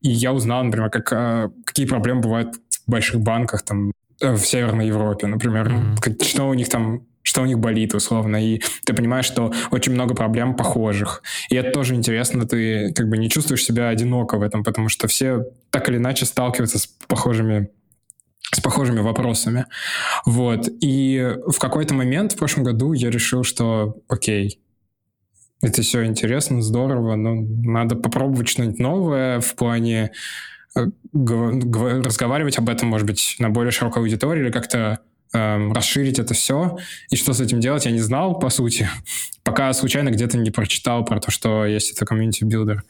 И 0.00 0.08
я 0.08 0.32
узнал, 0.32 0.64
например, 0.64 0.88
как, 0.88 1.12
э, 1.12 1.50
какие 1.66 1.86
проблемы 1.86 2.22
бывают 2.22 2.54
в 2.54 2.90
больших 2.90 3.20
банках 3.20 3.62
там 3.62 3.92
э, 4.22 4.32
в 4.32 4.40
Северной 4.40 4.86
Европе, 4.86 5.26
например, 5.26 5.68
mm-hmm. 5.68 5.96
как, 6.00 6.22
что 6.22 6.48
у 6.48 6.54
них 6.54 6.68
там 6.70 7.06
что 7.24 7.42
у 7.42 7.44
них 7.44 7.60
болит, 7.60 7.94
условно, 7.94 8.44
и 8.44 8.60
ты 8.84 8.94
понимаешь, 8.94 9.26
что 9.26 9.52
очень 9.70 9.92
много 9.92 10.12
проблем 10.12 10.56
похожих. 10.56 11.22
И 11.50 11.54
это 11.54 11.70
тоже 11.70 11.94
интересно, 11.94 12.48
ты 12.48 12.92
как 12.92 13.08
бы 13.08 13.16
не 13.16 13.30
чувствуешь 13.30 13.62
себя 13.62 13.90
одиноко 13.90 14.38
в 14.38 14.42
этом, 14.42 14.64
потому 14.64 14.88
что 14.88 15.06
все 15.06 15.44
так 15.70 15.88
или 15.88 15.98
иначе 15.98 16.26
сталкиваются 16.26 16.80
с 16.80 16.86
похожими 17.06 17.70
с 18.54 18.60
похожими 18.60 19.00
вопросами. 19.00 19.66
Вот. 20.26 20.68
И 20.80 21.36
в 21.46 21.58
какой-то 21.58 21.94
момент 21.94 22.32
в 22.32 22.36
прошлом 22.36 22.64
году 22.64 22.92
я 22.92 23.10
решил, 23.10 23.44
что 23.44 23.96
окей, 24.08 24.60
это 25.62 25.82
все 25.82 26.04
интересно, 26.04 26.60
здорово, 26.60 27.14
но 27.14 27.34
надо 27.34 27.96
попробовать 27.96 28.48
что-нибудь 28.48 28.78
новое 28.78 29.40
в 29.40 29.54
плане 29.54 30.10
э, 30.76 30.86
разговаривать 31.14 32.58
об 32.58 32.68
этом, 32.68 32.88
может 32.88 33.06
быть, 33.06 33.36
на 33.38 33.48
более 33.48 33.70
широкой 33.70 34.02
аудитории 34.02 34.42
или 34.42 34.50
как-то 34.50 34.98
эм, 35.32 35.72
расширить 35.72 36.18
это 36.18 36.34
все. 36.34 36.78
И 37.10 37.16
что 37.16 37.32
с 37.32 37.40
этим 37.40 37.60
делать, 37.60 37.86
я 37.86 37.92
не 37.92 38.00
знал, 38.00 38.38
по 38.38 38.50
сути, 38.50 38.88
пока 39.44 39.72
случайно 39.72 40.10
где-то 40.10 40.36
не 40.36 40.50
прочитал 40.50 41.04
про 41.04 41.20
то, 41.20 41.30
что 41.30 41.64
есть 41.64 41.92
это 41.92 42.04
community 42.04 42.44
builder. 42.44 42.84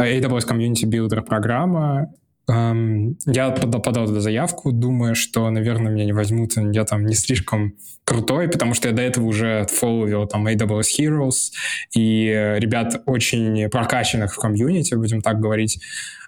AWS 0.00 0.48
Community 0.48 0.84
Builder 0.86 1.22
программа, 1.22 2.10
я 2.46 3.50
подал, 3.50 3.80
подал 3.80 4.06
туда 4.06 4.20
заявку, 4.20 4.72
думая, 4.72 5.14
что, 5.14 5.48
наверное, 5.50 5.92
меня 5.92 6.04
не 6.04 6.12
возьмут, 6.12 6.52
я 6.56 6.84
там 6.84 7.06
не 7.06 7.14
слишком 7.14 7.74
крутой, 8.04 8.48
потому 8.48 8.74
что 8.74 8.88
я 8.88 8.94
до 8.94 9.02
этого 9.02 9.24
уже 9.24 9.66
фолловил 9.70 10.26
там 10.26 10.46
AWS 10.46 10.86
Heroes 10.98 11.52
и 11.94 12.26
ребят 12.58 13.02
очень 13.06 13.68
прокачанных 13.70 14.34
в 14.34 14.38
комьюнити, 14.38 14.94
будем 14.94 15.22
так 15.22 15.40
говорить. 15.40 15.80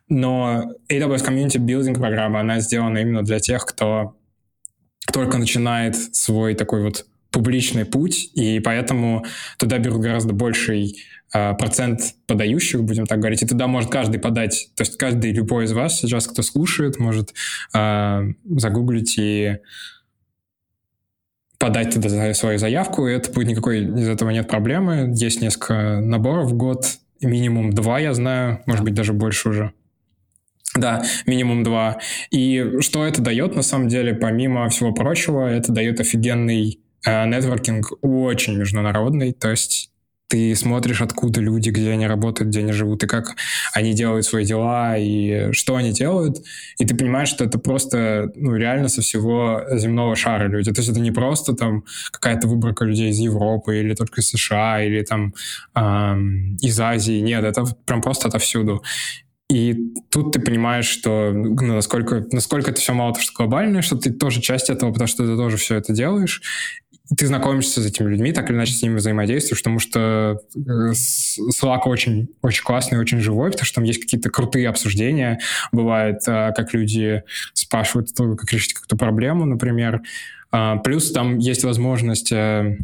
Но 0.09 0.73
AWS 0.91 1.27
Community 1.27 1.59
Building 1.59 1.95
программа, 1.95 2.41
она 2.41 2.61
сделана 2.61 2.99
именно 2.99 3.23
для 3.23 3.41
тех, 3.41 3.67
кто 3.67 4.17
только 5.13 5.39
начинает 5.39 5.97
свой 5.97 6.55
такой 6.55 6.83
вот 6.83 7.07
публичный 7.31 7.85
путь, 7.85 8.31
и 8.35 8.61
поэтому 8.61 9.25
туда 9.59 9.79
берут 9.79 10.01
гораздо 10.01 10.33
больший 10.33 10.87
э, 10.87 10.97
процент 11.31 12.15
подающих, 12.27 12.83
будем 12.83 13.07
так 13.07 13.19
говорить, 13.19 13.43
и 13.43 13.47
туда 13.47 13.67
может 13.67 13.91
каждый 13.91 14.21
подать, 14.21 14.71
то 14.77 14.83
есть 14.83 14.97
каждый, 14.97 15.33
любой 15.33 15.65
из 15.65 15.73
вас 15.73 16.01
сейчас, 16.01 16.27
кто 16.27 16.43
слушает, 16.43 16.99
может 16.99 17.35
э, 17.75 18.33
загуглить 18.45 19.19
и 19.19 19.59
подать 21.59 21.95
туда 21.95 22.35
свою 22.35 22.59
заявку, 22.59 23.09
и 23.09 23.13
это 23.13 23.33
будет 23.33 23.49
никакой, 23.49 23.85
из 23.85 24.09
этого 24.09 24.31
нет 24.31 24.49
проблемы. 24.49 25.13
Есть 25.15 25.41
несколько 25.41 26.01
наборов 26.01 26.51
в 26.51 26.55
год, 26.55 26.87
минимум 27.21 27.73
два, 27.73 27.99
я 27.99 28.15
знаю, 28.15 28.63
может 28.67 28.85
быть, 28.85 28.95
даже 28.95 29.13
больше 29.13 29.49
уже. 29.49 29.73
Да, 30.75 31.03
минимум 31.27 31.63
два. 31.63 31.99
И 32.31 32.81
что 32.81 33.07
это 33.07 33.23
дает, 33.23 33.57
на 33.57 33.63
самом 33.63 33.89
деле, 33.89 34.15
помимо 34.15 34.69
всего 34.69 34.93
прочего, 34.93 35.47
это 35.49 35.73
дает 35.73 36.01
офигенный 36.01 36.81
а 37.07 37.25
нетворкинг 37.25 37.93
очень 38.03 38.57
международный, 38.57 39.33
то 39.33 39.51
есть 39.51 39.93
ты 40.29 40.55
смотришь, 40.57 41.01
откуда 41.01 41.41
люди, 41.41 41.71
где 41.71 41.91
они 41.91 42.07
работают, 42.07 42.51
где 42.51 42.61
они 42.61 42.73
живут, 42.73 43.05
и 43.05 43.07
как 43.07 43.37
они 43.75 43.95
делают 43.95 44.27
свои 44.27 44.45
дела, 44.45 44.97
и 44.99 45.53
что 45.53 45.77
они 45.77 45.93
делают, 45.93 46.39
и 46.79 46.85
ты 46.85 46.97
понимаешь, 46.97 47.29
что 47.29 47.45
это 47.45 47.59
просто, 47.59 48.31
ну, 48.35 48.55
реально 48.57 48.89
со 48.89 49.03
всего 49.03 49.63
земного 49.73 50.17
шара 50.17 50.49
люди. 50.49 50.73
То 50.73 50.81
есть 50.81 50.91
это 50.91 51.01
не 51.01 51.13
просто 51.13 51.55
там 51.55 51.85
какая-то 52.11 52.49
выборка 52.49 52.85
людей 52.85 53.11
из 53.11 53.19
Европы, 53.19 53.79
или 53.79 53.95
только 53.95 54.21
из 54.21 54.29
США, 54.31 54.83
или 54.83 55.03
там 55.03 55.35
эм, 55.75 56.57
из 56.57 56.79
Азии. 56.81 57.21
Нет, 57.21 57.45
это 57.45 57.65
прям 57.85 58.03
просто 58.03 58.29
отовсюду. 58.29 58.83
И 59.49 59.93
тут 60.11 60.33
ты 60.33 60.41
понимаешь, 60.41 60.87
что 60.87 61.31
ну, 61.33 61.75
насколько, 61.75 62.27
насколько 62.33 62.73
это 62.73 62.81
все 62.81 62.93
мало 62.95 63.15
то, 63.15 63.21
что 63.21 63.33
глобальное, 63.33 63.81
что 63.81 63.97
ты 63.97 64.13
тоже 64.13 64.41
часть 64.41 64.71
этого, 64.71 64.91
потому 64.91 65.07
что 65.07 65.25
ты 65.25 65.37
тоже 65.37 65.57
все 65.57 65.77
это 65.77 65.93
делаешь 65.93 66.43
ты 67.15 67.27
знакомишься 67.27 67.81
с 67.81 67.87
этими 67.87 68.11
людьми, 68.11 68.33
так 68.33 68.51
или 68.51 68.57
иначе 68.57 68.73
с 68.73 68.83
ними 68.83 68.97
взаимодействуешь, 68.97 69.61
потому 69.61 69.79
что 69.79 70.41
э, 70.57 70.93
Slack 70.93 71.83
очень, 71.85 72.29
очень 72.43 72.65
классный, 72.65 72.99
очень 72.99 73.21
живой, 73.21 73.51
потому 73.51 73.65
что 73.65 73.77
там 73.77 73.85
есть 73.85 74.01
какие-то 74.01 74.29
крутые 74.31 74.69
обсуждения. 74.69 75.39
Бывает, 75.71 76.23
э, 76.27 76.53
как 76.57 76.75
люди 76.75 77.23
спрашивают, 77.53 78.11
как 78.17 78.53
решить 78.53 78.75
какую-то 78.75 78.97
проблему, 78.97 79.45
например. 79.45 80.03
А, 80.51 80.79
плюс 80.79 81.13
там 81.13 81.39
есть 81.39 81.63
возможность 81.63 82.33
э, 82.33 82.77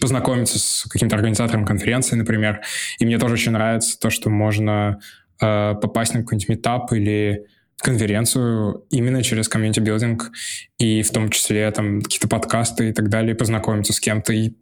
познакомиться 0.00 0.58
с 0.58 0.86
каким-то 0.90 1.14
организатором 1.14 1.64
конференции, 1.64 2.16
например. 2.16 2.60
И 2.98 3.06
мне 3.06 3.18
тоже 3.18 3.34
очень 3.34 3.52
нравится 3.52 3.98
то, 3.98 4.10
что 4.10 4.30
можно 4.30 5.00
попасть 5.38 6.12
на 6.12 6.20
какой-нибудь 6.20 6.50
метап 6.50 6.92
или 6.92 7.46
конференцию 7.80 8.84
именно 8.90 9.22
через 9.22 9.48
community 9.48 9.89
building, 9.89 10.30
и 10.78 11.02
в 11.02 11.10
том 11.10 11.30
числе 11.30 11.70
там 11.70 12.02
какие-то 12.02 12.28
подкасты 12.28 12.90
и 12.90 12.92
так 12.92 13.08
далее, 13.08 13.34
познакомиться 13.34 13.92
с 13.92 14.00
кем-то 14.00 14.32
и 14.32 14.52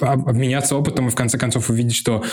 обменяться 0.00 0.76
опытом 0.76 1.08
и 1.08 1.10
в 1.10 1.14
конце 1.14 1.38
концов 1.38 1.70
увидеть, 1.70 1.94
что 1.94 2.24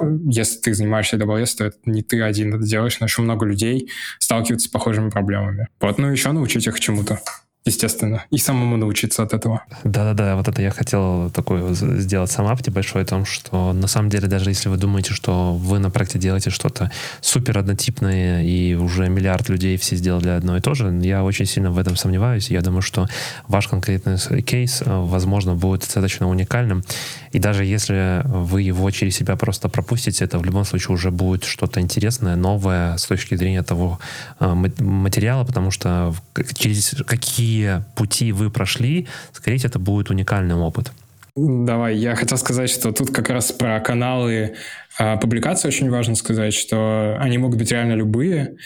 э, 0.00 0.04
если 0.26 0.60
ты 0.60 0.74
занимаешься 0.74 1.16
AWS, 1.16 1.56
то 1.58 1.64
это 1.66 1.78
не 1.84 2.02
ты 2.02 2.22
один 2.22 2.54
это 2.54 2.64
делаешь, 2.64 3.00
но 3.00 3.06
еще 3.06 3.22
много 3.22 3.44
людей 3.44 3.90
сталкиваются 4.18 4.68
с 4.68 4.70
похожими 4.70 5.10
проблемами. 5.10 5.68
Вот, 5.80 5.98
ну 5.98 6.10
еще 6.10 6.32
научить 6.32 6.66
их 6.66 6.80
чему-то 6.80 7.20
естественно, 7.66 8.24
и 8.30 8.38
самому 8.38 8.76
научиться 8.76 9.22
от 9.22 9.34
этого. 9.34 9.64
Да-да-да, 9.84 10.36
вот 10.36 10.48
это 10.48 10.62
я 10.62 10.70
хотел 10.70 11.30
такой 11.30 11.74
сделать 11.74 12.30
сам 12.30 12.46
небольшой 12.46 13.02
о 13.02 13.04
том, 13.04 13.24
что 13.24 13.72
на 13.72 13.88
самом 13.88 14.08
деле 14.08 14.28
даже 14.28 14.50
если 14.50 14.68
вы 14.68 14.76
думаете, 14.76 15.12
что 15.12 15.54
вы 15.54 15.78
на 15.80 15.90
проекте 15.90 16.18
делаете 16.18 16.50
что-то 16.50 16.90
супер 17.20 17.58
однотипное 17.58 18.42
и 18.42 18.74
уже 18.74 19.08
миллиард 19.08 19.48
людей 19.48 19.76
все 19.76 19.96
сделали 19.96 20.28
одно 20.28 20.56
и 20.56 20.60
то 20.60 20.74
же, 20.74 20.96
я 21.02 21.24
очень 21.24 21.46
сильно 21.46 21.70
в 21.70 21.78
этом 21.78 21.96
сомневаюсь. 21.96 22.50
Я 22.50 22.60
думаю, 22.60 22.82
что 22.82 23.08
ваш 23.48 23.66
конкретный 23.66 24.16
кейс, 24.42 24.82
э, 24.82 24.84
возможно, 24.86 25.54
будет 25.54 25.80
достаточно 25.80 26.28
уникальным. 26.28 26.84
И 27.32 27.38
даже 27.38 27.64
если 27.64 28.22
вы 28.24 28.62
его 28.62 28.90
через 28.90 29.16
себя 29.16 29.36
просто 29.36 29.68
пропустите, 29.68 30.24
это 30.24 30.38
в 30.38 30.44
любом 30.44 30.64
случае 30.64 30.94
уже 30.94 31.10
будет 31.10 31.44
что-то 31.44 31.80
интересное, 31.80 32.36
новое 32.36 32.96
с 32.96 33.06
точки 33.06 33.34
зрения 33.34 33.62
того 33.62 33.98
э, 34.38 34.54
материала, 34.78 35.44
потому 35.44 35.72
что 35.72 36.14
через 36.54 36.94
какие 37.06 37.55
какие 37.56 37.82
пути 37.94 38.32
вы 38.32 38.50
прошли, 38.50 39.06
скорее 39.32 39.58
это 39.64 39.78
будет 39.78 40.10
уникальный 40.10 40.54
опыт. 40.54 40.92
Давай, 41.36 41.96
я 41.96 42.14
хотел 42.14 42.38
сказать, 42.38 42.70
что 42.70 42.92
тут 42.92 43.10
как 43.10 43.28
раз 43.28 43.52
про 43.52 43.78
каналы 43.80 44.54
а, 44.98 45.18
публикации 45.18 45.68
очень 45.68 45.90
важно 45.90 46.14
сказать, 46.14 46.54
что 46.54 47.18
они 47.20 47.36
могут 47.36 47.58
быть 47.58 47.70
реально 47.70 47.92
любые. 47.92 48.56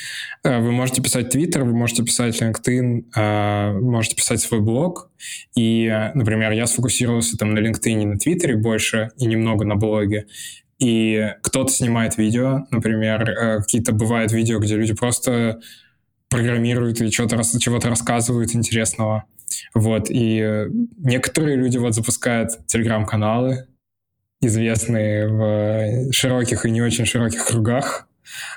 А, 0.44 0.60
вы 0.60 0.70
можете 0.70 1.02
писать 1.02 1.34
Twitter, 1.34 1.64
вы 1.64 1.72
можете 1.72 2.04
писать 2.04 2.40
LinkedIn, 2.40 3.06
а, 3.16 3.72
можете 3.72 4.14
писать 4.14 4.40
свой 4.40 4.60
блог. 4.60 5.10
И, 5.56 5.92
например, 6.14 6.52
я 6.52 6.66
сфокусировался 6.66 7.36
там 7.36 7.54
на 7.54 7.58
LinkedIn 7.58 8.02
и 8.02 8.06
на 8.06 8.18
Твиттере 8.18 8.56
больше, 8.56 9.10
и 9.18 9.26
немного 9.26 9.64
на 9.64 9.74
блоге. 9.74 10.26
И 10.78 11.34
кто-то 11.42 11.72
снимает 11.72 12.18
видео, 12.18 12.66
например, 12.70 13.28
э, 13.28 13.58
какие-то 13.58 13.92
бывают 13.92 14.32
видео, 14.32 14.60
где 14.60 14.76
люди 14.76 14.94
просто 14.94 15.60
программируют 16.30 17.00
и 17.00 17.10
что-то, 17.10 17.42
чего-то 17.58 17.90
рассказывают 17.90 18.54
интересного. 18.54 19.24
Вот, 19.74 20.06
и 20.08 20.66
некоторые 20.98 21.56
люди 21.56 21.76
вот 21.76 21.94
запускают 21.94 22.66
телеграм-каналы, 22.66 23.66
известные 24.40 25.28
в 25.28 26.12
широких 26.12 26.64
и 26.64 26.70
не 26.70 26.80
очень 26.80 27.04
широких 27.04 27.44
кругах, 27.44 28.06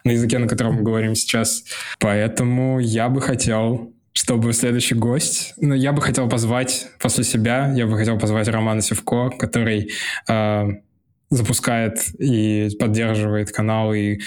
на 0.04 0.12
языке, 0.12 0.38
на 0.38 0.48
котором 0.48 0.76
мы 0.76 0.84
говорим 0.84 1.16
сейчас. 1.16 1.64
Поэтому 2.00 2.80
я 2.80 3.10
бы 3.10 3.22
хотел, 3.22 3.94
чтобы 4.14 4.54
следующий 4.54 4.96
гость, 4.96 5.54
ну, 5.58 5.74
я 5.74 5.92
бы 5.92 6.02
хотел 6.02 6.30
позвать 6.30 6.88
после 7.00 7.24
себя, 7.24 7.74
я 7.76 7.88
бы 7.88 7.98
хотел 7.98 8.20
позвать 8.20 8.48
Романа 8.48 8.82
Севко, 8.82 9.30
который 9.32 9.92
э, 10.30 10.68
запускает 11.30 12.00
и 12.20 12.70
поддерживает 12.80 13.52
канал 13.52 13.94
и 13.94 14.20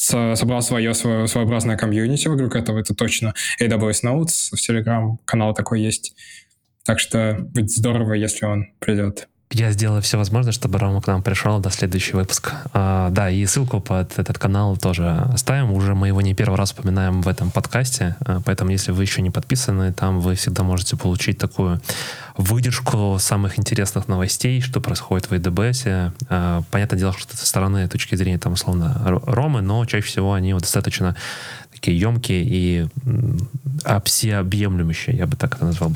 собрал 0.00 0.62
свое, 0.62 0.94
свое 0.94 1.26
своеобразное 1.26 1.76
комьюнити 1.76 2.28
вокруг 2.28 2.56
этого, 2.56 2.78
это 2.78 2.94
точно. 2.94 3.34
AWS 3.60 4.02
Notes, 4.04 4.50
в 4.52 4.70
Telegram 4.70 5.16
канал 5.24 5.54
такой 5.54 5.82
есть. 5.82 6.14
Так 6.84 6.98
что 6.98 7.36
будет 7.40 7.70
здорово, 7.70 8.14
если 8.14 8.46
он 8.46 8.72
придет. 8.78 9.28
Я 9.52 9.72
сделаю 9.72 10.00
все 10.00 10.16
возможное, 10.16 10.52
чтобы 10.52 10.78
Рома 10.78 11.02
к 11.02 11.08
нам 11.08 11.24
пришел 11.24 11.58
до 11.58 11.70
следующего 11.70 12.18
выпуска. 12.20 12.62
А, 12.72 13.10
да, 13.10 13.30
и 13.30 13.44
ссылку 13.46 13.80
под 13.80 14.16
этот 14.16 14.38
канал 14.38 14.76
тоже 14.76 15.08
оставим. 15.32 15.72
Уже 15.72 15.96
мы 15.96 16.06
его 16.06 16.20
не 16.20 16.34
первый 16.34 16.54
раз 16.54 16.70
упоминаем 16.70 17.20
в 17.20 17.26
этом 17.26 17.50
подкасте, 17.50 18.14
а, 18.20 18.40
поэтому 18.44 18.70
если 18.70 18.92
вы 18.92 19.02
еще 19.02 19.22
не 19.22 19.30
подписаны, 19.30 19.92
там 19.92 20.20
вы 20.20 20.36
всегда 20.36 20.62
можете 20.62 20.96
получить 20.96 21.38
такую 21.38 21.80
выдержку 22.36 23.16
самых 23.18 23.58
интересных 23.58 24.06
новостей, 24.06 24.60
что 24.60 24.80
происходит 24.80 25.28
в 25.28 25.34
АДБС. 25.34 25.82
А, 26.28 26.62
понятное 26.70 27.00
дело, 27.00 27.12
что 27.18 27.36
со 27.36 27.44
стороны 27.44 27.88
точки 27.88 28.14
зрения 28.14 28.38
там 28.38 28.52
условно 28.52 29.02
Ромы, 29.26 29.62
но 29.62 29.84
чаще 29.84 30.06
всего 30.06 30.32
они 30.32 30.54
вот 30.54 30.62
достаточно 30.62 31.16
такие 31.72 31.98
емкие 31.98 32.44
и 32.44 32.86
всеобъемлющие, 34.04 35.16
я 35.16 35.26
бы 35.26 35.36
так 35.36 35.56
это 35.56 35.64
назвал. 35.64 35.92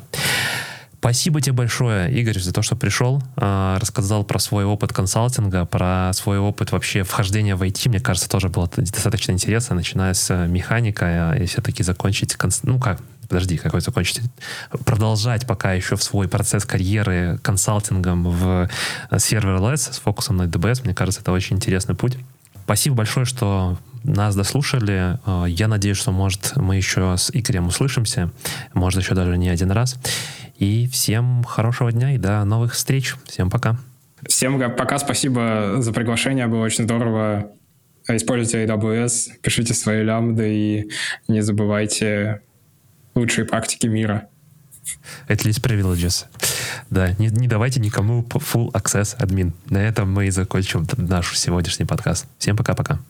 Спасибо 1.05 1.39
тебе 1.43 1.53
большое, 1.53 2.11
Игорь, 2.19 2.39
за 2.39 2.51
то, 2.51 2.63
что 2.63 2.77
пришел, 2.77 3.23
а, 3.37 3.79
рассказал 3.79 4.25
про 4.25 4.39
свой 4.39 4.65
опыт 4.65 4.95
консалтинга, 4.95 5.67
про 5.67 6.11
свой 6.15 6.39
опыт 6.39 6.73
вообще 6.73 7.03
вхождения 7.03 7.57
в 7.57 7.63
IT. 7.63 7.91
Мне 7.91 8.01
кажется, 8.01 8.27
тоже 8.27 8.49
было 8.49 8.71
достаточно 8.75 9.33
интересно, 9.33 9.77
начиная 9.77 10.15
с 10.15 10.31
э, 10.31 10.47
механика 10.47 11.33
а, 11.33 11.35
и 11.35 11.45
все-таки 11.45 11.83
закончить, 11.83 12.35
ну 12.63 12.79
как, 12.79 13.03
подожди, 13.29 13.59
какой 13.59 13.83
закончить, 13.83 14.23
продолжать 14.87 15.47
пока 15.47 15.75
еще 15.75 15.97
в 15.97 16.03
свой 16.03 16.27
процесс 16.27 16.65
карьеры 16.65 17.39
консалтингом 17.43 18.25
в 18.25 18.71
э, 19.11 19.17
серверлess 19.17 19.93
с 19.93 19.99
фокусом 19.99 20.39
на 20.39 20.45
DBS. 20.45 20.85
Мне 20.85 20.95
кажется, 20.95 21.21
это 21.21 21.33
очень 21.33 21.57
интересный 21.57 21.95
путь. 21.95 22.17
Спасибо 22.65 22.97
большое, 22.97 23.27
что 23.27 23.77
нас 24.05 24.35
дослушали. 24.35 25.19
А, 25.27 25.45
я 25.45 25.69
надеюсь, 25.69 25.99
что, 25.99 26.13
может, 26.13 26.57
мы 26.57 26.77
еще 26.77 27.17
с 27.17 27.31
Игорем 27.31 27.67
услышимся. 27.67 28.31
Может, 28.73 29.03
еще 29.03 29.15
даже 29.15 29.37
не 29.37 29.51
один 29.51 29.71
раз. 29.71 29.97
И 30.57 30.87
всем 30.89 31.43
хорошего 31.45 31.93
дня 31.93 32.15
и 32.15 32.19
до 32.19 32.45
новых 32.45 32.75
встреч. 32.75 33.17
Всем 33.27 33.51
пока. 33.51 33.77
Всем 34.27 34.59
пока, 34.75 34.99
спасибо 34.99 35.77
за 35.79 35.93
приглашение, 35.93 36.47
было 36.47 36.63
очень 36.63 36.85
здорово. 36.85 37.51
Используйте 38.09 38.65
AWS, 38.65 39.39
пишите 39.43 39.75
свои 39.75 40.03
лямбды 40.03 40.55
и 40.55 40.91
не 41.29 41.41
забывайте 41.41 42.41
лучшие 43.15 43.47
практики 43.47 43.87
мира. 43.87 44.29
At 45.29 45.45
least 45.45 45.63
privileges. 45.63 46.27
Да, 46.91 47.13
не, 47.19 47.29
не 47.29 47.49
давайте 47.49 47.81
никому 47.81 48.23
full 48.23 48.71
access 48.73 49.17
админ. 49.17 49.55
На 49.71 49.79
этом 49.79 50.13
мы 50.13 50.27
и 50.27 50.31
закончим 50.31 50.87
наш 50.97 51.39
сегодняшний 51.39 51.87
подкаст. 51.87 52.27
Всем 52.39 52.57
пока-пока. 52.57 53.01